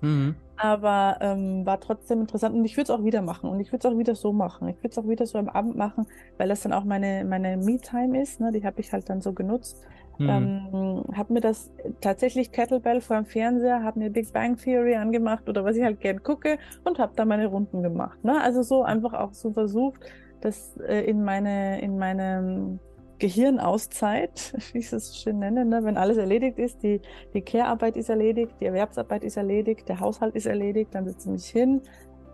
Mhm. 0.00 0.36
Aber 0.56 1.18
ähm, 1.20 1.66
war 1.66 1.80
trotzdem 1.80 2.20
interessant 2.20 2.54
und 2.54 2.64
ich 2.64 2.76
würde 2.76 2.92
es 2.92 2.98
auch 2.98 3.02
wieder 3.02 3.22
machen 3.22 3.50
und 3.50 3.58
ich 3.58 3.72
würde 3.72 3.88
es 3.88 3.92
auch 3.92 3.98
wieder 3.98 4.14
so 4.14 4.32
machen. 4.32 4.68
Ich 4.68 4.76
würde 4.76 4.90
es 4.90 4.98
auch 4.98 5.08
wieder 5.08 5.26
so 5.26 5.36
am 5.36 5.48
Abend 5.48 5.76
machen, 5.76 6.06
weil 6.38 6.48
das 6.48 6.60
dann 6.60 6.72
auch 6.72 6.84
meine, 6.84 7.24
meine 7.24 7.56
Me-Time 7.56 8.22
ist. 8.22 8.38
Ne? 8.38 8.52
Die 8.52 8.64
habe 8.64 8.80
ich 8.80 8.92
halt 8.92 9.08
dann 9.08 9.20
so 9.20 9.32
genutzt. 9.32 9.82
Mhm. 10.18 10.28
Ähm, 10.28 11.04
habe 11.16 11.32
mir 11.32 11.40
das 11.40 11.70
tatsächlich 12.00 12.52
Kettlebell 12.52 13.00
vor 13.00 13.16
dem 13.16 13.26
Fernseher, 13.26 13.82
habe 13.82 13.98
mir 13.98 14.10
Big 14.10 14.32
Bang 14.32 14.56
Theory 14.56 14.94
angemacht 14.94 15.48
oder 15.48 15.64
was 15.64 15.76
ich 15.76 15.82
halt 15.82 16.00
gern 16.00 16.22
gucke 16.22 16.58
und 16.84 16.98
habe 16.98 17.12
da 17.16 17.24
meine 17.24 17.46
Runden 17.46 17.82
gemacht. 17.82 18.22
Ne? 18.24 18.40
Also 18.40 18.62
so 18.62 18.82
einfach 18.82 19.12
auch 19.14 19.32
so 19.32 19.52
versucht, 19.52 20.00
das 20.40 20.76
äh, 20.76 21.00
in 21.04 21.24
meine 21.24 21.80
in 21.80 21.98
meine 21.98 22.78
Gehirnauszeit, 23.18 24.54
wie 24.72 24.78
ich 24.78 24.92
es 24.92 25.16
schön 25.16 25.38
nenne, 25.38 25.64
ne? 25.64 25.84
wenn 25.84 25.96
alles 25.96 26.16
erledigt 26.16 26.58
ist, 26.58 26.82
die, 26.82 27.00
die 27.32 27.42
Care-Arbeit 27.42 27.96
ist 27.96 28.08
erledigt, 28.08 28.54
die 28.60 28.66
Erwerbsarbeit 28.66 29.24
ist 29.24 29.36
erledigt, 29.36 29.88
der 29.88 30.00
Haushalt 30.00 30.34
ist 30.34 30.46
erledigt, 30.46 30.94
dann 30.94 31.06
setze 31.06 31.28
ich 31.28 31.32
mich 31.32 31.46
hin 31.46 31.82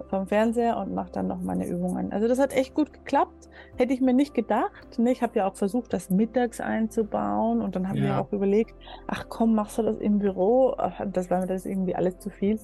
vom 0.08 0.26
Fernseher 0.26 0.76
und 0.76 0.94
mache 0.94 1.10
dann 1.12 1.26
noch 1.26 1.40
meine 1.40 1.66
Übungen. 1.66 2.12
Also 2.12 2.28
das 2.28 2.38
hat 2.38 2.52
echt 2.52 2.74
gut 2.74 2.92
geklappt. 2.92 3.48
Hätte 3.76 3.92
ich 3.92 4.00
mir 4.00 4.14
nicht 4.14 4.34
gedacht. 4.34 4.98
Ne? 4.98 5.12
Ich 5.12 5.22
habe 5.22 5.38
ja 5.38 5.48
auch 5.48 5.54
versucht, 5.54 5.92
das 5.92 6.10
mittags 6.10 6.60
einzubauen 6.60 7.60
und 7.60 7.76
dann 7.76 7.88
habe 7.88 7.98
ich 7.98 8.04
ja. 8.04 8.14
mir 8.14 8.20
auch 8.20 8.32
überlegt, 8.32 8.74
ach 9.06 9.26
komm, 9.28 9.54
machst 9.54 9.78
du 9.78 9.82
das 9.82 9.98
im 9.98 10.18
Büro? 10.18 10.74
Ach, 10.76 11.00
das 11.06 11.30
war 11.30 11.40
mir 11.40 11.46
das 11.46 11.66
irgendwie 11.66 11.94
alles 11.94 12.18
zu 12.18 12.30
viel. 12.30 12.58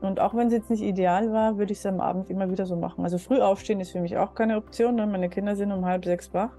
Und 0.00 0.20
auch 0.20 0.34
wenn 0.34 0.48
es 0.48 0.52
jetzt 0.52 0.70
nicht 0.70 0.82
ideal 0.82 1.32
war, 1.32 1.58
würde 1.58 1.72
ich 1.72 1.78
es 1.78 1.86
am 1.86 2.00
Abend 2.00 2.30
immer 2.30 2.50
wieder 2.50 2.66
so 2.66 2.76
machen. 2.76 3.04
Also 3.04 3.18
früh 3.18 3.40
aufstehen 3.40 3.80
ist 3.80 3.92
für 3.92 4.00
mich 4.00 4.16
auch 4.16 4.34
keine 4.34 4.56
Option. 4.56 4.96
Ne? 4.96 5.06
Meine 5.06 5.28
Kinder 5.28 5.56
sind 5.56 5.72
um 5.72 5.84
halb 5.84 6.04
sechs 6.04 6.32
wach. 6.34 6.50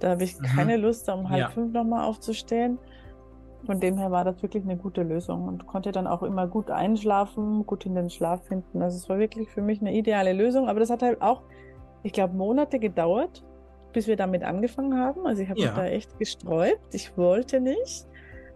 Da 0.00 0.10
habe 0.10 0.24
ich 0.24 0.38
mhm. 0.38 0.44
keine 0.44 0.76
Lust, 0.76 1.08
um 1.08 1.28
halb 1.28 1.40
ja. 1.40 1.50
fünf 1.50 1.72
nochmal 1.72 2.04
aufzustehen. 2.04 2.78
Von 3.66 3.80
dem 3.80 3.98
her 3.98 4.10
war 4.10 4.24
das 4.24 4.42
wirklich 4.42 4.62
eine 4.64 4.76
gute 4.76 5.02
Lösung 5.02 5.48
und 5.48 5.66
konnte 5.66 5.92
dann 5.92 6.06
auch 6.06 6.22
immer 6.22 6.46
gut 6.46 6.70
einschlafen, 6.70 7.66
gut 7.66 7.86
in 7.86 7.94
den 7.94 8.08
Schlaf 8.08 8.44
finden. 8.44 8.82
Also 8.82 8.96
es 8.96 9.08
war 9.08 9.18
wirklich 9.18 9.50
für 9.50 9.62
mich 9.62 9.80
eine 9.80 9.94
ideale 9.94 10.32
Lösung. 10.32 10.68
Aber 10.68 10.80
das 10.80 10.90
hat 10.90 11.02
halt 11.02 11.20
auch, 11.20 11.42
ich 12.02 12.12
glaube, 12.12 12.34
Monate 12.34 12.78
gedauert, 12.78 13.44
bis 13.92 14.06
wir 14.06 14.16
damit 14.16 14.44
angefangen 14.44 14.98
haben. 14.98 15.26
Also 15.26 15.42
ich 15.42 15.50
habe 15.50 15.60
ja. 15.60 15.66
mich 15.66 15.76
da 15.76 15.86
echt 15.86 16.18
gesträubt. 16.18 16.94
Ich 16.94 17.16
wollte 17.16 17.60
nicht, 17.60 18.06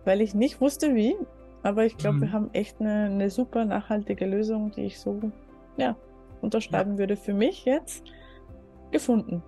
weil 0.04 0.20
ich 0.20 0.34
nicht 0.34 0.60
wusste 0.60 0.94
wie. 0.94 1.16
Aber 1.62 1.84
ich 1.84 1.96
glaube, 1.96 2.16
mhm. 2.16 2.20
wir 2.22 2.32
haben 2.32 2.50
echt 2.52 2.80
eine, 2.80 3.04
eine, 3.04 3.30
super 3.30 3.64
nachhaltige 3.64 4.26
Lösung, 4.26 4.72
die 4.72 4.82
ich 4.82 4.98
so 4.98 5.20
ja, 5.76 5.96
unterschreiben 6.40 6.92
ja. 6.92 6.98
würde 6.98 7.16
für 7.16 7.34
mich 7.34 7.64
jetzt 7.64 8.04
gefunden. 8.90 9.42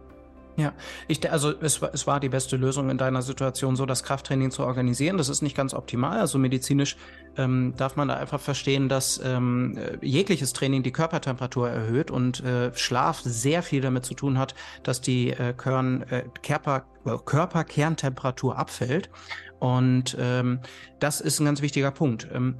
Ja, 0.56 0.72
ich, 1.08 1.30
also 1.32 1.52
es, 1.60 1.82
es 1.82 2.06
war 2.06 2.20
die 2.20 2.28
beste 2.28 2.56
Lösung 2.56 2.88
in 2.88 2.96
deiner 2.96 3.22
Situation, 3.22 3.74
so 3.74 3.86
das 3.86 4.04
Krafttraining 4.04 4.52
zu 4.52 4.62
organisieren. 4.62 5.18
Das 5.18 5.28
ist 5.28 5.42
nicht 5.42 5.56
ganz 5.56 5.74
optimal. 5.74 6.20
Also 6.20 6.38
medizinisch 6.38 6.96
ähm, 7.36 7.74
darf 7.76 7.96
man 7.96 8.06
da 8.06 8.16
einfach 8.16 8.38
verstehen, 8.38 8.88
dass 8.88 9.20
ähm, 9.24 9.76
jegliches 10.00 10.52
Training 10.52 10.84
die 10.84 10.92
Körpertemperatur 10.92 11.68
erhöht 11.68 12.12
und 12.12 12.44
äh, 12.44 12.72
Schlaf 12.76 13.20
sehr 13.22 13.64
viel 13.64 13.80
damit 13.80 14.04
zu 14.04 14.14
tun 14.14 14.38
hat, 14.38 14.54
dass 14.84 15.00
die 15.00 15.30
äh, 15.30 15.54
Körn, 15.54 16.02
äh, 16.02 16.22
Körper, 16.46 16.84
äh, 17.04 17.16
Körperkerntemperatur 17.24 18.56
abfällt. 18.56 19.10
Und 19.58 20.16
ähm, 20.20 20.60
das 21.00 21.20
ist 21.20 21.40
ein 21.40 21.46
ganz 21.46 21.62
wichtiger 21.62 21.90
Punkt. 21.90 22.28
Ähm, 22.32 22.56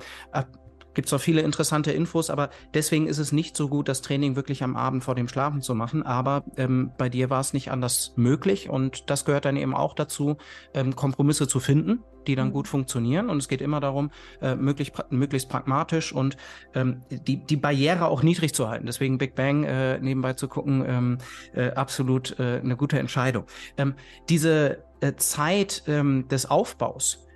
Gibt 0.95 1.09
es 1.09 1.13
auch 1.13 1.21
viele 1.21 1.41
interessante 1.43 1.93
Infos, 1.93 2.31
aber 2.31 2.51
deswegen 2.73 3.07
ist 3.07 3.19
es 3.19 3.33
nicht 3.33 3.57
so 3.57 3.69
gut, 3.69 3.89
das 3.89 4.01
Training 4.01 4.37
wirklich 4.37 4.63
am 4.63 4.77
Abend 4.77 5.05
vor 5.05 5.15
dem 5.15 5.29
Schlafen 5.29 5.61
zu 5.61 5.75
machen. 5.75 6.05
Aber 6.05 6.45
ähm, 6.57 6.93
bei 6.97 7.09
dir 7.09 7.31
war 7.31 7.41
es 7.41 7.53
nicht 7.53 7.71
anders 7.71 8.13
möglich 8.17 8.71
und 8.71 9.11
das 9.11 9.25
gehört 9.25 9.45
dann 9.45 9.57
eben 9.57 9.75
auch 9.75 9.95
dazu, 9.95 10.37
ähm, 10.73 10.95
Kompromisse 10.95 11.49
zu 11.49 11.61
finden, 11.61 12.03
die 12.27 12.37
dann 12.37 12.49
mhm. 12.49 12.53
gut 12.53 12.69
funktionieren. 12.69 13.29
Und 13.29 13.39
es 13.39 13.49
geht 13.49 13.61
immer 13.61 13.81
darum, 13.81 14.11
äh, 14.41 14.55
möglichst, 14.55 14.95
möglichst 15.11 15.49
pragmatisch 15.49 16.13
und 16.13 16.37
ähm, 16.75 17.03
die, 17.11 17.45
die 17.45 17.57
Barriere 17.57 18.07
auch 18.07 18.23
niedrig 18.23 18.55
zu 18.55 18.69
halten. 18.69 18.87
Deswegen 18.87 19.19
Big 19.19 19.35
Bang 19.35 19.65
äh, 19.65 19.99
nebenbei 19.99 20.35
zu 20.35 20.49
gucken, 20.49 20.85
ähm, 20.87 21.19
äh, 21.55 21.71
absolut 21.71 22.39
äh, 22.39 22.61
eine 22.63 22.77
gute 22.77 22.99
Entscheidung. 22.99 23.45
Ähm, 23.77 23.95
diese 24.29 24.85
äh, 25.01 25.15
Zeit 25.17 25.83
ähm, 25.87 26.29
des 26.29 26.47
Aufbaus, 26.47 27.27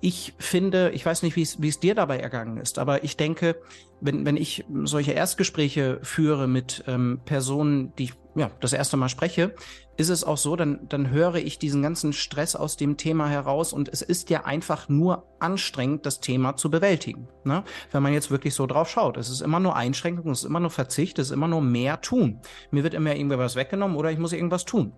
ich 0.00 0.34
finde, 0.38 0.90
ich 0.90 1.04
weiß 1.04 1.22
nicht, 1.22 1.36
wie 1.36 1.68
es 1.68 1.80
dir 1.80 1.94
dabei 1.94 2.18
ergangen 2.18 2.56
ist, 2.58 2.78
aber 2.78 3.04
ich 3.04 3.16
denke, 3.16 3.56
wenn, 4.00 4.24
wenn 4.24 4.36
ich 4.36 4.64
solche 4.84 5.12
Erstgespräche 5.12 6.00
führe 6.02 6.48
mit 6.48 6.84
ähm, 6.86 7.20
Personen, 7.24 7.94
die 7.96 8.04
ich 8.04 8.14
ja, 8.36 8.50
das 8.60 8.72
erste 8.72 8.96
Mal 8.96 9.08
spreche, 9.08 9.54
ist 9.96 10.08
es 10.08 10.24
auch 10.24 10.36
so, 10.36 10.56
dann, 10.56 10.88
dann 10.88 11.10
höre 11.10 11.34
ich 11.34 11.58
diesen 11.58 11.82
ganzen 11.82 12.12
Stress 12.12 12.56
aus 12.56 12.76
dem 12.76 12.96
Thema 12.96 13.28
heraus 13.28 13.72
und 13.72 13.88
es 13.88 14.02
ist 14.02 14.30
ja 14.30 14.44
einfach 14.44 14.88
nur 14.88 15.26
anstrengend, 15.40 16.06
das 16.06 16.20
Thema 16.20 16.56
zu 16.56 16.70
bewältigen. 16.70 17.28
Ne? 17.44 17.64
Wenn 17.90 18.02
man 18.02 18.12
jetzt 18.12 18.30
wirklich 18.30 18.54
so 18.54 18.66
drauf 18.66 18.88
schaut. 18.88 19.16
Es 19.16 19.28
ist 19.28 19.40
immer 19.40 19.60
nur 19.60 19.76
Einschränkung, 19.76 20.30
es 20.30 20.40
ist 20.40 20.44
immer 20.44 20.60
nur 20.60 20.70
Verzicht, 20.70 21.18
es 21.18 21.28
ist 21.28 21.32
immer 21.32 21.48
nur 21.48 21.60
mehr 21.60 22.00
tun. 22.00 22.40
Mir 22.70 22.84
wird 22.84 22.94
immer 22.94 23.14
irgendwie 23.14 23.38
was 23.38 23.56
weggenommen 23.56 23.96
oder 23.96 24.10
ich 24.10 24.18
muss 24.18 24.32
irgendwas 24.32 24.64
tun. 24.64 24.92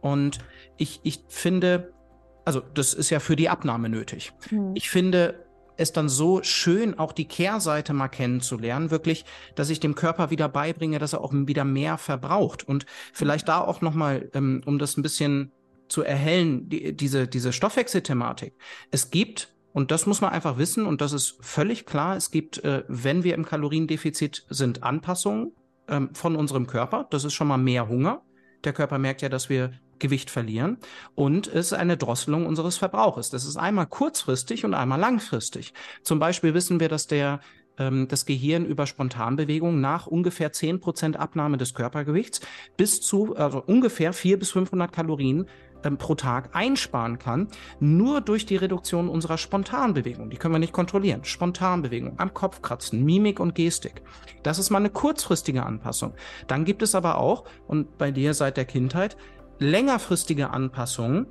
Und 0.00 0.38
ich, 0.76 1.00
ich 1.02 1.24
finde, 1.28 1.92
also 2.46 2.60
das 2.60 2.94
ist 2.94 3.10
ja 3.10 3.20
für 3.20 3.36
die 3.36 3.48
Abnahme 3.48 3.88
nötig. 3.88 4.32
Mhm. 4.50 4.72
Ich 4.74 4.88
finde 4.88 5.44
es 5.76 5.92
dann 5.92 6.08
so 6.08 6.42
schön, 6.42 6.98
auch 6.98 7.12
die 7.12 7.26
Kehrseite 7.26 7.92
mal 7.92 8.08
kennenzulernen, 8.08 8.90
wirklich, 8.90 9.24
dass 9.56 9.68
ich 9.68 9.80
dem 9.80 9.94
Körper 9.94 10.30
wieder 10.30 10.48
beibringe, 10.48 10.98
dass 10.98 11.12
er 11.12 11.20
auch 11.20 11.32
wieder 11.34 11.64
mehr 11.64 11.98
verbraucht. 11.98 12.66
Und 12.66 12.86
vielleicht 13.12 13.48
da 13.48 13.60
auch 13.60 13.82
nochmal, 13.82 14.30
ähm, 14.32 14.62
um 14.64 14.78
das 14.78 14.96
ein 14.96 15.02
bisschen 15.02 15.52
zu 15.88 16.02
erhellen, 16.02 16.68
die, 16.68 16.96
diese, 16.96 17.28
diese 17.28 17.52
Stoffwechselthematik. 17.52 18.54
Es 18.90 19.10
gibt 19.10 19.54
und 19.72 19.90
das 19.90 20.06
muss 20.06 20.22
man 20.22 20.30
einfach 20.30 20.56
wissen 20.56 20.86
und 20.86 21.02
das 21.02 21.12
ist 21.12 21.36
völlig 21.40 21.84
klar. 21.84 22.16
Es 22.16 22.30
gibt, 22.30 22.64
äh, 22.64 22.84
wenn 22.88 23.24
wir 23.24 23.34
im 23.34 23.44
Kaloriendefizit 23.44 24.46
sind, 24.48 24.82
Anpassungen 24.82 25.52
ähm, 25.88 26.14
von 26.14 26.36
unserem 26.36 26.66
Körper. 26.66 27.06
Das 27.10 27.24
ist 27.24 27.34
schon 27.34 27.48
mal 27.48 27.58
mehr 27.58 27.88
Hunger. 27.88 28.22
Der 28.64 28.72
Körper 28.72 28.98
merkt 28.98 29.20
ja, 29.20 29.28
dass 29.28 29.50
wir 29.50 29.72
Gewicht 29.98 30.30
verlieren 30.30 30.78
und 31.14 31.46
es 31.46 31.66
ist 31.66 31.72
eine 31.74 31.96
Drosselung 31.96 32.46
unseres 32.46 32.76
Verbrauches. 32.76 33.30
Das 33.30 33.44
ist 33.44 33.56
einmal 33.56 33.86
kurzfristig 33.86 34.64
und 34.64 34.74
einmal 34.74 35.00
langfristig. 35.00 35.72
Zum 36.02 36.18
Beispiel 36.18 36.54
wissen 36.54 36.80
wir, 36.80 36.88
dass 36.88 37.06
der 37.06 37.40
ähm, 37.78 38.08
das 38.08 38.26
Gehirn 38.26 38.64
über 38.64 38.86
Spontanbewegungen 38.86 39.80
nach 39.80 40.06
ungefähr 40.06 40.52
zehn 40.52 40.80
Prozent 40.80 41.16
Abnahme 41.16 41.56
des 41.56 41.74
Körpergewichts 41.74 42.40
bis 42.76 43.00
zu 43.00 43.36
also 43.36 43.62
ungefähr 43.64 44.12
vier 44.12 44.38
bis 44.38 44.50
500 44.50 44.92
Kalorien 44.92 45.46
ähm, 45.84 45.98
pro 45.98 46.14
Tag 46.14 46.50
einsparen 46.54 47.18
kann, 47.18 47.48
nur 47.80 48.20
durch 48.20 48.46
die 48.46 48.56
Reduktion 48.56 49.08
unserer 49.08 49.38
Spontanbewegung. 49.38 50.30
Die 50.30 50.36
können 50.36 50.54
wir 50.54 50.58
nicht 50.58 50.72
kontrollieren. 50.72 51.24
Spontanbewegung, 51.24 52.18
am 52.18 52.34
Kopf 52.34 52.62
kratzen, 52.62 53.04
Mimik 53.04 53.40
und 53.40 53.54
Gestik. 53.54 54.02
Das 54.42 54.58
ist 54.58 54.70
mal 54.70 54.78
eine 54.78 54.90
kurzfristige 54.90 55.64
Anpassung. 55.64 56.14
Dann 56.46 56.64
gibt 56.64 56.82
es 56.82 56.94
aber 56.94 57.18
auch, 57.18 57.44
und 57.66 57.98
bei 57.98 58.10
dir 58.10 58.34
seit 58.34 58.56
der 58.56 58.64
Kindheit, 58.64 59.16
längerfristige 59.58 60.50
Anpassungen, 60.50 61.26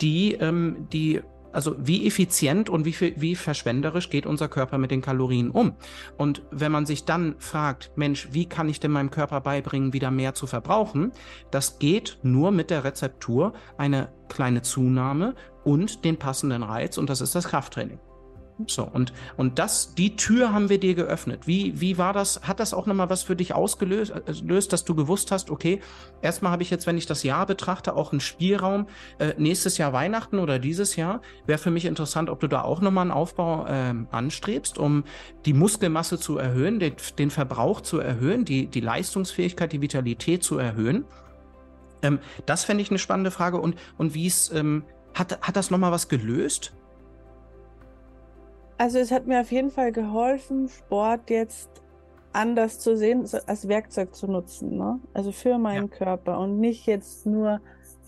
die, 0.00 0.34
ähm, 0.34 0.88
die 0.92 1.20
also 1.52 1.74
wie 1.78 2.06
effizient 2.06 2.70
und 2.70 2.84
wie, 2.84 2.94
wie 3.20 3.34
verschwenderisch 3.34 4.10
geht 4.10 4.26
unser 4.26 4.48
Körper 4.48 4.78
mit 4.78 4.90
den 4.90 5.02
Kalorien 5.02 5.50
um? 5.50 5.74
Und 6.16 6.42
wenn 6.50 6.72
man 6.72 6.86
sich 6.86 7.04
dann 7.04 7.34
fragt, 7.38 7.90
Mensch, 7.96 8.28
wie 8.32 8.46
kann 8.46 8.68
ich 8.68 8.80
denn 8.80 8.92
meinem 8.92 9.10
Körper 9.10 9.40
beibringen, 9.40 9.92
wieder 9.92 10.10
mehr 10.10 10.34
zu 10.34 10.46
verbrauchen? 10.46 11.12
Das 11.50 11.78
geht 11.78 12.18
nur 12.22 12.50
mit 12.50 12.70
der 12.70 12.84
Rezeptur 12.84 13.52
eine 13.78 14.12
kleine 14.28 14.62
Zunahme 14.62 15.34
und 15.64 16.04
den 16.04 16.18
passenden 16.18 16.62
Reiz 16.62 16.98
und 16.98 17.10
das 17.10 17.20
ist 17.20 17.34
das 17.34 17.48
Krafttraining. 17.48 17.98
So, 18.66 18.84
und, 18.84 19.12
und 19.36 19.58
das, 19.58 19.94
die 19.94 20.16
Tür 20.16 20.52
haben 20.52 20.68
wir 20.68 20.78
dir 20.78 20.94
geöffnet. 20.94 21.46
Wie, 21.46 21.80
wie 21.80 21.98
war 21.98 22.12
das? 22.12 22.42
Hat 22.42 22.60
das 22.60 22.74
auch 22.74 22.86
nochmal 22.86 23.10
was 23.10 23.22
für 23.22 23.36
dich 23.36 23.54
ausgelöst, 23.54 24.12
äh, 24.12 24.68
dass 24.68 24.84
du 24.84 24.94
gewusst 24.94 25.30
hast, 25.30 25.50
okay, 25.50 25.80
erstmal 26.22 26.52
habe 26.52 26.62
ich 26.62 26.70
jetzt, 26.70 26.86
wenn 26.86 26.98
ich 26.98 27.06
das 27.06 27.22
Jahr 27.22 27.46
betrachte, 27.46 27.94
auch 27.94 28.12
einen 28.12 28.20
Spielraum. 28.20 28.86
Äh, 29.18 29.34
nächstes 29.38 29.78
Jahr 29.78 29.92
Weihnachten 29.92 30.38
oder 30.38 30.58
dieses 30.58 30.96
Jahr 30.96 31.22
wäre 31.46 31.58
für 31.58 31.70
mich 31.70 31.84
interessant, 31.84 32.30
ob 32.30 32.40
du 32.40 32.48
da 32.48 32.62
auch 32.62 32.80
nochmal 32.80 33.02
einen 33.02 33.10
Aufbau 33.10 33.66
äh, 33.66 33.94
anstrebst, 34.10 34.78
um 34.78 35.04
die 35.46 35.54
Muskelmasse 35.54 36.18
zu 36.18 36.38
erhöhen, 36.38 36.78
den, 36.78 36.94
den 37.18 37.30
Verbrauch 37.30 37.80
zu 37.80 37.98
erhöhen, 37.98 38.44
die, 38.44 38.66
die 38.66 38.80
Leistungsfähigkeit, 38.80 39.72
die 39.72 39.80
Vitalität 39.80 40.42
zu 40.42 40.58
erhöhen. 40.58 41.04
Ähm, 42.02 42.18
das 42.46 42.64
fände 42.64 42.82
ich 42.82 42.90
eine 42.90 42.98
spannende 42.98 43.30
Frage. 43.30 43.58
Und, 43.58 43.76
und 43.98 44.14
wie 44.14 44.26
es, 44.26 44.50
ähm, 44.52 44.84
hat, 45.14 45.40
hat 45.42 45.56
das 45.56 45.70
nochmal 45.70 45.92
was 45.92 46.08
gelöst? 46.08 46.72
Also 48.80 48.98
es 48.98 49.12
hat 49.12 49.26
mir 49.26 49.42
auf 49.42 49.52
jeden 49.52 49.70
Fall 49.70 49.92
geholfen, 49.92 50.66
Sport 50.70 51.28
jetzt 51.28 51.68
anders 52.32 52.78
zu 52.78 52.96
sehen, 52.96 53.26
als 53.46 53.68
Werkzeug 53.68 54.14
zu 54.14 54.26
nutzen. 54.26 54.78
Ne? 54.78 54.98
Also 55.12 55.32
für 55.32 55.58
meinen 55.58 55.90
ja. 55.90 55.98
Körper 55.98 56.38
und 56.38 56.60
nicht 56.60 56.86
jetzt 56.86 57.26
nur 57.26 57.60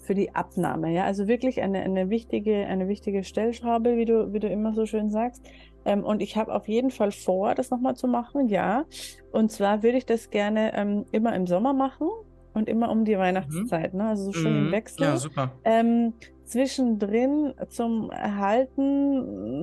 für 0.02 0.14
die 0.14 0.34
Abnahme. 0.34 0.90
Ja, 0.90 1.04
also 1.04 1.28
wirklich 1.28 1.60
eine, 1.60 1.80
eine 1.82 2.08
wichtige, 2.08 2.64
eine 2.66 2.88
wichtige 2.88 3.22
Stellschraube, 3.22 3.98
wie 3.98 4.06
du, 4.06 4.32
wie 4.32 4.40
du 4.40 4.48
immer 4.48 4.72
so 4.72 4.86
schön 4.86 5.10
sagst. 5.10 5.44
Ähm, 5.84 6.04
und 6.04 6.22
ich 6.22 6.38
habe 6.38 6.54
auf 6.54 6.66
jeden 6.66 6.90
Fall 6.90 7.12
vor, 7.12 7.54
das 7.54 7.70
nochmal 7.70 7.94
zu 7.94 8.08
machen, 8.08 8.48
ja. 8.48 8.86
Und 9.30 9.52
zwar 9.52 9.82
würde 9.82 9.98
ich 9.98 10.06
das 10.06 10.30
gerne 10.30 10.72
ähm, 10.74 11.04
immer 11.12 11.36
im 11.36 11.46
Sommer 11.46 11.74
machen 11.74 12.08
und 12.54 12.66
immer 12.66 12.90
um 12.90 13.04
die 13.04 13.18
Weihnachtszeit, 13.18 13.92
mhm. 13.92 13.98
ne? 13.98 14.08
Also 14.08 14.24
so 14.24 14.32
schön 14.32 14.58
mhm. 14.58 14.66
im 14.66 14.72
Wechsel. 14.72 15.02
Ja, 15.02 15.18
super. 15.18 15.52
Ähm, 15.64 16.14
zwischendrin 16.52 17.54
zum 17.68 18.10
Erhalten, 18.10 19.61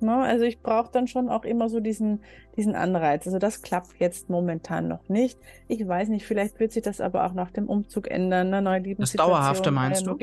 ne? 0.00 0.16
also 0.16 0.44
ich 0.44 0.62
brauche 0.62 0.90
dann 0.92 1.06
schon 1.06 1.28
auch 1.28 1.44
immer 1.44 1.68
so 1.68 1.80
diesen, 1.80 2.22
diesen 2.56 2.74
Anreiz. 2.74 3.26
Also 3.26 3.38
das 3.38 3.62
klappt 3.62 3.98
jetzt 3.98 4.30
momentan 4.30 4.88
noch 4.88 5.08
nicht. 5.08 5.38
Ich 5.68 5.86
weiß 5.86 6.08
nicht, 6.08 6.26
vielleicht 6.26 6.60
wird 6.60 6.72
sich 6.72 6.82
das 6.82 7.00
aber 7.00 7.26
auch 7.26 7.32
nach 7.32 7.50
dem 7.50 7.68
Umzug 7.68 8.10
ändern, 8.10 8.50
ne? 8.50 8.62
neue. 8.62 8.94
Das 8.96 9.12
Dauerhafte 9.12 9.70
meinst 9.70 10.06
du? 10.06 10.16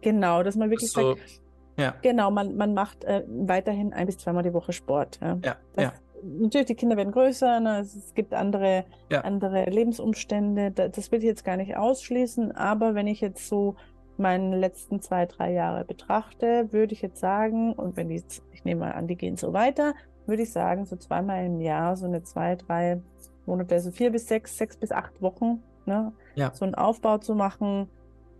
Genau, 0.00 0.42
dass 0.42 0.56
man 0.56 0.70
wirklich 0.70 0.92
so, 0.92 1.14
sagt, 1.14 1.42
ja. 1.76 1.94
genau, 2.02 2.30
man, 2.30 2.56
man 2.56 2.74
macht 2.74 3.04
äh, 3.04 3.24
weiterhin 3.28 3.92
ein 3.92 4.06
bis 4.06 4.18
zweimal 4.18 4.42
die 4.42 4.52
Woche 4.52 4.72
Sport. 4.72 5.18
Ja, 5.20 5.38
ja. 5.44 5.56
Das, 5.74 5.84
ja 5.84 5.92
natürlich, 6.22 6.66
die 6.66 6.74
Kinder 6.74 6.96
werden 6.96 7.12
größer, 7.12 7.60
ne? 7.60 7.80
es 7.80 8.14
gibt 8.14 8.34
andere, 8.34 8.84
ja. 9.10 9.20
andere 9.22 9.64
Lebensumstände. 9.70 10.70
Das 10.70 11.10
will 11.12 11.20
ich 11.20 11.24
jetzt 11.24 11.44
gar 11.44 11.56
nicht 11.56 11.76
ausschließen, 11.76 12.52
aber 12.52 12.94
wenn 12.94 13.06
ich 13.06 13.20
jetzt 13.20 13.48
so 13.48 13.76
meine 14.18 14.56
letzten 14.56 15.00
zwei, 15.00 15.26
drei 15.26 15.52
Jahre 15.52 15.84
betrachte, 15.84 16.72
würde 16.72 16.92
ich 16.92 17.02
jetzt 17.02 17.20
sagen, 17.20 17.72
und 17.72 17.96
wenn 17.96 18.08
die, 18.08 18.22
ich 18.52 18.64
nehme 18.64 18.80
mal 18.80 18.92
an, 18.92 19.06
die 19.06 19.16
gehen 19.16 19.36
so 19.36 19.52
weiter, 19.52 19.94
würde 20.26 20.42
ich 20.42 20.52
sagen, 20.52 20.84
so 20.84 20.96
zweimal 20.96 21.44
im 21.46 21.60
Jahr, 21.60 21.96
so 21.96 22.06
eine 22.06 22.22
zwei, 22.22 22.56
drei 22.56 23.00
Monate, 23.46 23.74
also 23.74 23.90
vier 23.90 24.10
bis 24.10 24.26
sechs, 24.28 24.56
sechs 24.56 24.76
bis 24.76 24.92
acht 24.92 25.22
Wochen, 25.22 25.62
ne? 25.86 26.12
Ja. 26.34 26.52
so 26.52 26.64
einen 26.64 26.74
Aufbau 26.74 27.18
zu 27.18 27.34
machen, 27.34 27.88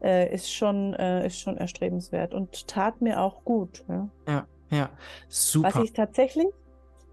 äh, 0.03 0.33
ist 0.33 0.53
schon, 0.53 0.95
äh, 0.95 1.27
ist 1.27 1.41
schon 1.41 1.57
erstrebenswert 1.57 2.35
und 2.35 2.69
tat 2.69 3.01
mir 3.01 3.21
auch 3.21 3.45
gut. 3.45 3.85
Ja, 3.89 4.09
ja, 4.29 4.47
ja. 4.71 4.91
super. 5.29 5.75
Was 5.75 5.85
ich 5.85 5.93
tatsächlich 5.93 6.49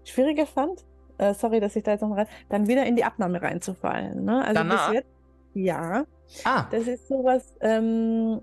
schwieriger 0.04 0.46
fand, 0.46 0.84
äh, 1.18 1.34
sorry, 1.34 1.60
dass 1.60 1.74
ich 1.76 1.82
da 1.82 1.92
jetzt 1.92 2.02
noch 2.02 2.14
rein, 2.14 2.28
dann 2.48 2.68
wieder 2.68 2.84
in 2.84 2.96
die 2.96 3.04
Abnahme 3.04 3.40
reinzufallen. 3.40 4.24
Ne? 4.24 4.42
Also 4.42 4.54
Danach? 4.54 4.88
bis 4.88 4.96
jetzt, 4.96 5.10
ja. 5.54 6.04
Ah. 6.44 6.66
Das 6.70 6.86
ist 6.86 7.08
sowas, 7.08 7.56
ähm, 7.60 8.40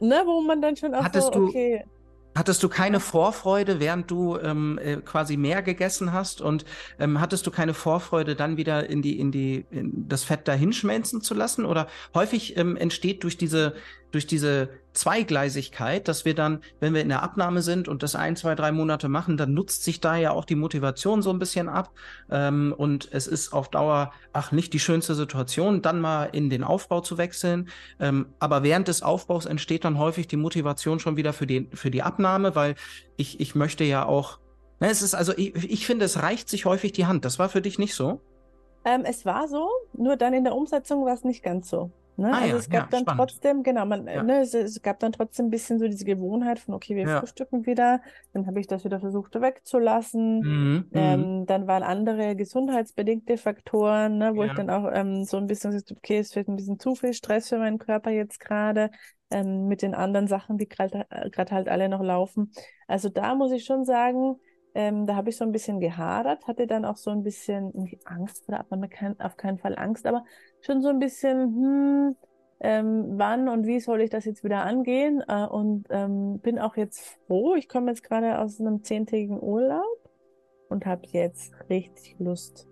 ne, 0.00 0.22
wo 0.24 0.40
man 0.40 0.62
dann 0.62 0.76
schon 0.76 0.94
auch 0.94 1.04
Hattest 1.04 1.32
so, 1.32 1.40
okay. 1.40 1.84
Hattest 2.36 2.62
du 2.62 2.68
keine 2.68 3.00
Vorfreude, 3.00 3.80
während 3.80 4.10
du 4.10 4.36
ähm, 4.36 4.78
äh, 4.82 4.96
quasi 4.96 5.38
mehr 5.38 5.62
gegessen 5.62 6.12
hast 6.12 6.42
und 6.42 6.66
ähm, 6.98 7.18
hattest 7.18 7.46
du 7.46 7.50
keine 7.50 7.72
Vorfreude, 7.72 8.36
dann 8.36 8.58
wieder 8.58 8.90
in 8.90 9.00
die 9.00 9.18
in 9.18 9.32
die 9.32 9.64
in 9.70 10.06
das 10.06 10.22
Fett 10.22 10.46
dahinschmelzen 10.46 11.22
zu 11.22 11.32
lassen? 11.32 11.64
Oder 11.64 11.88
häufig 12.14 12.58
ähm, 12.58 12.76
entsteht 12.76 13.22
durch 13.22 13.38
diese 13.38 13.74
durch 14.10 14.26
diese 14.26 14.68
Zweigleisigkeit, 14.96 16.08
dass 16.08 16.24
wir 16.24 16.34
dann, 16.34 16.60
wenn 16.80 16.94
wir 16.94 17.02
in 17.02 17.08
der 17.08 17.22
Abnahme 17.22 17.62
sind 17.62 17.88
und 17.88 18.02
das 18.02 18.14
ein, 18.14 18.36
zwei, 18.36 18.54
drei 18.54 18.72
Monate 18.72 19.08
machen, 19.08 19.36
dann 19.36 19.54
nutzt 19.54 19.84
sich 19.84 20.00
da 20.00 20.16
ja 20.16 20.32
auch 20.32 20.44
die 20.44 20.54
Motivation 20.54 21.22
so 21.22 21.30
ein 21.30 21.38
bisschen 21.38 21.68
ab. 21.68 21.92
Ähm, 22.30 22.74
und 22.76 23.08
es 23.12 23.26
ist 23.26 23.52
auf 23.52 23.68
Dauer, 23.68 24.12
ach, 24.32 24.52
nicht 24.52 24.72
die 24.72 24.80
schönste 24.80 25.14
Situation, 25.14 25.82
dann 25.82 26.00
mal 26.00 26.24
in 26.24 26.50
den 26.50 26.64
Aufbau 26.64 27.00
zu 27.00 27.18
wechseln. 27.18 27.68
Ähm, 28.00 28.26
aber 28.38 28.62
während 28.62 28.88
des 28.88 29.02
Aufbaus 29.02 29.46
entsteht 29.46 29.84
dann 29.84 29.98
häufig 29.98 30.26
die 30.26 30.36
Motivation 30.36 30.98
schon 30.98 31.16
wieder 31.16 31.32
für 31.32 31.46
die, 31.46 31.68
für 31.72 31.90
die 31.90 32.02
Abnahme, 32.02 32.54
weil 32.54 32.74
ich, 33.16 33.40
ich 33.40 33.54
möchte 33.54 33.84
ja 33.84 34.04
auch, 34.04 34.38
ne, 34.80 34.90
es 34.90 35.02
ist 35.02 35.14
also, 35.14 35.32
ich, 35.36 35.54
ich 35.70 35.86
finde, 35.86 36.04
es 36.04 36.22
reicht 36.22 36.48
sich 36.48 36.64
häufig 36.64 36.92
die 36.92 37.06
Hand. 37.06 37.24
Das 37.24 37.38
war 37.38 37.48
für 37.48 37.60
dich 37.60 37.78
nicht 37.78 37.94
so? 37.94 38.20
Ähm, 38.84 39.02
es 39.04 39.26
war 39.26 39.48
so, 39.48 39.68
nur 39.94 40.16
dann 40.16 40.32
in 40.32 40.44
der 40.44 40.54
Umsetzung 40.54 41.04
war 41.04 41.14
es 41.14 41.24
nicht 41.24 41.42
ganz 41.42 41.68
so. 41.68 41.90
Ne? 42.16 42.32
Ah, 42.32 42.38
also 42.38 42.48
ja, 42.48 42.56
es 42.56 42.70
gab 42.70 42.84
ja, 42.84 42.88
dann 42.90 43.00
spannend. 43.00 43.20
trotzdem, 43.20 43.62
genau, 43.62 43.84
man, 43.84 44.06
ja. 44.06 44.22
ne, 44.22 44.40
es, 44.40 44.54
es, 44.54 44.80
gab 44.80 45.00
dann 45.00 45.12
trotzdem 45.12 45.46
ein 45.46 45.50
bisschen 45.50 45.78
so 45.78 45.86
diese 45.86 46.04
Gewohnheit 46.04 46.58
von, 46.58 46.74
okay, 46.74 46.96
wir 46.96 47.06
frühstücken 47.08 47.66
wieder. 47.66 48.00
Dann 48.32 48.46
habe 48.46 48.58
ich 48.60 48.66
das 48.66 48.84
wieder 48.84 49.00
versucht 49.00 49.34
wegzulassen. 49.34 50.40
Mhm, 50.40 50.74
mhm, 50.74 50.86
ähm, 50.92 51.46
dann 51.46 51.66
waren 51.66 51.82
andere 51.82 52.36
gesundheitsbedingte 52.36 53.36
Faktoren, 53.36 54.18
ne, 54.18 54.34
wo 54.34 54.44
ich 54.44 54.52
dann 54.52 54.70
auch 54.70 54.90
ähm, 54.92 55.24
so 55.24 55.36
ein 55.36 55.46
bisschen 55.46 55.72
gesagt 55.72 55.92
okay, 55.92 56.18
es 56.18 56.34
wird 56.34 56.48
ein 56.48 56.56
bisschen 56.56 56.78
zu 56.78 56.94
viel 56.94 57.12
Stress 57.12 57.48
für 57.48 57.58
meinen 57.58 57.78
Körper 57.78 58.10
jetzt 58.10 58.40
gerade. 58.40 58.90
Ähm, 59.28 59.66
mit 59.66 59.82
den 59.82 59.94
anderen 59.94 60.28
Sachen, 60.28 60.56
die 60.56 60.68
gerade 60.68 61.04
äh, 61.10 61.30
halt 61.50 61.68
alle 61.68 61.88
noch 61.88 62.02
laufen. 62.02 62.52
Also 62.86 63.08
da 63.08 63.34
muss 63.34 63.50
ich 63.50 63.64
schon 63.64 63.84
sagen, 63.84 64.36
ähm, 64.76 65.06
da 65.06 65.16
habe 65.16 65.30
ich 65.30 65.38
so 65.38 65.44
ein 65.44 65.52
bisschen 65.52 65.80
gehadert, 65.80 66.46
hatte 66.46 66.66
dann 66.66 66.84
auch 66.84 66.98
so 66.98 67.10
ein 67.10 67.22
bisschen 67.22 67.72
Angst, 68.04 68.46
oder 68.46 68.58
hat 68.58 68.70
man 68.70 68.86
kein, 68.90 69.18
auf 69.20 69.38
keinen 69.38 69.56
Fall 69.56 69.74
Angst, 69.76 70.06
aber 70.06 70.22
schon 70.66 70.82
so 70.82 70.88
ein 70.88 70.98
bisschen, 70.98 71.40
hm, 71.40 72.16
ähm, 72.60 73.18
wann 73.18 73.48
und 73.48 73.66
wie 73.66 73.80
soll 73.80 74.00
ich 74.00 74.10
das 74.10 74.24
jetzt 74.24 74.44
wieder 74.44 74.64
angehen? 74.64 75.22
Äh, 75.26 75.46
und 75.46 75.86
ähm, 75.90 76.38
bin 76.40 76.58
auch 76.58 76.76
jetzt 76.76 77.00
froh. 77.26 77.54
Ich 77.54 77.68
komme 77.68 77.90
jetzt 77.90 78.02
gerade 78.02 78.38
aus 78.38 78.60
einem 78.60 78.82
zehntägigen 78.82 79.40
Urlaub 79.40 80.10
und 80.68 80.86
habe 80.86 81.02
jetzt 81.12 81.52
richtig 81.70 82.16
Lust. 82.18 82.66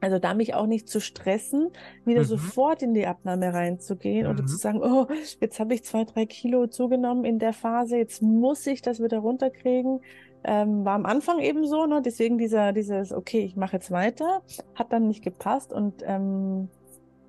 Also 0.00 0.18
da 0.18 0.34
mich 0.34 0.54
auch 0.54 0.66
nicht 0.66 0.88
zu 0.88 1.00
stressen, 1.00 1.70
wieder 2.04 2.22
mhm. 2.22 2.26
sofort 2.26 2.82
in 2.82 2.92
die 2.92 3.06
Abnahme 3.06 3.54
reinzugehen 3.54 4.26
mhm. 4.26 4.32
oder 4.32 4.46
zu 4.46 4.56
sagen, 4.56 4.80
oh, 4.82 5.06
jetzt 5.40 5.60
habe 5.60 5.74
ich 5.74 5.84
zwei, 5.84 6.04
drei 6.04 6.26
Kilo 6.26 6.66
zugenommen 6.66 7.24
in 7.24 7.38
der 7.38 7.52
Phase, 7.52 7.96
jetzt 7.96 8.20
muss 8.20 8.66
ich 8.66 8.82
das 8.82 9.00
wieder 9.00 9.18
runterkriegen. 9.18 10.00
Ähm, 10.44 10.84
war 10.84 10.94
am 10.94 11.06
Anfang 11.06 11.38
eben 11.38 11.68
so, 11.68 11.86
ne? 11.86 12.02
deswegen 12.04 12.36
dieser, 12.36 12.72
dieses, 12.72 13.12
okay, 13.12 13.44
ich 13.44 13.54
mache 13.54 13.76
jetzt 13.76 13.92
weiter, 13.92 14.42
hat 14.74 14.92
dann 14.92 15.06
nicht 15.06 15.22
gepasst 15.22 15.72
und 15.72 16.02
ähm, 16.04 16.68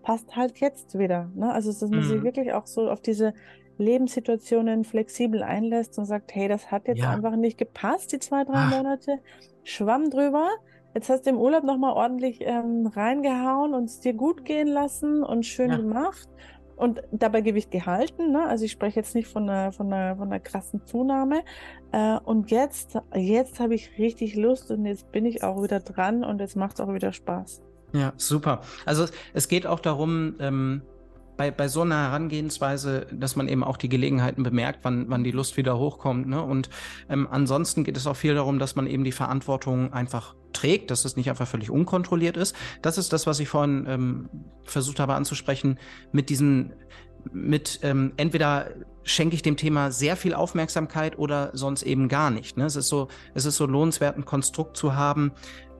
passt 0.03 0.35
halt 0.35 0.59
jetzt 0.59 0.99
wieder. 0.99 1.31
Ne? 1.33 1.51
Also, 1.51 1.71
dass 1.71 1.89
man 1.89 2.01
mhm. 2.01 2.03
sich 2.03 2.23
wirklich 2.23 2.53
auch 2.53 2.67
so 2.67 2.89
auf 2.89 3.01
diese 3.01 3.33
Lebenssituationen 3.77 4.83
flexibel 4.83 5.41
einlässt 5.41 5.97
und 5.97 6.05
sagt, 6.05 6.35
hey, 6.35 6.47
das 6.47 6.69
hat 6.69 6.87
jetzt 6.87 7.01
ja. 7.01 7.09
einfach 7.09 7.35
nicht 7.35 7.57
gepasst, 7.57 8.11
die 8.11 8.19
zwei, 8.19 8.43
drei 8.43 8.53
Ach. 8.55 8.77
Monate. 8.77 9.19
Schwamm 9.63 10.09
drüber. 10.09 10.49
Jetzt 10.93 11.09
hast 11.09 11.25
du 11.25 11.31
im 11.31 11.37
Urlaub 11.37 11.63
nochmal 11.63 11.93
ordentlich 11.93 12.41
ähm, 12.41 12.85
reingehauen 12.85 13.73
und 13.73 13.85
es 13.85 13.99
dir 13.99 14.13
gut 14.13 14.45
gehen 14.45 14.67
lassen 14.67 15.23
und 15.23 15.43
schön 15.43 15.71
ja. 15.71 15.77
gemacht 15.77 16.29
und 16.75 17.01
dabei 17.11 17.41
Gewicht 17.41 17.71
gehalten. 17.71 18.31
Ne? 18.31 18.45
Also 18.45 18.65
ich 18.65 18.71
spreche 18.71 18.99
jetzt 18.99 19.15
nicht 19.15 19.27
von 19.27 19.49
einer, 19.49 19.71
von 19.71 19.91
einer, 19.91 20.15
von 20.15 20.27
einer 20.27 20.39
krassen 20.39 20.85
Zunahme. 20.85 21.41
Äh, 21.91 22.19
und 22.19 22.51
jetzt, 22.51 22.99
jetzt 23.15 23.59
habe 23.59 23.73
ich 23.73 23.97
richtig 23.97 24.35
Lust 24.35 24.69
und 24.69 24.85
jetzt 24.85 25.11
bin 25.11 25.25
ich 25.25 25.43
auch 25.43 25.63
wieder 25.63 25.79
dran 25.79 26.23
und 26.23 26.39
jetzt 26.41 26.55
macht 26.55 26.75
es 26.75 26.81
auch 26.81 26.93
wieder 26.93 27.11
Spaß. 27.11 27.63
Ja, 27.93 28.13
super. 28.17 28.61
Also 28.85 29.05
es 29.33 29.47
geht 29.47 29.67
auch 29.67 29.79
darum, 29.79 30.35
ähm, 30.39 30.81
bei, 31.37 31.51
bei 31.51 31.67
so 31.67 31.81
einer 31.81 32.09
Herangehensweise, 32.09 33.07
dass 33.11 33.35
man 33.35 33.47
eben 33.47 33.63
auch 33.63 33.77
die 33.77 33.89
Gelegenheiten 33.89 34.43
bemerkt, 34.43 34.79
wann, 34.83 35.09
wann 35.09 35.23
die 35.23 35.31
Lust 35.31 35.57
wieder 35.57 35.77
hochkommt. 35.77 36.27
Ne? 36.27 36.41
Und 36.41 36.69
ähm, 37.09 37.27
ansonsten 37.29 37.83
geht 37.83 37.97
es 37.97 38.07
auch 38.07 38.15
viel 38.15 38.35
darum, 38.35 38.59
dass 38.59 38.75
man 38.75 38.87
eben 38.87 39.03
die 39.03 39.11
Verantwortung 39.11 39.93
einfach 39.93 40.35
trägt, 40.53 40.91
dass 40.91 41.05
es 41.05 41.15
nicht 41.15 41.29
einfach 41.29 41.47
völlig 41.47 41.71
unkontrolliert 41.71 42.37
ist. 42.37 42.55
Das 42.81 42.97
ist 42.97 43.13
das, 43.13 43.25
was 43.25 43.39
ich 43.39 43.47
vorhin 43.47 43.85
ähm, 43.87 44.29
versucht 44.63 44.99
habe 44.99 45.15
anzusprechen, 45.15 45.79
mit 46.11 46.29
diesen 46.29 46.73
mit 47.31 47.79
ähm, 47.83 48.11
entweder 48.17 48.67
schenke 49.03 49.35
ich 49.35 49.41
dem 49.41 49.57
Thema 49.57 49.91
sehr 49.91 50.15
viel 50.15 50.33
Aufmerksamkeit 50.33 51.17
oder 51.17 51.51
sonst 51.53 51.83
eben 51.83 52.07
gar 52.07 52.31
nicht. 52.31 52.57
Ne? 52.57 52.65
Es 52.65 52.75
ist 52.75 52.87
so, 52.87 53.07
es 53.33 53.45
ist 53.45 53.57
so 53.57 53.65
lohnenswert, 53.65 54.17
ein 54.17 54.25
Konstrukt 54.25 54.77
zu 54.77 54.95
haben, 54.95 55.31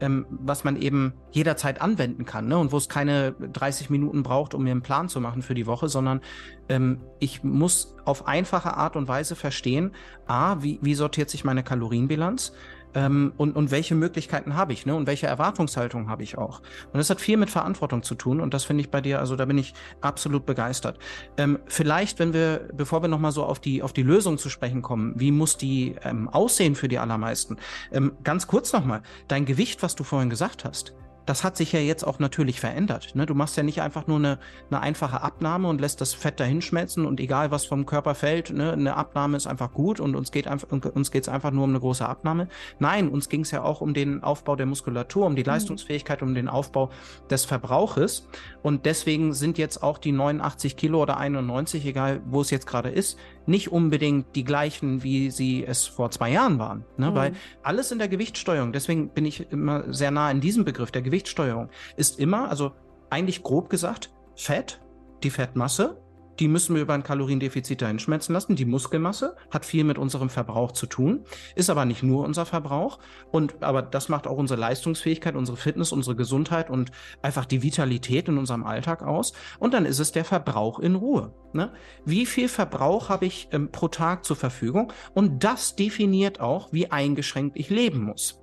ähm, 0.04 0.26
was 0.30 0.66
man 0.66 0.76
eben 0.76 1.14
jederzeit 1.32 1.80
anwenden 1.82 2.26
kann 2.26 2.50
ne? 2.50 2.58
und 2.58 2.74
wo 2.74 2.78
es 2.78 2.90
keine 2.90 3.32
30 3.32 3.90
Minuten 3.90 4.22
braucht, 4.22 4.54
um 4.54 4.64
mir 4.64 4.72
einen 4.72 4.82
Plan 4.82 5.08
zu 5.08 5.22
machen 5.22 5.42
für 5.42 5.56
die 5.56 5.66
Woche, 5.66 5.88
sondern 5.88 6.20
ähm, 6.68 7.00
ich 7.20 7.42
muss 7.42 7.96
auf 8.04 8.28
einfache 8.28 8.76
Art 8.76 8.98
und 8.98 9.08
Weise 9.08 9.38
verstehen, 9.38 9.92
a, 10.28 10.62
wie, 10.62 10.78
wie 10.82 10.94
sortiert 10.94 11.30
sich 11.30 11.46
meine 11.46 11.64
Kalorienbilanz? 11.64 12.52
Ähm, 12.96 13.34
und, 13.38 13.56
und 13.56 13.72
welche 13.72 13.96
Möglichkeiten 13.96 14.56
habe 14.56 14.74
ich 14.74 14.86
ne? 14.86 14.96
und 14.96 15.08
welche 15.08 15.28
Erwartungshaltung 15.28 16.10
habe 16.10 16.24
ich 16.24 16.38
auch. 16.38 16.60
Und 16.60 16.98
das 16.98 17.10
hat 17.10 17.22
viel 17.22 17.38
mit 17.38 17.50
Verantwortung 17.50 18.04
zu 18.04 18.16
tun 18.16 18.40
und 18.40 18.54
das 18.54 18.64
finde 18.64 18.82
ich 18.82 18.92
bei 18.92 19.02
dir, 19.02 19.20
also 19.20 19.36
da 19.36 19.46
bin 19.46 19.58
ich 19.58 19.74
absolut 20.02 20.46
begeistert. 20.46 21.00
Ähm, 21.38 21.60
vielleicht, 21.68 22.20
wenn 22.20 22.34
wir, 22.34 22.70
bevor 22.74 23.02
wir 23.02 23.10
nochmal 23.10 23.32
so 23.32 23.44
auf 23.44 23.60
die, 23.60 23.82
auf 23.82 23.94
die 23.94 24.04
Lösung 24.04 24.38
zu 24.38 24.50
sprechen 24.50 24.82
kommen, 24.82 25.14
wie 25.18 25.32
muss 25.32 25.58
die 25.58 25.96
ähm, 26.04 26.30
aussehen 26.30 26.76
für 26.76 26.88
die 26.88 27.00
allermeisten? 27.00 27.58
Ähm, 27.92 28.14
ganz 28.24 28.48
kurz 28.48 28.74
nochmal, 28.74 29.02
dein 29.28 29.46
Gewicht, 29.46 29.84
was 29.84 29.96
du 29.96 30.04
vorhin 30.04 30.30
gesagt 30.30 30.66
hast, 30.66 30.94
das 31.26 31.44
hat 31.44 31.58
sich 31.58 31.72
ja 31.72 31.80
jetzt 31.80 32.04
auch 32.06 32.20
natürlich 32.20 32.60
verändert. 32.60 33.16
Ne? 33.16 33.26
Du 33.26 33.34
machst 33.34 33.56
ja 33.58 33.64
nicht 33.64 33.82
einfach 33.82 34.08
nur 34.08 34.18
eine, 34.18 34.40
eine 34.70 34.82
einfache 34.82 35.22
Abnahme 35.22 35.68
und 35.68 35.80
lässt 35.80 36.02
das 36.02 36.14
Fett 36.14 36.40
dahin 36.40 36.62
schmelzen 36.62 37.06
und 37.06 37.20
egal 37.20 37.52
was 37.52 37.66
vom 37.66 37.86
Körper 37.86 38.16
fällt, 38.16 38.52
ne? 38.52 38.74
eine 38.74 38.96
Abnahme 38.96 39.38
ist 39.38 39.48
einfach 39.48 39.72
gut 39.72 40.00
und 40.00 40.16
uns 40.16 40.32
geht 40.32 40.48
einfach 40.48 40.68
uns 40.72 41.12
geht's 41.12 41.30
einfach 41.30 41.52
nur 41.52 41.64
um 41.64 41.70
eine 41.70 41.80
große 41.80 42.08
Abnahme. 42.08 42.48
Nein, 42.80 43.10
uns 43.10 43.30
ging 43.30 43.42
es 43.42 43.52
ja 43.52 43.64
auch 43.64 43.82
um 43.82 43.94
den 43.94 44.24
Aufbau 44.24 44.56
der 44.56 44.66
Muskulatur, 44.66 45.26
um 45.26 45.36
die 45.36 45.44
mhm. 45.44 45.48
Leistungsfähigkeit, 45.48 46.22
um 46.22 46.34
den 46.34 46.48
Aufbau 46.48 46.90
des 47.30 47.46
Verbrauches 47.46 48.28
und 48.62 48.86
deswegen 48.86 49.34
sind 49.34 49.58
jetzt 49.58 49.82
auch 49.82 49.98
die 49.98 50.12
89 50.12 50.78
Kilo 50.78 51.02
oder 51.02 51.18
91, 51.18 51.86
egal 51.86 52.22
wo 52.26 52.42
es 52.42 52.50
jetzt 52.50 52.68
gerade 52.68 52.90
ist, 52.90 53.18
nicht 53.46 53.72
unbedingt 53.72 54.36
die 54.36 54.44
gleichen, 54.44 55.04
wie 55.04 55.32
sie 55.32 55.66
es 55.66 55.86
vor 55.86 56.12
zwei 56.12 56.32
Jahren 56.32 56.60
waren. 56.60 56.86
Ne? 56.98 57.12
Mhm. 57.12 57.16
Weil 57.16 57.34
alles 57.62 57.92
in 57.92 58.00
der 58.00 58.08
Gewichtssteuerung, 58.08 58.72
deswegen 58.74 59.10
bin 59.10 59.26
ich 59.26 59.52
immer 59.52 59.92
sehr 59.94 60.12
nah 60.12 60.30
in 60.32 60.42
diesem 60.42 60.66
Begriff, 60.66 60.92
der 60.92 61.02
Gewichtssteuerung, 61.02 61.70
ist 61.98 62.20
immer, 62.20 62.50
also 62.50 62.72
eigentlich 63.10 63.44
grob 63.44 63.70
gesagt, 63.70 64.14
Fett, 64.36 64.82
die 65.24 65.30
Fettmasse 65.30 66.03
die 66.40 66.48
müssen 66.48 66.76
wir 66.76 66.82
über 66.82 66.94
ein 66.94 67.04
Kaloriendefizit 67.04 67.82
dahin 67.82 68.00
schmelzen 68.00 68.34
lassen. 68.34 68.56
Die 68.56 68.66
Muskelmasse 68.66 69.36
hat 69.52 69.66
viel 69.66 69.84
mit 69.84 69.98
unserem 69.98 70.30
Verbrauch 70.30 70.72
zu 70.72 70.86
tun, 70.86 71.26
ist 71.56 71.70
aber 71.70 71.86
nicht 71.86 72.04
nur 72.04 72.26
unser 72.26 72.46
Verbrauch. 72.46 73.00
Und 73.32 73.62
aber 73.62 73.82
das 73.82 74.10
macht 74.10 74.28
auch 74.28 74.38
unsere 74.38 74.60
Leistungsfähigkeit, 74.60 75.36
unsere 75.36 75.58
Fitness, 75.58 75.92
unsere 75.92 76.16
Gesundheit 76.16 76.70
und 76.70 76.92
einfach 77.22 77.46
die 77.46 77.64
Vitalität 77.64 78.28
in 78.28 78.38
unserem 78.38 78.64
Alltag 78.64 79.04
aus. 79.04 79.34
Und 79.60 79.74
dann 79.74 79.86
ist 79.86 80.00
es 80.00 80.12
der 80.12 80.26
Verbrauch 80.26 80.80
in 80.80 80.96
Ruhe. 80.96 81.34
Ne? 81.54 81.72
Wie 82.06 82.26
viel 82.26 82.48
Verbrauch 82.48 83.10
habe 83.10 83.26
ich 83.26 83.48
ähm, 83.52 83.72
pro 83.72 83.88
Tag 83.88 84.26
zur 84.26 84.36
Verfügung? 84.36 84.92
Und 85.14 85.44
das 85.44 85.76
definiert 85.76 86.40
auch, 86.40 86.74
wie 86.74 86.92
eingeschränkt 86.92 87.58
ich 87.58 87.70
leben 87.70 88.04
muss. 88.04 88.40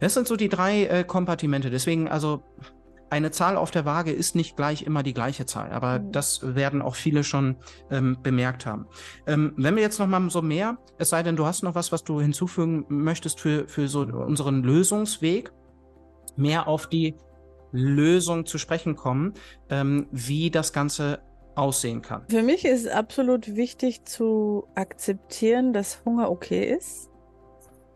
Das 0.00 0.12
sind 0.12 0.28
so 0.28 0.36
die 0.36 0.48
drei 0.48 0.84
äh, 0.84 1.04
Kompartimente. 1.04 1.70
Deswegen, 1.70 2.08
also 2.08 2.42
eine 3.14 3.30
Zahl 3.30 3.56
auf 3.56 3.70
der 3.70 3.84
Waage 3.84 4.10
ist 4.10 4.34
nicht 4.34 4.56
gleich 4.56 4.82
immer 4.82 5.04
die 5.04 5.14
gleiche 5.14 5.46
Zahl, 5.46 5.70
aber 5.70 6.00
mhm. 6.00 6.10
das 6.10 6.56
werden 6.56 6.82
auch 6.82 6.96
viele 6.96 7.22
schon 7.22 7.54
ähm, 7.88 8.18
bemerkt 8.24 8.66
haben. 8.66 8.86
Ähm, 9.28 9.52
wenn 9.56 9.76
wir 9.76 9.82
jetzt 9.82 10.00
noch 10.00 10.08
mal 10.08 10.28
so 10.30 10.42
mehr, 10.42 10.78
es 10.98 11.10
sei 11.10 11.22
denn, 11.22 11.36
du 11.36 11.46
hast 11.46 11.62
noch 11.62 11.76
was, 11.76 11.92
was 11.92 12.02
du 12.02 12.20
hinzufügen 12.20 12.84
möchtest 12.88 13.38
für, 13.38 13.68
für 13.68 13.86
so 13.86 14.00
unseren 14.00 14.64
Lösungsweg, 14.64 15.52
mehr 16.36 16.66
auf 16.66 16.88
die 16.88 17.14
Lösung 17.70 18.46
zu 18.46 18.58
sprechen 18.58 18.96
kommen, 18.96 19.34
ähm, 19.70 20.08
wie 20.10 20.50
das 20.50 20.72
Ganze 20.72 21.20
aussehen 21.54 22.02
kann. 22.02 22.24
Für 22.28 22.42
mich 22.42 22.64
ist 22.64 22.88
absolut 22.88 23.54
wichtig 23.54 24.04
zu 24.04 24.66
akzeptieren, 24.74 25.72
dass 25.72 26.04
Hunger 26.04 26.32
okay 26.32 26.64
ist 26.64 27.10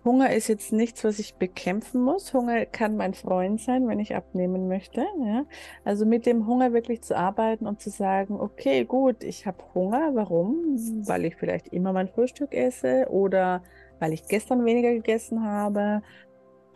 Hunger 0.09 0.33
ist 0.33 0.49
jetzt 0.49 0.73
nichts, 0.73 1.05
was 1.05 1.19
ich 1.19 1.35
bekämpfen 1.35 2.01
muss. 2.01 2.33
Hunger 2.33 2.65
kann 2.65 2.97
mein 2.97 3.13
Freund 3.13 3.61
sein, 3.61 3.87
wenn 3.89 4.01
ich 4.01 4.17
abnehmen 4.17 4.67
möchte. 4.67 5.03
Ja? 5.23 5.45
Also 5.85 6.07
mit 6.07 6.25
dem 6.25 6.47
Hunger 6.47 6.73
wirklich 6.73 7.03
zu 7.03 7.15
arbeiten 7.15 7.67
und 7.67 7.83
zu 7.83 7.91
sagen, 7.91 8.41
okay, 8.41 8.87
gut, 8.87 9.23
ich 9.23 9.45
habe 9.45 9.59
Hunger. 9.75 10.13
Warum? 10.15 10.79
Weil 11.07 11.27
ich 11.27 11.37
vielleicht 11.37 11.69
immer 11.69 11.93
mein 11.93 12.09
Frühstück 12.09 12.55
esse 12.55 13.07
oder 13.11 13.63
weil 13.99 14.15
ich 14.15 14.27
gestern 14.29 14.65
weniger 14.65 14.95
gegessen 14.95 15.45
habe 15.45 16.01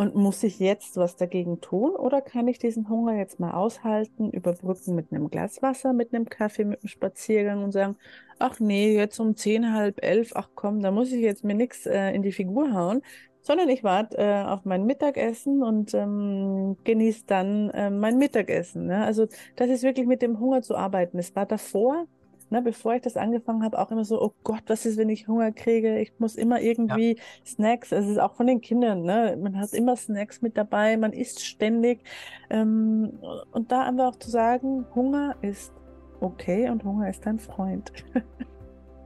und 0.02 0.16
muss 0.16 0.42
ich 0.42 0.58
jetzt 0.58 0.96
was 0.96 1.14
dagegen 1.14 1.60
tun 1.60 1.92
oder 1.92 2.20
kann 2.20 2.48
ich 2.48 2.58
diesen 2.58 2.88
Hunger 2.88 3.16
jetzt 3.16 3.38
mal 3.38 3.52
aushalten, 3.52 4.30
überbrücken 4.30 4.96
mit 4.96 5.12
einem 5.12 5.30
Glas 5.30 5.62
Wasser, 5.62 5.92
mit 5.92 6.12
einem 6.12 6.28
Kaffee, 6.28 6.64
mit 6.64 6.80
einem 6.82 6.88
Spaziergang 6.88 7.62
und 7.62 7.70
sagen, 7.70 7.96
ach 8.40 8.58
nee, 8.58 8.96
jetzt 8.96 9.20
um 9.20 9.36
zehn, 9.36 9.72
halb 9.72 10.02
elf, 10.04 10.32
ach 10.34 10.48
komm, 10.56 10.82
da 10.82 10.90
muss 10.90 11.12
ich 11.12 11.20
jetzt 11.20 11.44
mir 11.44 11.54
nichts 11.54 11.86
äh, 11.86 12.10
in 12.10 12.22
die 12.22 12.32
Figur 12.32 12.72
hauen, 12.72 13.02
sondern 13.42 13.68
ich 13.68 13.84
warte 13.84 14.16
äh, 14.18 14.42
auf 14.42 14.64
mein 14.64 14.86
Mittagessen 14.86 15.62
und 15.62 15.94
ähm, 15.94 16.76
genieße 16.82 17.22
dann 17.26 17.70
äh, 17.70 17.88
mein 17.90 18.18
Mittagessen. 18.18 18.86
Ne? 18.86 19.04
Also 19.04 19.26
das 19.54 19.70
ist 19.70 19.84
wirklich 19.84 20.06
mit 20.06 20.20
dem 20.20 20.40
Hunger 20.40 20.62
zu 20.62 20.76
arbeiten. 20.76 21.18
Es 21.20 21.36
war 21.36 21.46
davor 21.46 22.06
ne, 22.52 22.62
bevor 22.62 22.94
ich 22.94 23.02
das 23.02 23.16
angefangen 23.16 23.64
habe, 23.64 23.78
auch 23.78 23.90
immer 23.90 24.04
so, 24.04 24.22
oh 24.22 24.32
Gott, 24.44 24.62
was 24.66 24.86
ist, 24.86 24.98
wenn 24.98 25.08
ich 25.08 25.26
Hunger 25.26 25.50
kriege? 25.50 25.98
Ich 25.98 26.12
muss 26.18 26.36
immer 26.36 26.60
irgendwie 26.60 27.16
ja. 27.16 27.22
Snacks, 27.44 27.90
es 27.90 28.06
ist 28.06 28.18
auch 28.18 28.34
von 28.34 28.46
den 28.46 28.60
Kindern, 28.60 29.02
ne? 29.02 29.36
man 29.42 29.58
hat 29.58 29.72
immer 29.72 29.96
Snacks 29.96 30.42
mit 30.42 30.56
dabei, 30.56 30.96
man 30.96 31.12
isst 31.12 31.44
ständig. 31.44 32.04
Ähm, 32.50 33.18
und 33.50 33.72
da 33.72 33.82
einfach 33.82 34.08
auch 34.08 34.16
zu 34.16 34.30
sagen, 34.30 34.86
Hunger 34.94 35.34
ist 35.40 35.72
okay 36.20 36.68
und 36.68 36.84
Hunger 36.84 37.08
ist 37.08 37.26
dein 37.26 37.38
Freund. 37.38 37.90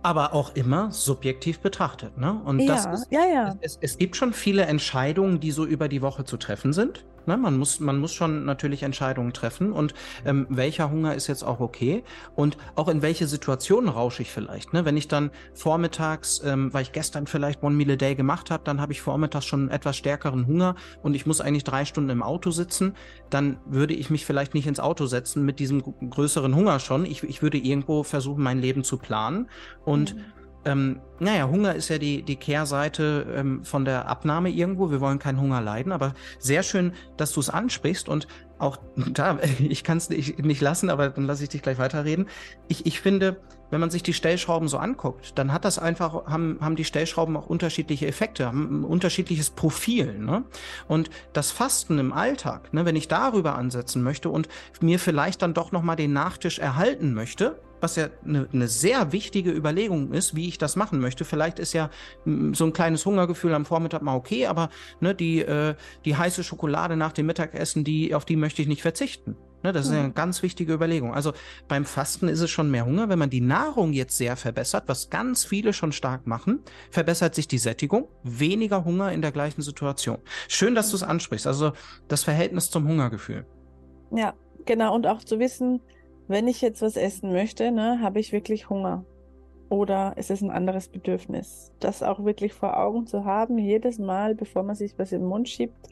aber 0.02 0.34
auch 0.34 0.54
immer 0.54 0.92
subjektiv 0.92 1.60
betrachtet. 1.60 2.18
Ne? 2.18 2.40
Und 2.44 2.60
ja, 2.60 2.74
das 2.74 2.86
ist, 3.00 3.12
ja, 3.12 3.24
ja. 3.26 3.56
Es, 3.60 3.78
es, 3.80 3.96
gibt 3.98 4.14
schon 4.14 4.32
viele 4.32 4.66
Entscheidungen, 4.66 5.40
die 5.40 5.50
so 5.50 5.64
über 5.64 5.88
die 5.88 6.02
Woche 6.02 6.24
zu 6.24 6.36
treffen 6.36 6.72
sind. 6.72 7.06
Ne? 7.26 7.36
Man, 7.36 7.56
muss, 7.56 7.80
man 7.80 7.98
muss 7.98 8.12
schon 8.12 8.44
natürlich 8.44 8.82
Entscheidungen 8.82 9.32
treffen 9.32 9.72
und 9.72 9.94
ähm, 10.24 10.46
welcher 10.48 10.90
Hunger 10.90 11.14
ist 11.14 11.26
jetzt 11.26 11.42
auch 11.42 11.60
okay 11.60 12.04
und 12.34 12.56
auch 12.74 12.88
in 12.88 13.02
welche 13.02 13.26
Situationen 13.26 13.88
rausche 13.88 14.22
ich 14.22 14.30
vielleicht. 14.30 14.72
Ne? 14.72 14.84
Wenn 14.84 14.96
ich 14.96 15.08
dann 15.08 15.30
vormittags, 15.54 16.42
ähm, 16.44 16.72
weil 16.72 16.82
ich 16.82 16.92
gestern 16.92 17.26
vielleicht 17.26 17.62
One 17.62 17.74
Meal 17.74 17.90
a 17.92 17.96
Day 17.96 18.14
gemacht 18.14 18.50
habe, 18.50 18.64
dann 18.64 18.80
habe 18.80 18.92
ich 18.92 19.00
vormittags 19.00 19.46
schon 19.46 19.60
einen 19.60 19.70
etwas 19.70 19.96
stärkeren 19.96 20.46
Hunger 20.46 20.74
und 21.02 21.14
ich 21.14 21.26
muss 21.26 21.40
eigentlich 21.40 21.64
drei 21.64 21.84
Stunden 21.84 22.10
im 22.10 22.22
Auto 22.22 22.50
sitzen, 22.50 22.94
dann 23.30 23.58
würde 23.66 23.94
ich 23.94 24.10
mich 24.10 24.24
vielleicht 24.24 24.54
nicht 24.54 24.66
ins 24.66 24.80
Auto 24.80 25.06
setzen 25.06 25.44
mit 25.44 25.58
diesem 25.58 25.82
größeren 25.82 26.54
Hunger 26.54 26.78
schon. 26.80 27.04
Ich, 27.06 27.22
ich 27.22 27.42
würde 27.42 27.58
irgendwo 27.58 28.02
versuchen, 28.02 28.42
mein 28.42 28.60
Leben 28.60 28.84
zu 28.84 28.98
planen 28.98 29.48
und 29.84 30.14
mhm 30.14 30.20
ähm, 30.66 31.00
naja, 31.20 31.48
Hunger 31.48 31.74
ist 31.76 31.88
ja 31.88 31.98
die, 31.98 32.22
die 32.22 32.36
Kehrseite 32.36 33.26
ähm, 33.34 33.64
von 33.64 33.84
der 33.84 34.08
Abnahme 34.08 34.50
irgendwo. 34.50 34.90
Wir 34.90 35.00
wollen 35.00 35.20
keinen 35.20 35.40
Hunger 35.40 35.60
leiden, 35.60 35.92
aber 35.92 36.12
sehr 36.40 36.64
schön, 36.64 36.92
dass 37.16 37.32
du 37.32 37.40
es 37.40 37.48
ansprichst 37.48 38.08
und 38.08 38.26
auch 38.58 38.78
da, 38.96 39.38
ich 39.60 39.84
kann 39.84 39.98
es 39.98 40.10
nicht, 40.10 40.44
nicht 40.44 40.60
lassen, 40.60 40.90
aber 40.90 41.10
dann 41.10 41.24
lasse 41.24 41.44
ich 41.44 41.50
dich 41.50 41.62
gleich 41.62 41.78
weiterreden. 41.78 42.28
Ich, 42.66 42.84
ich 42.84 43.00
finde, 43.00 43.40
wenn 43.70 43.80
man 43.80 43.90
sich 43.90 44.02
die 44.02 44.12
Stellschrauben 44.12 44.66
so 44.68 44.78
anguckt, 44.78 45.38
dann 45.38 45.52
hat 45.52 45.64
das 45.64 45.78
einfach, 45.78 46.26
haben, 46.26 46.58
haben 46.60 46.76
die 46.76 46.84
Stellschrauben 46.84 47.36
auch 47.36 47.46
unterschiedliche 47.46 48.08
Effekte, 48.08 48.46
haben 48.46 48.80
ein 48.80 48.84
unterschiedliches 48.84 49.50
Profil. 49.50 50.18
Ne? 50.18 50.44
Und 50.88 51.10
das 51.32 51.52
Fasten 51.52 51.98
im 52.00 52.12
Alltag, 52.12 52.74
ne, 52.74 52.84
wenn 52.84 52.96
ich 52.96 53.06
darüber 53.06 53.56
ansetzen 53.56 54.02
möchte 54.02 54.30
und 54.30 54.48
mir 54.80 54.98
vielleicht 54.98 55.42
dann 55.42 55.54
doch 55.54 55.70
nochmal 55.70 55.96
den 55.96 56.12
Nachtisch 56.12 56.58
erhalten 56.58 57.14
möchte, 57.14 57.60
was 57.86 57.94
ja 57.94 58.08
eine, 58.24 58.48
eine 58.52 58.66
sehr 58.66 59.12
wichtige 59.12 59.52
Überlegung 59.52 60.12
ist, 60.12 60.34
wie 60.34 60.48
ich 60.48 60.58
das 60.58 60.74
machen 60.74 60.98
möchte. 60.98 61.24
Vielleicht 61.24 61.60
ist 61.60 61.72
ja 61.72 61.88
so 62.24 62.64
ein 62.64 62.72
kleines 62.72 63.06
Hungergefühl 63.06 63.54
am 63.54 63.64
Vormittag 63.64 64.02
mal 64.02 64.16
okay, 64.16 64.46
aber 64.46 64.70
ne, 64.98 65.14
die, 65.14 65.40
äh, 65.40 65.76
die 66.04 66.16
heiße 66.16 66.42
Schokolade 66.42 66.96
nach 66.96 67.12
dem 67.12 67.26
Mittagessen, 67.26 67.84
die, 67.84 68.12
auf 68.12 68.24
die 68.24 68.34
möchte 68.34 68.60
ich 68.60 68.66
nicht 68.66 68.82
verzichten. 68.82 69.36
Ne, 69.62 69.72
das 69.72 69.86
ist 69.86 69.92
eine 69.92 70.10
ganz 70.10 70.42
wichtige 70.42 70.72
Überlegung. 70.72 71.14
Also 71.14 71.32
beim 71.68 71.84
Fasten 71.84 72.26
ist 72.26 72.40
es 72.40 72.50
schon 72.50 72.72
mehr 72.72 72.86
Hunger. 72.86 73.08
Wenn 73.08 73.20
man 73.20 73.30
die 73.30 73.40
Nahrung 73.40 73.92
jetzt 73.92 74.16
sehr 74.16 74.36
verbessert, 74.36 74.84
was 74.88 75.08
ganz 75.08 75.44
viele 75.44 75.72
schon 75.72 75.92
stark 75.92 76.26
machen, 76.26 76.64
verbessert 76.90 77.36
sich 77.36 77.46
die 77.46 77.58
Sättigung, 77.58 78.08
weniger 78.24 78.84
Hunger 78.84 79.12
in 79.12 79.22
der 79.22 79.30
gleichen 79.30 79.62
Situation. 79.62 80.18
Schön, 80.48 80.74
dass 80.74 80.90
du 80.90 80.96
es 80.96 81.04
ansprichst. 81.04 81.46
Also 81.46 81.72
das 82.08 82.24
Verhältnis 82.24 82.68
zum 82.68 82.88
Hungergefühl. 82.88 83.46
Ja, 84.10 84.34
genau. 84.64 84.92
Und 84.92 85.06
auch 85.06 85.22
zu 85.22 85.38
wissen, 85.38 85.80
wenn 86.28 86.48
ich 86.48 86.60
jetzt 86.60 86.82
was 86.82 86.96
essen 86.96 87.32
möchte, 87.32 87.70
ne, 87.70 88.00
habe 88.00 88.20
ich 88.20 88.32
wirklich 88.32 88.68
Hunger. 88.68 89.04
Oder 89.68 90.14
ist 90.16 90.30
es 90.30 90.42
ein 90.42 90.50
anderes 90.50 90.88
Bedürfnis? 90.88 91.72
Das 91.80 92.02
auch 92.02 92.24
wirklich 92.24 92.52
vor 92.52 92.78
Augen 92.78 93.06
zu 93.06 93.24
haben, 93.24 93.58
jedes 93.58 93.98
Mal, 93.98 94.34
bevor 94.34 94.62
man 94.62 94.76
sich 94.76 94.96
was 94.96 95.10
in 95.12 95.20
den 95.20 95.28
Mund 95.28 95.48
schiebt, 95.48 95.88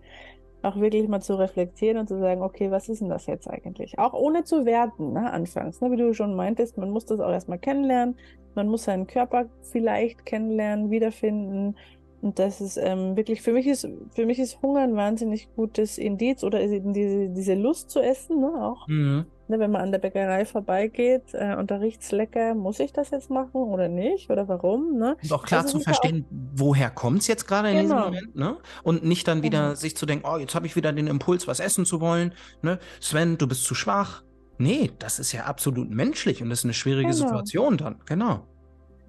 auch 0.62 0.76
wirklich 0.76 1.08
mal 1.08 1.20
zu 1.20 1.34
reflektieren 1.34 1.98
und 1.98 2.08
zu 2.08 2.18
sagen, 2.18 2.42
okay, 2.42 2.70
was 2.70 2.88
ist 2.88 3.00
denn 3.00 3.08
das 3.08 3.26
jetzt 3.26 3.48
eigentlich? 3.48 3.98
Auch 3.98 4.14
ohne 4.14 4.44
zu 4.44 4.64
werten, 4.64 5.12
ne, 5.12 5.30
anfangs. 5.32 5.80
Ne, 5.80 5.90
wie 5.90 5.96
du 5.96 6.14
schon 6.14 6.34
meintest, 6.34 6.78
man 6.78 6.90
muss 6.90 7.04
das 7.04 7.20
auch 7.20 7.30
erstmal 7.30 7.58
kennenlernen. 7.58 8.16
Man 8.54 8.68
muss 8.68 8.84
seinen 8.84 9.06
Körper 9.06 9.46
vielleicht 9.62 10.24
kennenlernen, 10.24 10.90
wiederfinden. 10.90 11.76
Und 12.22 12.38
das 12.38 12.60
ist 12.60 12.78
ähm, 12.78 13.16
wirklich, 13.16 13.42
für 13.42 13.52
mich 13.52 13.66
ist, 13.66 13.88
für 14.14 14.24
mich 14.24 14.38
ist 14.38 14.62
Hunger 14.62 14.80
ein 14.80 14.96
wahnsinnig 14.96 15.54
gutes 15.56 15.98
Indiz 15.98 16.42
oder 16.42 16.60
diese, 16.60 17.28
diese 17.28 17.54
Lust 17.54 17.90
zu 17.90 18.00
essen, 18.00 18.40
ne, 18.40 18.64
auch. 18.64 18.88
Mhm. 18.88 19.26
Ne, 19.46 19.58
wenn 19.58 19.70
man 19.70 19.82
an 19.82 19.92
der 19.92 19.98
Bäckerei 19.98 20.46
vorbeigeht 20.46 21.34
äh, 21.34 21.54
und 21.56 21.70
da 21.70 21.76
riecht's 21.76 22.12
lecker, 22.12 22.54
muss 22.54 22.80
ich 22.80 22.94
das 22.94 23.10
jetzt 23.10 23.28
machen 23.28 23.60
oder 23.60 23.88
nicht? 23.88 24.30
Oder 24.30 24.48
warum? 24.48 24.96
Ne? 24.96 25.16
Und 25.22 25.32
auch 25.32 25.44
klar 25.44 25.62
also 25.62 25.78
zu 25.78 25.84
verstehen, 25.84 26.24
auch... 26.24 26.60
woher 26.60 26.90
kommt's 26.90 27.26
jetzt 27.26 27.46
gerade 27.46 27.70
in 27.70 27.76
genau. 27.76 28.08
diesem 28.08 28.14
Moment, 28.14 28.36
ne? 28.36 28.56
Und 28.82 29.04
nicht 29.04 29.28
dann 29.28 29.42
wieder 29.42 29.62
genau. 29.62 29.74
sich 29.74 29.96
zu 29.96 30.06
denken, 30.06 30.26
oh, 30.26 30.38
jetzt 30.38 30.54
habe 30.54 30.66
ich 30.66 30.76
wieder 30.76 30.94
den 30.94 31.08
Impuls, 31.08 31.46
was 31.46 31.60
essen 31.60 31.84
zu 31.84 32.00
wollen. 32.00 32.32
Ne? 32.62 32.78
Sven, 33.00 33.36
du 33.36 33.46
bist 33.46 33.64
zu 33.64 33.74
schwach. 33.74 34.22
Nee, 34.56 34.92
das 34.98 35.18
ist 35.18 35.32
ja 35.32 35.44
absolut 35.44 35.90
menschlich 35.90 36.42
und 36.42 36.48
das 36.48 36.60
ist 36.60 36.64
eine 36.64 36.74
schwierige 36.74 37.10
genau. 37.10 37.26
Situation 37.26 37.76
dann, 37.76 38.00
genau. 38.06 38.46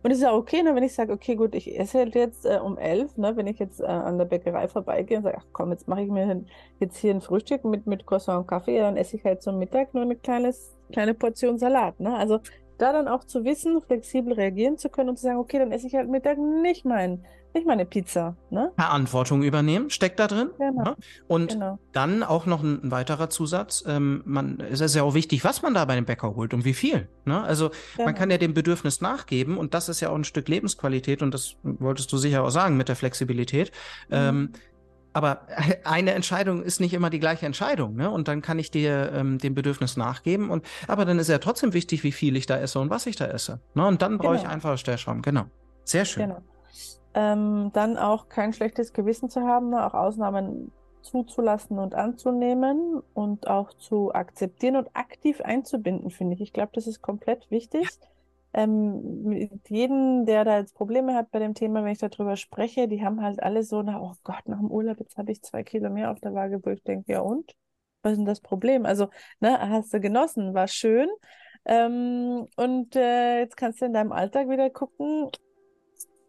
Und 0.06 0.12
es 0.12 0.20
ist 0.20 0.24
ja 0.24 0.36
okay, 0.36 0.62
ne, 0.62 0.76
wenn 0.76 0.84
ich 0.84 0.93
sage, 0.93 1.12
okay, 1.12 1.34
gut, 1.34 1.56
ich 1.56 1.80
esse 1.80 1.97
halt 1.97 2.14
jetzt 2.14 2.45
äh, 2.45 2.60
um 2.64 2.78
elf, 2.78 3.18
ne, 3.18 3.36
wenn 3.38 3.47
ich 3.47 3.58
jetzt 3.58 3.82
äh, 3.82 3.86
an 3.86 4.20
der 4.20 4.26
Bäckerei 4.26 4.68
vorbeigehe 4.68 5.18
und 5.18 5.24
sage, 5.24 5.39
ach 5.39 5.47
komm, 5.51 5.72
jetzt 5.72 5.88
mache 5.88 6.03
ich 6.03 6.12
mir 6.12 6.45
jetzt 6.80 6.97
hier 6.97 7.12
ein 7.12 7.22
Frühstück 7.22 7.66
mit, 7.66 7.88
mit 7.88 8.06
Croissant 8.06 8.41
und 8.41 8.47
Kaffee, 8.47 8.78
dann 8.78 8.97
esse 8.97 9.16
ich 9.16 9.26
halt 9.26 9.41
zum 9.41 9.58
Mittag 9.58 9.95
nur 9.95 10.03
eine 10.03 10.16
kleines, 10.16 10.78
kleine 10.91 11.16
Portion 11.16 11.58
Salat. 11.58 11.99
Ne? 11.99 12.16
Also 12.16 12.39
da 12.78 12.93
dann 12.93 13.08
auch 13.08 13.24
zu 13.24 13.45
wissen, 13.45 13.82
flexibel 13.82 14.34
reagieren 14.34 14.78
zu 14.78 14.89
können 14.89 15.10
und 15.10 15.18
zu 15.18 15.24
sagen, 15.24 15.39
okay, 15.39 15.58
dann 15.58 15.72
esse 15.72 15.88
ich 15.88 15.95
halt 15.95 16.08
Mittag 16.08 16.38
nicht 16.38 16.86
mein, 16.86 17.26
nicht 17.56 17.66
meine 17.66 17.86
Pizza. 17.86 18.36
Ne? 18.51 18.72
Verantwortung 18.76 19.41
übernehmen, 19.41 19.89
steckt 19.89 20.20
da 20.20 20.28
drin. 20.28 20.51
Genau. 20.60 20.84
Ne? 20.84 20.95
Und 21.28 21.53
genau. 21.53 21.80
dann 21.91 22.22
auch 22.22 22.45
noch 22.45 22.62
ein, 22.62 22.84
ein 22.84 22.91
weiterer 22.91 23.30
Zusatz, 23.30 23.84
ähm, 23.88 24.22
man, 24.26 24.60
es 24.60 24.82
ist 24.82 24.95
ja 24.95 25.03
auch 25.03 25.16
wichtig, 25.16 25.43
was 25.43 25.62
man 25.64 25.74
da 25.74 25.86
bei 25.86 25.95
dem 25.95 26.06
Bäcker 26.06 26.36
holt 26.36 26.53
und 26.53 26.66
wie 26.66 26.74
viel. 26.74 27.10
Ne? 27.26 27.41
Also 27.41 27.72
genau. 27.95 28.06
man 28.06 28.16
kann 28.16 28.30
ja 28.30 28.38
dem 28.38 28.53
Bedürfnis 28.53 29.01
nachgeben 29.01 29.58
und 29.58 29.74
das 29.74 29.89
ist 29.89 30.01
ja 30.01 30.10
auch 30.10 30.16
ein 30.16 30.24
Stück 30.24 30.47
Lebensqualität 30.47 31.24
und 31.24 31.34
das 31.34 31.56
wolltest 31.64 32.12
du 32.12 32.18
sicher 32.18 32.43
auch 32.43 32.51
sagen 32.51 32.78
mit 32.78 32.89
der 32.89 32.95
Flexibilität. 32.95 33.72
Mhm. 34.10 34.16
Ähm, 34.16 34.49
aber 35.14 35.47
eine 35.86 36.12
Entscheidung 36.12 36.62
ist 36.62 36.82
nicht 36.82 36.93
immer 36.93 37.10
die 37.10 37.20
gleiche 37.20 37.45
Entscheidung, 37.45 37.95
ne? 37.95 38.12
Und 38.12 38.28
dann 38.28 38.41
kann 38.41 38.60
ich 38.60 38.70
dir 38.70 39.14
ähm, 39.14 39.38
dem 39.38 39.56
Bedürfnis 39.56 39.95
nachgeben. 39.95 40.49
Und 40.49 40.66
aber 40.88 41.06
dann 41.06 41.20
ist 41.20 41.30
ja 41.30 41.38
trotzdem 41.38 41.74
wichtig, 41.74 42.03
wie 42.03 42.12
viel 42.12 42.36
ich 42.36 42.47
da 42.47 42.58
esse 42.58 42.80
und 42.80 42.89
was 42.89 43.06
ich 43.06 43.16
da 43.16 43.26
esse. 43.26 43.62
Ne? 43.76 43.88
Und 43.88 44.01
dann 44.01 44.18
brauche 44.18 44.36
genau. 44.36 44.43
ich 44.43 44.49
einfach 44.49 44.78
Stellschrauben. 44.78 45.22
Genau. 45.22 45.45
Sehr 45.86 46.03
schön. 46.03 46.28
Genau. 46.28 46.41
Ähm, 47.18 47.72
dann 47.74 47.97
auch 47.97 48.28
kein 48.28 48.51
schlechtes 48.51 48.91
Gewissen 48.91 49.30
zu 49.30 49.41
haben, 49.41 49.70
ne? 49.70 49.88
auch 49.88 49.93
Ausnahmen 49.93 50.72
zuzulassen 51.01 51.80
und 51.80 51.95
anzunehmen 51.95 53.01
und 53.13 53.47
auch 53.47 53.74
zu 53.74 54.13
akzeptieren 54.13 54.76
und 54.76 54.89
aktiv 54.93 55.39
einzubinden, 55.39 56.09
finde 56.09 56.34
ich. 56.34 56.41
Ich 56.41 56.53
glaube, 56.53 56.72
das 56.74 56.88
ist 56.88 57.01
komplett 57.01 57.49
wichtig. 57.49 57.88
Ähm, 58.53 59.49
jeden, 59.68 60.26
der 60.26 60.43
da 60.43 60.59
jetzt 60.59 60.76
Probleme 60.76 61.13
hat 61.13 61.32
bei 61.32 61.39
dem 61.39 61.53
Thema, 61.53 61.84
wenn 61.84 61.91
ich 61.91 61.99
darüber 61.99 62.36
spreche, 62.36 62.88
die 62.88 63.03
haben 63.03 63.22
halt 63.22 63.41
alle 63.41 63.63
so, 63.63 63.82
na, 63.82 64.01
oh 64.01 64.13
Gott, 64.24 64.47
nach 64.47 64.59
dem 64.59 64.72
Urlaub, 64.72 64.99
jetzt 64.99 65.18
habe 65.18 65.32
ich 65.32 65.41
zwei 65.41 65.63
Kilo 65.63 65.89
mehr 65.89 66.11
auf 66.11 66.20
der 66.20 66.34
Waage, 66.34 66.59
wo 66.63 66.70
ich 66.70 66.84
denke, 66.84 67.11
ja 67.11 67.22
und? 67.22 67.53
Was 68.01 68.13
ist 68.13 68.18
denn 68.20 68.26
das 68.26 68.41
Problem? 68.41 68.86
Also, 68.86 69.09
ne, 69.39 69.57
hast 69.70 69.93
du 69.93 69.99
genossen, 69.99 70.53
war 70.53 70.68
schön. 70.68 71.09
Ähm, 71.66 72.47
und 72.55 72.95
äh, 72.95 73.39
jetzt 73.39 73.57
kannst 73.57 73.82
du 73.82 73.86
in 73.86 73.93
deinem 73.93 74.11
Alltag 74.11 74.49
wieder 74.49 74.70
gucken, 74.70 75.30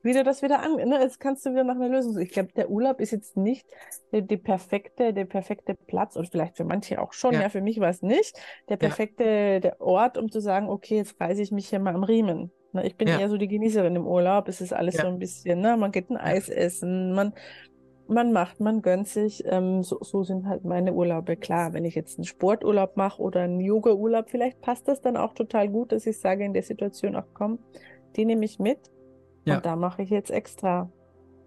wie 0.06 0.12
du 0.12 0.22
das 0.22 0.40
wieder 0.40 0.62
an, 0.62 0.76
ne, 0.76 1.00
jetzt 1.00 1.18
kannst 1.18 1.44
du 1.44 1.50
wieder 1.50 1.64
nach 1.64 1.74
einer 1.74 1.88
Lösung. 1.88 2.16
Ich 2.18 2.30
glaube, 2.30 2.50
der 2.54 2.70
Urlaub 2.70 3.00
ist 3.00 3.10
jetzt 3.10 3.36
nicht 3.36 3.66
die, 4.12 4.22
die, 4.22 4.36
perfekte, 4.36 5.12
der 5.12 5.24
perfekte 5.24 5.74
Platz 5.74 6.16
und 6.16 6.28
vielleicht 6.30 6.56
für 6.56 6.64
manche 6.64 7.02
auch 7.02 7.12
schon, 7.12 7.34
ja, 7.34 7.42
ja 7.42 7.48
für 7.48 7.60
mich 7.60 7.80
war 7.80 7.90
es 7.90 8.02
nicht, 8.02 8.38
der 8.68 8.76
perfekte 8.76 9.24
ja. 9.24 9.60
der 9.60 9.80
Ort, 9.80 10.16
um 10.16 10.30
zu 10.30 10.40
sagen, 10.40 10.68
okay, 10.68 10.96
jetzt 10.96 11.20
reiße 11.20 11.42
ich 11.42 11.50
mich 11.50 11.68
hier 11.68 11.80
mal 11.80 11.94
am 11.94 12.04
Riemen. 12.04 12.52
Ne, 12.72 12.86
ich 12.86 12.96
bin 12.96 13.08
ja. 13.08 13.18
eher 13.18 13.28
so 13.28 13.36
die 13.36 13.48
Genießerin 13.48 13.96
im 13.96 14.06
Urlaub, 14.06 14.48
es 14.48 14.60
ist 14.60 14.72
alles 14.72 14.96
so 14.96 15.08
ein 15.08 15.18
bisschen, 15.18 15.60
ne, 15.60 15.76
man 15.76 15.90
geht 15.90 16.08
ein 16.08 16.16
Eis 16.16 16.48
essen, 16.48 17.12
man, 17.12 17.34
man 18.06 18.32
macht, 18.32 18.60
man 18.60 18.82
gönnt 18.82 19.08
sich. 19.08 19.42
Ähm, 19.46 19.82
so, 19.82 19.98
so 20.02 20.22
sind 20.22 20.46
halt 20.46 20.64
meine 20.64 20.92
Urlaube. 20.92 21.36
Klar, 21.36 21.72
wenn 21.72 21.84
ich 21.84 21.96
jetzt 21.96 22.18
einen 22.18 22.24
Sporturlaub 22.24 22.96
mache 22.96 23.20
oder 23.20 23.40
einen 23.40 23.58
Yoga-Urlaub, 23.60 24.30
vielleicht 24.30 24.60
passt 24.60 24.86
das 24.86 25.00
dann 25.00 25.16
auch 25.16 25.34
total 25.34 25.68
gut, 25.68 25.90
dass 25.90 26.06
ich 26.06 26.20
sage 26.20 26.44
in 26.44 26.52
der 26.52 26.62
Situation, 26.62 27.16
auch 27.16 27.26
komm, 27.34 27.58
die 28.14 28.24
nehme 28.24 28.44
ich 28.44 28.60
mit. 28.60 28.78
Ja. 29.46 29.56
Und 29.56 29.66
da 29.66 29.76
mache 29.76 30.02
ich 30.02 30.10
jetzt 30.10 30.30
extra, 30.30 30.90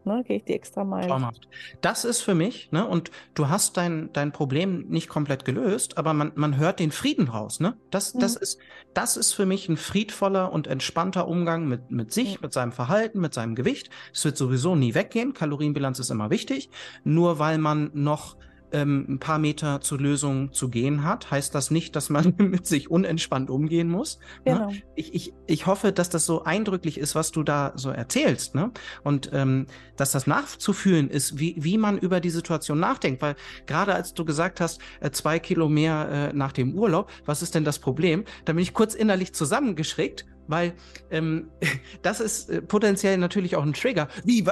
ne, 0.06 0.24
gehe 0.26 0.38
ich 0.38 0.46
die 0.46 0.54
extra 0.54 0.84
Meile. 0.84 1.08
Traumhaft. 1.08 1.48
Das 1.82 2.06
ist 2.06 2.22
für 2.22 2.34
mich, 2.34 2.72
ne, 2.72 2.88
und 2.88 3.12
du 3.36 3.50
hast 3.50 3.76
dein, 3.76 4.10
dein 4.14 4.32
Problem 4.32 4.88
nicht 4.88 5.10
komplett 5.10 5.44
gelöst, 5.44 5.98
aber 5.98 6.14
man, 6.14 6.32
man 6.36 6.58
hört 6.58 6.80
den 6.80 6.92
Frieden 6.92 7.28
raus, 7.28 7.60
ne? 7.60 7.78
Das, 7.92 8.14
mhm. 8.14 8.20
das 8.22 8.38
ist, 8.38 8.58
das 8.94 9.18
ist 9.18 9.34
für 9.34 9.46
mich 9.46 9.68
ein 9.68 9.78
friedvoller 9.78 10.52
und 10.54 10.68
entspannter 10.68 11.28
Umgang 11.28 11.68
mit, 11.68 11.92
mit 11.92 12.14
sich, 12.14 12.36
mhm. 12.36 12.44
mit 12.44 12.54
seinem 12.54 12.72
Verhalten, 12.72 13.20
mit 13.20 13.34
seinem 13.34 13.54
Gewicht. 13.54 13.90
Es 14.14 14.24
wird 14.24 14.38
sowieso 14.38 14.76
nie 14.76 14.96
weggehen. 14.96 15.34
Kalorienbilanz 15.34 16.00
ist 16.00 16.10
immer 16.10 16.30
wichtig. 16.30 16.70
Nur 17.04 17.38
weil 17.38 17.58
man 17.58 17.92
noch 17.94 18.38
ähm, 18.72 19.06
ein 19.08 19.20
paar 19.20 19.40
Meter 19.40 19.82
zur 19.82 20.00
Lösung 20.00 20.54
zu 20.54 20.70
gehen 20.70 21.04
hat, 21.04 21.32
heißt 21.32 21.54
das 21.54 21.72
nicht, 21.72 21.96
dass 21.96 22.10
man 22.10 22.34
mit 22.38 22.68
sich 22.68 22.90
unentspannt 22.90 23.50
umgehen 23.50 23.90
muss. 23.90 24.20
Ne? 24.46 24.54
Genau. 24.54 24.72
Ne? 24.72 24.82
Ich, 24.96 25.14
ich, 25.14 25.34
ich 25.48 25.66
hoffe, 25.66 25.92
dass 25.92 26.10
das 26.10 26.26
so 26.26 26.44
eindrücklich 26.44 26.98
ist, 26.98 27.16
was 27.16 27.32
du 27.32 27.44
da 27.44 27.74
so 27.76 27.90
erzählst. 27.90 28.56
Ne? 28.56 28.72
Und 29.04 29.30
ähm, 29.34 29.68
dass 29.96 30.12
das 30.12 30.28
nachzufühlen 30.28 31.10
ist, 31.10 31.40
wie, 31.40 31.56
wie 31.58 31.78
man 31.78 31.98
über 31.98 32.20
die 32.20 32.30
Situation 32.30 32.80
nachdenkt. 32.80 33.22
Weil 33.22 33.36
gerade 33.66 33.94
als 33.94 34.14
du 34.14 34.26
gesagt 34.26 34.62
hast, 34.62 34.80
äh, 35.00 35.12
zwei 35.12 35.40
Kilo 35.40 35.70
mehr 35.70 36.32
äh, 36.32 36.36
nach 36.36 36.52
dem 36.52 36.76
Urlaub, 36.76 37.12
was 37.26 37.42
ist 37.42 37.56
denn 37.56 37.66
das 37.66 37.80
Problem? 37.80 38.24
Da 38.46 38.54
bin 38.54 38.62
ich 38.62 38.74
kurz 38.74 38.94
innerlich 38.94 39.34
zusammengeschrägt 39.34 40.26
weil 40.50 40.74
ähm, 41.12 41.50
das 42.02 42.20
ist 42.20 42.50
äh, 42.50 42.62
potenziell 42.62 43.18
natürlich 43.18 43.56
auch 43.56 43.64
ein 43.64 43.74
Trigger. 43.74 44.10
Wie, 44.26 44.46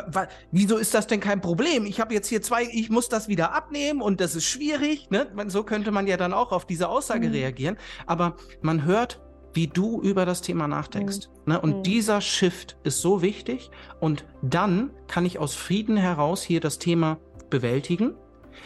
wieso 0.51 0.77
ist 0.77 0.93
das 0.93 1.07
denn 1.07 1.19
kein 1.19 1.41
Problem? 1.41 1.85
Ich 1.85 1.99
habe 1.99 2.13
jetzt 2.13 2.27
hier 2.27 2.41
zwei, 2.41 2.63
ich 2.63 2.89
muss 2.89 3.09
das 3.09 3.27
wieder 3.27 3.53
abnehmen 3.53 4.01
und 4.01 4.21
das 4.21 4.35
ist 4.35 4.45
schwierig. 4.45 5.09
Ne? 5.09 5.27
So 5.47 5.63
könnte 5.63 5.91
man 5.91 6.07
ja 6.07 6.17
dann 6.17 6.33
auch 6.33 6.51
auf 6.51 6.65
diese 6.65 6.87
Aussage 6.87 7.27
mhm. 7.27 7.33
reagieren. 7.33 7.77
Aber 8.05 8.37
man 8.61 8.85
hört, 8.85 9.21
wie 9.53 9.67
du 9.67 10.01
über 10.01 10.25
das 10.25 10.41
Thema 10.41 10.67
nachdenkst. 10.67 11.29
Mhm. 11.45 11.53
Ne? 11.53 11.61
Und 11.61 11.77
mhm. 11.77 11.83
dieser 11.83 12.21
Shift 12.21 12.77
ist 12.83 13.01
so 13.01 13.21
wichtig. 13.21 13.71
Und 13.99 14.25
dann 14.41 14.91
kann 15.07 15.25
ich 15.25 15.39
aus 15.39 15.55
Frieden 15.55 15.97
heraus 15.97 16.43
hier 16.43 16.59
das 16.59 16.77
Thema 16.77 17.19
bewältigen. 17.49 18.13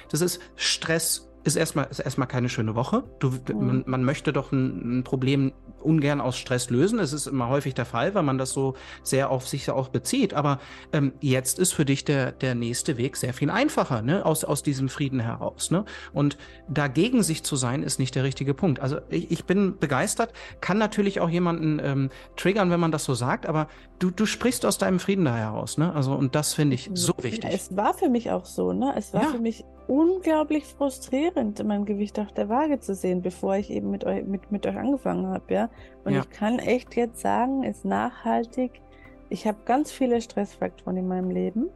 Das 0.09 0.21
ist 0.21 0.41
Stress 0.55 1.30
ist 1.43 1.55
erstmal, 1.55 1.87
ist 1.89 1.99
erstmal 1.99 2.27
keine 2.27 2.49
schöne 2.49 2.75
Woche. 2.75 3.03
Du, 3.19 3.29
mhm. 3.29 3.65
man, 3.65 3.83
man, 3.87 4.03
möchte 4.03 4.33
doch 4.33 4.51
ein, 4.51 4.99
ein, 4.99 5.03
Problem 5.03 5.53
ungern 5.81 6.21
aus 6.21 6.37
Stress 6.37 6.69
lösen. 6.69 6.99
Es 6.99 7.13
ist 7.13 7.27
immer 7.27 7.49
häufig 7.49 7.73
der 7.73 7.85
Fall, 7.85 8.13
weil 8.13 8.23
man 8.23 8.37
das 8.37 8.51
so 8.51 8.75
sehr 9.03 9.31
auf 9.31 9.47
sich 9.47 9.69
auch 9.69 9.89
bezieht. 9.89 10.33
Aber 10.33 10.59
ähm, 10.93 11.13
jetzt 11.19 11.57
ist 11.57 11.73
für 11.73 11.85
dich 11.85 12.05
der, 12.05 12.31
der 12.31 12.55
nächste 12.55 12.97
Weg 12.97 13.17
sehr 13.17 13.33
viel 13.33 13.49
einfacher, 13.49 14.01
ne? 14.01 14.25
aus, 14.25 14.43
aus 14.43 14.61
diesem 14.61 14.89
Frieden 14.89 15.19
heraus. 15.19 15.71
Ne? 15.71 15.85
Und 16.13 16.37
dagegen 16.69 17.23
sich 17.23 17.43
zu 17.43 17.55
sein, 17.55 17.83
ist 17.83 17.99
nicht 17.99 18.15
der 18.15 18.23
richtige 18.23 18.53
Punkt. 18.53 18.79
Also 18.79 18.99
ich, 19.09 19.31
ich 19.31 19.45
bin 19.45 19.77
begeistert, 19.79 20.33
kann 20.61 20.77
natürlich 20.77 21.19
auch 21.19 21.29
jemanden 21.29 21.79
ähm, 21.83 22.09
triggern, 22.35 22.69
wenn 22.69 22.79
man 22.79 22.91
das 22.91 23.03
so 23.03 23.15
sagt, 23.15 23.47
aber 23.47 23.67
du, 23.99 24.11
du 24.11 24.25
sprichst 24.25 24.65
aus 24.65 24.77
deinem 24.77 24.99
Frieden 24.99 25.25
da 25.25 25.35
heraus. 25.35 25.77
Ne? 25.77 25.93
Also, 25.93 26.13
und 26.13 26.35
das 26.35 26.53
finde 26.53 26.75
ich 26.75 26.91
so 26.93 27.13
wichtig. 27.21 27.49
Es 27.51 27.75
war 27.75 27.93
für 27.93 28.09
mich 28.09 28.31
auch 28.31 28.45
so, 28.45 28.73
ne? 28.73 28.93
Es 28.97 29.13
war 29.13 29.23
ja. 29.23 29.29
für 29.29 29.39
mich 29.39 29.63
unglaublich 29.87 30.65
frustrierend, 30.65 31.63
mein 31.65 31.85
Gewicht 31.85 32.19
auf 32.19 32.31
der 32.31 32.49
Waage 32.49 32.79
zu 32.79 32.95
sehen, 32.95 33.21
bevor 33.21 33.55
ich 33.55 33.69
eben 33.69 33.91
mit 33.91 34.03
euch, 34.03 34.25
mit, 34.25 34.51
mit 34.51 34.65
euch 34.65 34.77
angefangen 34.77 35.27
habe, 35.27 35.53
ja. 35.53 35.69
Und 36.03 36.13
ja. 36.13 36.21
ich 36.21 36.29
kann 36.29 36.59
echt 36.59 36.95
jetzt 36.95 37.19
sagen, 37.19 37.63
ist 37.63 37.85
nachhaltig. 37.85 38.81
Ich 39.29 39.47
habe 39.47 39.57
ganz 39.65 39.91
viele 39.91 40.21
Stressfaktoren 40.21 40.97
in 40.97 41.07
meinem 41.07 41.29
Leben 41.29 41.69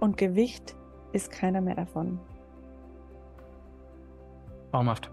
und 0.00 0.16
Gewicht 0.16 0.76
ist 1.12 1.30
keiner 1.30 1.60
mehr 1.60 1.74
davon. 1.74 2.20
Traumhaft. 4.70 5.10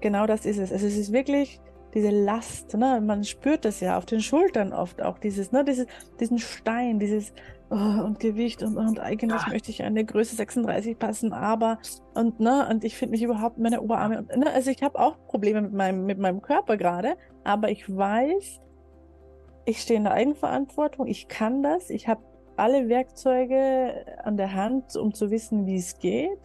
Genau 0.00 0.26
das 0.26 0.46
ist 0.46 0.58
es. 0.58 0.72
Also 0.72 0.86
es 0.86 0.96
ist 0.96 1.12
wirklich 1.12 1.60
diese 1.94 2.10
Last, 2.10 2.74
ne? 2.74 3.00
man 3.00 3.24
spürt 3.24 3.64
das 3.64 3.80
ja 3.80 3.96
auf 3.96 4.04
den 4.04 4.20
Schultern 4.20 4.72
oft 4.72 5.00
auch, 5.00 5.18
dieses, 5.18 5.52
ne? 5.52 5.64
dieses, 5.64 5.86
diesen 6.20 6.38
Stein, 6.38 6.98
dieses 6.98 7.32
und 7.70 8.18
Gewicht 8.18 8.62
und, 8.62 8.76
und 8.78 8.98
eigentlich 8.98 9.42
ja. 9.42 9.52
möchte 9.52 9.70
ich 9.70 9.82
eine 9.82 10.04
Größe 10.04 10.36
36 10.36 10.98
passen, 10.98 11.32
aber 11.32 11.78
und 12.14 12.40
ne, 12.40 12.66
und 12.70 12.82
ich 12.82 12.96
finde 12.96 13.12
mich 13.12 13.22
überhaupt 13.22 13.58
meine 13.58 13.82
Oberarme 13.82 14.18
und 14.18 14.36
ne, 14.36 14.50
also 14.50 14.70
ich 14.70 14.82
habe 14.82 14.98
auch 14.98 15.16
Probleme 15.26 15.60
mit 15.60 15.74
meinem, 15.74 16.06
mit 16.06 16.18
meinem 16.18 16.40
Körper 16.40 16.78
gerade, 16.78 17.16
aber 17.44 17.70
ich 17.70 17.94
weiß, 17.94 18.60
ich 19.66 19.80
stehe 19.82 19.98
in 19.98 20.04
der 20.04 20.14
Eigenverantwortung, 20.14 21.06
ich 21.06 21.28
kann 21.28 21.62
das, 21.62 21.90
ich 21.90 22.08
habe 22.08 22.22
alle 22.56 22.88
Werkzeuge 22.88 24.06
an 24.24 24.36
der 24.38 24.54
Hand, 24.54 24.96
um 24.96 25.12
zu 25.12 25.30
wissen, 25.30 25.66
wie 25.66 25.76
es 25.76 25.98
geht 25.98 26.40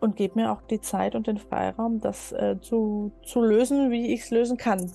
und 0.00 0.14
gebe 0.14 0.38
mir 0.38 0.52
auch 0.52 0.62
die 0.62 0.80
Zeit 0.80 1.16
und 1.16 1.26
den 1.26 1.38
Freiraum, 1.38 2.00
das 2.00 2.30
äh, 2.30 2.60
zu, 2.60 3.10
zu 3.24 3.42
lösen, 3.42 3.90
wie 3.90 4.14
ich 4.14 4.20
es 4.20 4.30
lösen 4.30 4.56
kann 4.56 4.88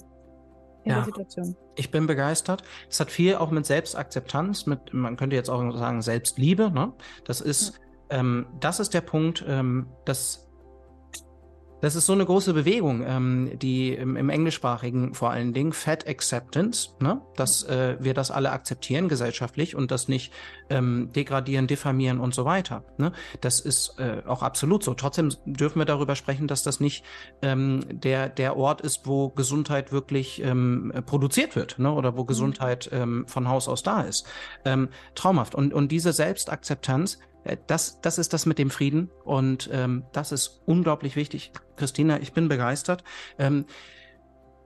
in 0.84 0.92
ja, 0.92 0.98
der 0.98 1.06
Situation. 1.06 1.56
Ich 1.76 1.92
bin 1.92 2.08
begeistert. 2.08 2.64
Es 2.90 3.00
hat 3.00 3.12
viel 3.12 3.36
auch 3.36 3.52
mit 3.52 3.66
Selbstakzeptanz, 3.66 4.66
mit, 4.66 4.94
man 4.94 5.18
könnte 5.18 5.36
jetzt 5.36 5.50
auch 5.50 5.76
sagen, 5.78 6.02
Selbstliebe. 6.02 6.72
Ne? 6.72 6.94
Das 7.26 7.42
ist, 7.42 7.80
ja. 8.12 8.20
ähm, 8.20 8.48
das 8.60 8.80
ist 8.80 8.94
der 8.94 9.02
Punkt, 9.02 9.44
ähm, 9.48 9.88
dass 10.06 10.49
das 11.82 11.96
ist 11.96 12.06
so 12.06 12.14
eine 12.14 12.26
große 12.26 12.54
Bewegung, 12.54 13.04
ähm, 13.06 13.52
die 13.60 13.94
im, 13.94 14.16
im, 14.16 14.30
Englischsprachigen 14.30 15.14
vor 15.14 15.32
allen 15.32 15.54
Dingen 15.54 15.74
Fat 15.74 16.08
Acceptance, 16.08 16.90
ne? 17.00 17.22
dass 17.36 17.64
äh, 17.64 17.98
wir 18.00 18.14
das 18.14 18.32
alle 18.32 18.52
akzeptieren 18.52 19.08
gesellschaftlich 19.08 19.76
und 19.76 19.92
das 19.92 20.08
nicht 20.08 20.34
ähm, 20.70 21.12
degradieren, 21.16 21.68
diffamieren 21.68 22.20
und 22.20 22.36
so 22.36 22.46
weiter. 22.46 22.84
Ne? 22.98 23.12
Das 23.42 23.60
ist 23.60 23.96
äh, 23.98 24.22
auch 24.28 24.44
absolut 24.44 24.84
so. 24.84 24.94
Trotzdem 24.94 25.30
dürfen 25.46 25.80
wir 25.80 25.86
darüber 25.86 26.16
sprechen, 26.16 26.48
dass 26.48 26.64
das 26.64 26.80
nicht 26.80 27.04
ähm, 27.42 27.82
der, 27.90 28.30
der 28.30 28.58
Ort 28.58 28.82
ist, 28.82 29.08
wo 29.08 29.30
Gesundheit 29.30 29.92
wirklich 29.92 30.42
ähm, 30.44 30.92
produziert 31.06 31.56
wird 31.56 31.80
ne? 31.80 31.92
oder 31.92 32.18
wo 32.18 32.24
mhm. 32.24 32.28
Gesundheit 32.28 32.90
ähm, 32.92 33.26
von 33.28 33.48
Haus 33.48 33.68
aus 33.68 33.84
da 33.84 34.02
ist. 34.02 34.28
Ähm, 34.66 34.90
traumhaft. 35.16 35.56
Und, 35.56 35.74
und 35.74 35.92
diese 35.92 36.14
Selbstakzeptanz, 36.14 37.20
das, 37.56 38.02
das 38.02 38.18
ist 38.18 38.34
das 38.34 38.46
mit 38.46 38.58
dem 38.58 38.70
Frieden 38.70 39.10
und 39.24 39.70
ähm, 39.72 40.04
das 40.12 40.32
ist 40.32 40.62
unglaublich 40.66 41.16
wichtig. 41.16 41.52
Christina, 41.76 42.20
ich 42.20 42.34
bin 42.34 42.48
begeistert. 42.48 43.04
Ähm, 43.38 43.66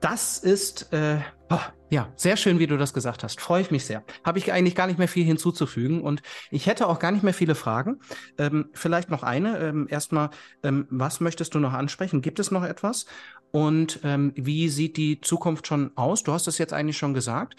das 0.03 0.37
ist 0.37 0.91
äh, 0.91 1.19
oh, 1.49 1.59
ja 1.89 2.11
sehr 2.17 2.35
schön, 2.35 2.59
wie 2.59 2.67
du 2.67 2.77
das 2.77 2.93
gesagt 2.93 3.23
hast. 3.23 3.39
Freue 3.39 3.61
ich 3.61 3.71
mich 3.71 3.85
sehr. 3.85 4.03
Habe 4.25 4.37
ich 4.37 4.51
eigentlich 4.51 4.75
gar 4.75 4.87
nicht 4.87 4.99
mehr 4.99 5.07
viel 5.07 5.23
hinzuzufügen 5.23 6.01
und 6.01 6.21
ich 6.51 6.67
hätte 6.67 6.87
auch 6.87 6.99
gar 6.99 7.11
nicht 7.11 7.23
mehr 7.23 7.33
viele 7.33 7.55
Fragen. 7.55 8.01
Ähm, 8.37 8.69
vielleicht 8.73 9.09
noch 9.09 9.23
eine. 9.23 9.59
Ähm, 9.59 9.87
erstmal, 9.89 10.29
ähm, 10.61 10.87
was 10.89 11.21
möchtest 11.21 11.55
du 11.55 11.59
noch 11.59 11.71
ansprechen? 11.71 12.21
Gibt 12.21 12.39
es 12.39 12.51
noch 12.51 12.63
etwas? 12.63 13.05
Und 13.51 14.01
ähm, 14.03 14.33
wie 14.35 14.67
sieht 14.67 14.97
die 14.97 15.21
Zukunft 15.21 15.67
schon 15.67 15.91
aus? 15.95 16.23
Du 16.23 16.33
hast 16.33 16.47
es 16.49 16.57
jetzt 16.57 16.73
eigentlich 16.73 16.97
schon 16.97 17.13
gesagt. 17.13 17.55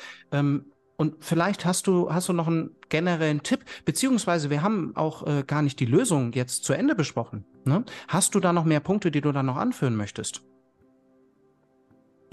Und 0.97 1.17
vielleicht 1.21 1.65
hast 1.65 1.87
du, 1.87 2.13
hast 2.13 2.29
du 2.29 2.33
noch 2.33 2.47
einen 2.47 2.71
generellen 2.89 3.43
Tipp, 3.43 3.65
beziehungsweise 3.85 4.51
wir 4.51 4.63
haben 4.63 4.93
auch 4.95 5.27
äh, 5.27 5.43
gar 5.45 5.63
nicht 5.63 5.81
die 5.81 5.87
Lösung 5.87 6.33
jetzt 6.33 6.65
zu 6.65 6.73
Ende 6.73 6.95
besprochen. 6.95 7.45
Ne? 7.65 7.85
Hast 8.09 8.35
du 8.35 8.41
da 8.41 8.53
noch 8.53 8.65
mehr 8.65 8.81
Punkte, 8.81 9.11
die 9.11 9.21
du 9.21 9.33
da 9.33 9.43
noch 9.43 9.57
anführen 9.57 9.97
möchtest? 9.97 10.43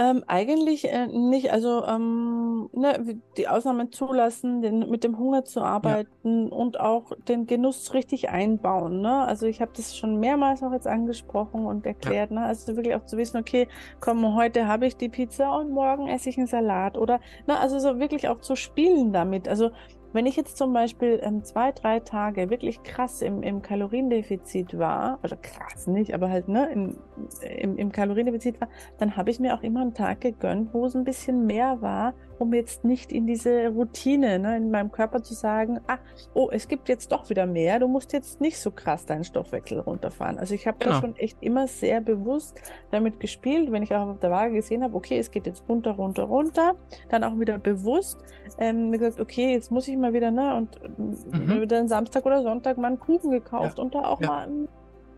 Ähm, 0.02 0.24
eigentlich 0.26 0.92
äh, 0.92 1.06
nicht. 1.06 1.52
Also 1.52 1.86
ähm, 1.86 2.72
ne, 2.74 3.20
die 3.38 3.48
Ausnahmen 3.48 3.92
zulassen, 3.92 4.64
den, 4.64 4.90
mit 4.90 5.04
dem 5.04 5.20
Hunger 5.20 5.46
zu 5.46 5.62
arbeiten 5.62 6.48
ja. 6.48 6.52
und 6.56 6.80
auch 6.80 7.12
den 7.28 7.46
Genuss 7.46 7.94
richtig 7.94 8.30
einbauen. 8.30 9.02
Ne? 9.02 9.28
Also 9.28 9.46
ich 9.46 9.62
habe 9.62 9.74
das 9.76 9.96
schon 9.96 10.20
mehrmals 10.20 10.64
auch 10.64 10.72
jetzt 10.72 10.88
angesprochen 10.88 11.68
und 11.68 11.86
erklärt. 11.86 12.32
Ja. 12.32 12.40
Ne? 12.40 12.46
Also 12.48 12.76
wirklich 12.76 12.96
auch 12.96 13.06
zu 13.06 13.16
wissen, 13.16 13.38
okay, 13.38 13.68
komm, 14.00 14.36
heute 14.36 14.68
habe 14.68 14.88
ich 14.88 14.98
die 14.98 15.10
Pizza 15.10 15.56
und 15.56 15.70
morgen 15.70 16.08
esse 16.08 16.30
ich 16.30 16.38
einen 16.40 16.48
Salat. 16.48 16.98
Oder 16.98 17.20
ne, 17.46 17.60
also 17.60 17.78
so 17.78 18.00
wirklich 18.00 18.28
auch 18.28 18.42
zu 18.42 18.56
spielen 18.56 19.14
damit. 19.14 19.48
Also 19.48 19.70
Wenn 20.14 20.26
ich 20.26 20.36
jetzt 20.36 20.58
zum 20.58 20.74
Beispiel 20.74 21.20
ähm, 21.24 21.44
zwei, 21.44 21.72
drei 21.72 22.00
Tage 22.02 22.50
wirklich 22.50 22.84
krass 22.84 23.22
im, 23.22 23.44
im 23.44 23.62
Kaloriendefizit 23.62 24.78
war, 24.78 25.20
oder 25.24 25.38
krass 25.38 25.88
nicht, 25.88 26.14
aber 26.14 26.30
halt 26.30 26.48
ne, 26.48 26.70
im, 26.72 26.98
im, 27.42 27.78
im 27.78 27.92
Kaloriendefizit 27.92 28.60
war, 28.60 28.68
dann 28.98 29.16
habe 29.16 29.30
ich 29.30 29.40
mir 29.40 29.56
auch 29.56 29.64
immer 29.64 29.82
einen 29.82 29.94
Tag 29.94 30.22
gegönnt, 30.22 30.74
wo 30.74 30.86
es 30.86 30.96
ein 30.96 31.06
bisschen 31.06 31.46
mehr 31.46 31.82
war, 31.82 32.14
um 32.42 32.54
jetzt 32.54 32.84
nicht 32.84 33.12
in 33.12 33.28
diese 33.28 33.68
Routine 33.68 34.40
ne, 34.40 34.58
in 34.58 34.72
meinem 34.72 34.92
Körper 34.92 35.22
zu 35.22 35.36
sagen, 35.36 35.80
ah, 35.88 36.00
oh, 36.34 36.50
es 36.52 36.68
gibt 36.68 36.90
jetzt 36.90 37.12
doch 37.12 37.30
wieder 37.30 37.46
mehr, 37.46 37.78
du 37.78 37.88
musst 37.88 38.14
jetzt 38.14 38.42
nicht 38.42 38.58
so 38.58 38.72
krass 38.72 39.06
deinen 39.06 39.24
Stoffwechsel 39.24 39.80
runterfahren. 39.80 40.40
Also 40.40 40.56
ich 40.56 40.66
habe 40.66 40.78
genau. 40.80 40.96
da 40.96 41.02
schon 41.02 41.16
echt 41.18 41.38
immer 41.42 41.68
sehr 41.68 42.02
bewusst 42.02 42.60
damit 42.90 43.20
gespielt, 43.20 43.72
wenn 43.72 43.84
ich 43.84 43.94
auch 43.94 44.08
auf 44.08 44.20
der 44.20 44.32
Waage 44.32 44.56
gesehen 44.56 44.84
habe, 44.84 44.96
okay, 44.96 45.20
es 45.20 45.30
geht 45.30 45.46
jetzt 45.46 45.64
runter, 45.70 45.92
runter, 45.92 46.24
runter, 46.24 46.76
dann 47.10 47.24
auch 47.24 47.40
wieder 47.40 47.60
bewusst 47.60 48.18
ähm, 48.58 48.92
gesagt, 48.92 49.20
okay, 49.20 49.54
jetzt 49.54 49.72
muss 49.72 49.88
ich 49.88 49.96
mal 49.96 50.14
wieder, 50.14 50.32
ne, 50.32 50.56
und 50.56 50.80
mhm. 50.98 51.62
wieder 51.62 51.78
einen 51.78 51.88
Samstag 51.88 52.26
oder 52.26 52.42
Sonntag 52.42 52.78
mal 52.80 52.88
einen 52.88 53.00
Kuchen 53.00 53.30
gekauft 53.30 53.78
ja. 53.78 53.84
und 53.84 53.94
da 53.94 54.00
auch 54.00 54.20
ja. 54.20 54.28
mal 54.28 54.44
einen, 54.48 54.68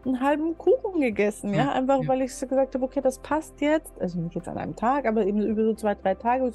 einen, 0.05 0.19
halben 0.19 0.57
Kuchen 0.57 0.99
gegessen, 0.99 1.53
ja, 1.53 1.65
ja? 1.65 1.71
einfach 1.71 2.05
weil 2.05 2.21
ich 2.21 2.35
so 2.35 2.47
gesagt 2.47 2.75
habe, 2.75 2.83
okay, 2.83 2.99
das 2.99 3.19
passt 3.19 3.61
jetzt, 3.61 3.93
also 4.01 4.19
nicht 4.19 4.35
jetzt 4.35 4.49
an 4.49 4.57
einem 4.57 4.75
Tag, 4.75 5.05
aber 5.05 5.25
eben 5.25 5.41
über 5.41 5.63
so 5.63 5.73
zwei, 5.73 5.95
drei 5.95 6.15
Tage, 6.15 6.51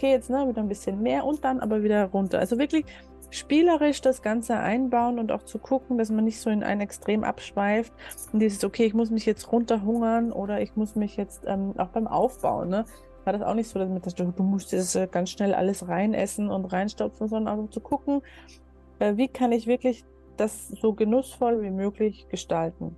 okay, 0.00 0.12
jetzt 0.12 0.30
ne, 0.30 0.48
wieder 0.48 0.62
ein 0.62 0.68
bisschen 0.68 1.02
mehr 1.02 1.24
und 1.24 1.44
dann 1.44 1.60
aber 1.60 1.82
wieder 1.82 2.06
runter. 2.06 2.38
Also 2.38 2.58
wirklich 2.58 2.86
spielerisch 3.30 4.00
das 4.00 4.22
Ganze 4.22 4.56
einbauen 4.56 5.18
und 5.18 5.30
auch 5.30 5.44
zu 5.44 5.58
gucken, 5.58 5.98
dass 5.98 6.10
man 6.10 6.24
nicht 6.24 6.40
so 6.40 6.50
in 6.50 6.62
ein 6.62 6.80
Extrem 6.80 7.22
abschweift 7.22 7.92
und 8.32 8.40
dieses, 8.40 8.64
okay, 8.64 8.86
ich 8.86 8.94
muss 8.94 9.10
mich 9.10 9.26
jetzt 9.26 9.52
runterhungern 9.52 10.32
oder 10.32 10.60
ich 10.60 10.74
muss 10.74 10.96
mich 10.96 11.16
jetzt 11.16 11.42
ähm, 11.46 11.74
auch 11.78 11.88
beim 11.88 12.06
Aufbauen, 12.06 12.70
ne? 12.70 12.86
war 13.24 13.34
das 13.34 13.42
auch 13.42 13.54
nicht 13.54 13.68
so, 13.68 13.78
dass 13.78 14.14
du, 14.14 14.32
du 14.32 14.42
musst 14.42 14.72
jetzt 14.72 14.96
äh, 14.96 15.06
ganz 15.08 15.30
schnell 15.30 15.54
alles 15.54 15.86
reinessen 15.86 16.50
und 16.50 16.64
reinstopfen, 16.64 17.28
sondern 17.28 17.60
auch 17.60 17.70
zu 17.70 17.80
gucken, 17.80 18.22
äh, 18.98 19.16
wie 19.16 19.28
kann 19.28 19.52
ich 19.52 19.66
wirklich 19.66 20.04
das 20.38 20.68
so 20.68 20.94
genussvoll 20.94 21.62
wie 21.62 21.70
möglich 21.70 22.26
gestalten. 22.30 22.96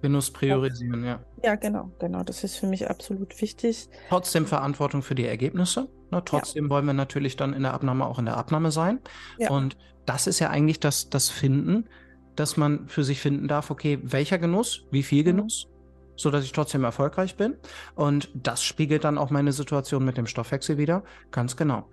Genuss 0.00 0.30
priorisieren, 0.32 1.04
ja. 1.04 1.20
Ja, 1.44 1.54
genau, 1.54 1.90
genau. 2.00 2.24
Das 2.24 2.42
ist 2.42 2.56
für 2.56 2.66
mich 2.66 2.88
absolut 2.88 3.40
wichtig. 3.40 3.88
Trotzdem 4.08 4.46
Verantwortung 4.46 5.02
für 5.02 5.14
die 5.14 5.26
Ergebnisse. 5.26 5.86
Ne? 6.12 6.22
Trotzdem 6.24 6.66
ja. 6.66 6.70
wollen 6.70 6.86
wir 6.86 6.92
natürlich 6.92 7.36
dann 7.36 7.52
in 7.54 7.62
der 7.62 7.74
Abnahme 7.74 8.06
auch 8.06 8.18
in 8.18 8.26
der 8.26 8.36
Abnahme 8.36 8.70
sein. 8.70 9.00
Ja. 9.38 9.50
Und 9.50 9.76
das 10.06 10.26
ist 10.26 10.38
ja 10.38 10.50
eigentlich 10.50 10.78
das, 10.78 11.10
das 11.10 11.30
Finden, 11.30 11.88
dass 12.36 12.56
man 12.56 12.86
für 12.88 13.02
sich 13.02 13.20
finden 13.20 13.48
darf, 13.48 13.70
okay, 13.70 13.98
welcher 14.02 14.38
Genuss, 14.38 14.84
wie 14.90 15.02
viel 15.02 15.22
mhm. 15.22 15.26
Genuss, 15.26 15.68
so 16.16 16.30
dass 16.30 16.44
ich 16.44 16.52
trotzdem 16.52 16.84
erfolgreich 16.84 17.36
bin. 17.36 17.56
Und 17.94 18.30
das 18.34 18.62
spiegelt 18.62 19.04
dann 19.04 19.18
auch 19.18 19.30
meine 19.30 19.52
Situation 19.52 20.04
mit 20.04 20.16
dem 20.16 20.26
Stoffwechsel 20.26 20.78
wieder. 20.78 21.02
Ganz 21.30 21.56
genau. 21.56 21.88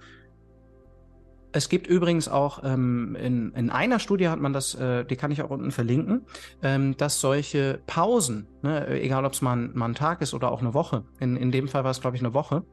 Es 1.52 1.70
gibt 1.70 1.88
übrigens 1.88 2.28
auch 2.28 2.64
ähm, 2.64 3.16
in, 3.20 3.54
in 3.54 3.70
einer 3.70 4.00
Studie 4.00 4.30
hat 4.30 4.40
man 4.40 4.54
das, 4.54 4.76
äh, 4.76 5.04
die 5.04 5.16
kann 5.16 5.32
ich 5.32 5.42
auch 5.42 5.50
unten 5.50 5.72
verlinken, 5.72 6.26
ähm, 6.62 6.96
dass 6.98 7.20
solche 7.20 7.80
Pausen, 7.88 8.48
ne, 8.62 8.88
egal 9.02 9.26
ob 9.26 9.34
es 9.34 9.42
mal, 9.42 9.56
mal 9.56 9.88
ein 9.88 9.96
Tag 9.96 10.22
ist 10.22 10.34
oder 10.34 10.52
auch 10.52 10.62
eine 10.62 10.74
Woche, 10.74 11.04
in, 11.20 11.36
in 11.36 11.52
dem 11.52 11.68
Fall 11.68 11.84
war 11.84 11.92
es 11.92 12.02
glaube 12.02 12.18
ich 12.18 12.22
eine 12.22 12.34
Woche, 12.34 12.64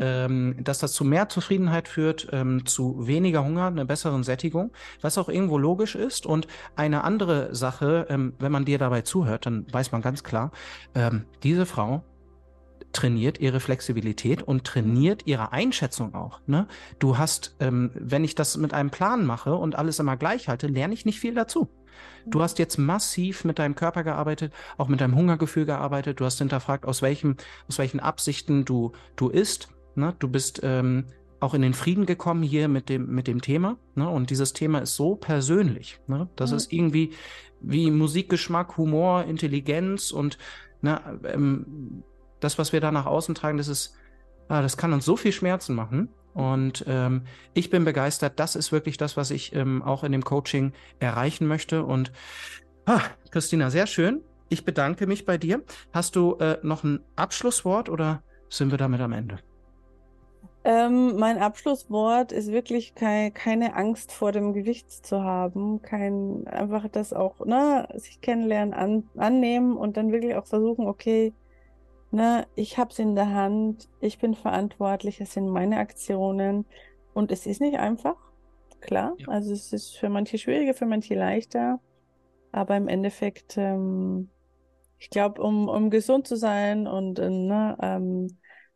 ähm, 0.00 0.56
dass 0.62 0.78
das 0.78 0.92
zu 0.92 1.04
mehr 1.04 1.28
Zufriedenheit 1.28 1.88
führt, 1.88 2.28
ähm, 2.30 2.66
zu 2.66 3.06
weniger 3.06 3.44
Hunger, 3.44 3.66
einer 3.66 3.84
besseren 3.84 4.22
Sättigung, 4.22 4.70
was 5.00 5.18
auch 5.18 5.28
irgendwo 5.28 5.58
logisch 5.58 5.96
ist. 5.96 6.24
Und 6.24 6.46
eine 6.76 7.02
andere 7.04 7.54
Sache, 7.54 8.06
ähm, 8.10 8.34
wenn 8.38 8.52
man 8.52 8.64
dir 8.64 8.78
dabei 8.78 9.02
zuhört, 9.02 9.46
dann 9.46 9.66
weiß 9.72 9.90
man 9.90 10.02
ganz 10.02 10.22
klar, 10.22 10.52
ähm, 10.94 11.24
diese 11.42 11.66
Frau 11.66 12.04
trainiert 12.92 13.38
ihre 13.40 13.60
Flexibilität 13.60 14.42
und 14.42 14.64
trainiert 14.64 15.26
ihre 15.26 15.52
Einschätzung 15.52 16.14
auch. 16.14 16.40
Ne? 16.46 16.66
Du 16.98 17.18
hast, 17.18 17.56
ähm, 17.60 17.90
wenn 17.94 18.24
ich 18.24 18.34
das 18.34 18.56
mit 18.56 18.74
einem 18.74 18.90
Plan 18.90 19.24
mache 19.24 19.54
und 19.54 19.76
alles 19.76 19.98
immer 19.98 20.16
gleich 20.16 20.48
halte, 20.48 20.66
lerne 20.66 20.94
ich 20.94 21.04
nicht 21.04 21.20
viel 21.20 21.34
dazu. 21.34 21.68
Du 22.26 22.38
mhm. 22.38 22.42
hast 22.42 22.58
jetzt 22.58 22.78
massiv 22.78 23.44
mit 23.44 23.58
deinem 23.58 23.74
Körper 23.74 24.04
gearbeitet, 24.04 24.52
auch 24.76 24.88
mit 24.88 25.00
deinem 25.00 25.14
Hungergefühl 25.14 25.66
gearbeitet. 25.66 26.20
Du 26.20 26.24
hast 26.24 26.38
hinterfragt, 26.38 26.84
aus 26.84 27.02
welchem, 27.02 27.36
aus 27.68 27.78
welchen 27.78 28.00
Absichten 28.00 28.64
du, 28.64 28.92
du 29.16 29.28
isst. 29.28 29.68
Ne? 29.94 30.14
Du 30.18 30.28
bist 30.28 30.60
ähm, 30.62 31.06
auch 31.38 31.54
in 31.54 31.62
den 31.62 31.74
Frieden 31.74 32.06
gekommen 32.06 32.42
hier 32.42 32.68
mit 32.68 32.88
dem, 32.88 33.14
mit 33.14 33.26
dem 33.26 33.40
Thema. 33.40 33.76
Ne? 33.94 34.08
Und 34.08 34.30
dieses 34.30 34.52
Thema 34.52 34.80
ist 34.80 34.96
so 34.96 35.14
persönlich. 35.14 36.00
Ne? 36.06 36.28
Das 36.36 36.50
mhm. 36.50 36.56
ist 36.56 36.72
irgendwie 36.72 37.12
wie 37.60 37.90
Musikgeschmack, 37.90 38.76
Humor, 38.76 39.24
Intelligenz 39.24 40.12
und 40.12 40.38
ne, 40.82 41.20
ähm, 41.24 42.02
das, 42.40 42.58
was 42.58 42.72
wir 42.72 42.80
da 42.80 42.90
nach 42.90 43.06
außen 43.06 43.34
tragen, 43.34 43.58
das 43.58 43.68
ist, 43.68 43.94
ah, 44.48 44.62
das 44.62 44.76
kann 44.76 44.92
uns 44.92 45.04
so 45.04 45.16
viel 45.16 45.32
Schmerzen 45.32 45.74
machen. 45.74 46.08
Und 46.34 46.84
ähm, 46.86 47.22
ich 47.54 47.70
bin 47.70 47.84
begeistert. 47.84 48.38
Das 48.38 48.54
ist 48.56 48.72
wirklich 48.72 48.96
das, 48.96 49.16
was 49.16 49.30
ich 49.30 49.54
ähm, 49.54 49.82
auch 49.82 50.04
in 50.04 50.12
dem 50.12 50.24
Coaching 50.24 50.72
erreichen 51.00 51.46
möchte. 51.46 51.84
Und 51.84 52.12
ah, 52.86 53.00
Christina, 53.30 53.70
sehr 53.70 53.86
schön. 53.86 54.22
Ich 54.48 54.64
bedanke 54.64 55.06
mich 55.06 55.24
bei 55.24 55.38
dir. 55.38 55.62
Hast 55.92 56.16
du 56.16 56.34
äh, 56.34 56.58
noch 56.62 56.84
ein 56.84 57.00
Abschlusswort 57.16 57.88
oder 57.88 58.22
sind 58.48 58.70
wir 58.70 58.78
damit 58.78 59.00
am 59.00 59.12
Ende? 59.12 59.38
Ähm, 60.62 61.16
mein 61.16 61.38
Abschlusswort 61.38 62.32
ist 62.32 62.52
wirklich 62.52 62.94
kei 62.94 63.30
keine 63.30 63.76
Angst 63.76 64.12
vor 64.12 64.30
dem 64.30 64.52
Gewicht 64.52 64.90
zu 64.90 65.22
haben, 65.22 65.80
kein 65.80 66.46
einfach 66.46 66.86
das 66.90 67.14
auch, 67.14 67.40
ne, 67.46 67.88
sich 67.94 68.20
kennenlernen, 68.20 68.74
an 68.74 69.08
annehmen 69.16 69.78
und 69.78 69.96
dann 69.96 70.12
wirklich 70.12 70.34
auch 70.34 70.46
versuchen, 70.46 70.86
okay, 70.86 71.32
ne, 72.10 72.46
ich 72.54 72.78
habe 72.78 72.90
es 72.90 72.98
in 72.98 73.14
der 73.14 73.32
Hand, 73.32 73.88
ich 74.00 74.18
bin 74.18 74.34
verantwortlich, 74.34 75.20
es 75.20 75.32
sind 75.34 75.48
meine 75.48 75.78
Aktionen 75.78 76.66
und 77.14 77.32
es 77.32 77.46
ist 77.46 77.60
nicht 77.60 77.78
einfach, 77.78 78.16
klar. 78.80 79.14
Ja. 79.18 79.28
Also 79.28 79.52
es 79.52 79.72
ist 79.72 79.96
für 79.96 80.08
manche 80.08 80.38
schwieriger, 80.38 80.74
für 80.74 80.86
manche 80.86 81.14
leichter, 81.14 81.80
aber 82.52 82.76
im 82.76 82.88
Endeffekt, 82.88 83.56
ähm, 83.56 84.28
ich 84.98 85.10
glaube, 85.10 85.42
um, 85.42 85.68
um 85.68 85.90
gesund 85.90 86.26
zu 86.26 86.36
sein 86.36 86.86
und 86.86 87.18
äh, 87.18 87.30
ne, 87.30 87.76
ähm, 87.80 88.28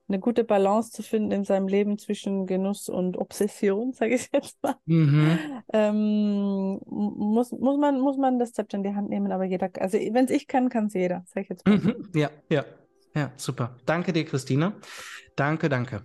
eine 0.07 0.21
gute 0.21 0.45
Balance 0.45 0.91
zu 0.91 1.03
finden 1.03 1.31
in 1.31 1.45
seinem 1.45 1.67
Leben 1.67 1.97
zwischen 1.99 2.47
Genuss 2.47 2.89
und 2.89 3.17
Obsession, 3.17 3.93
sage 3.95 4.15
ich 4.15 4.29
jetzt 4.33 4.63
mal, 4.63 4.77
mhm. 4.85 5.39
ähm, 5.73 6.81
muss, 6.87 7.53
muss, 7.53 7.79
man, 7.79 8.01
muss 8.01 8.17
man 8.17 8.39
das 8.39 8.53
Zepter 8.53 8.77
in 8.77 8.85
die 8.85 8.95
Hand 8.95 9.09
nehmen, 9.09 9.33
aber 9.33 9.45
jeder, 9.45 9.71
also 9.81 9.99
wenn 9.99 10.27
es 10.27 10.31
ich 10.31 10.47
kann, 10.47 10.69
kann 10.69 10.87
es 10.87 10.95
jeder, 10.95 11.25
sage 11.27 11.43
ich 11.43 11.49
jetzt 11.49 11.67
mal. 11.67 11.79
Mhm. 11.79 12.11
Ja, 12.15 12.31
ja. 12.51 12.65
Ja, 13.15 13.33
super. 13.37 13.77
Danke 13.87 14.13
dir, 14.13 14.25
Christina. 14.25 14.75
Danke, 15.37 15.69
danke. 15.69 16.03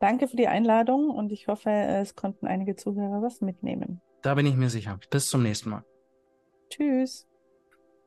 Danke 0.00 0.28
für 0.28 0.36
die 0.36 0.48
Einladung 0.48 1.10
und 1.10 1.30
ich 1.30 1.46
hoffe, 1.46 1.70
es 1.70 2.14
konnten 2.14 2.46
einige 2.46 2.74
Zuhörer 2.76 3.22
was 3.22 3.40
mitnehmen. 3.40 4.00
Da 4.22 4.34
bin 4.34 4.46
ich 4.46 4.56
mir 4.56 4.70
sicher. 4.70 4.98
Bis 5.10 5.28
zum 5.28 5.42
nächsten 5.42 5.70
Mal. 5.70 5.84
Tschüss. 6.70 7.29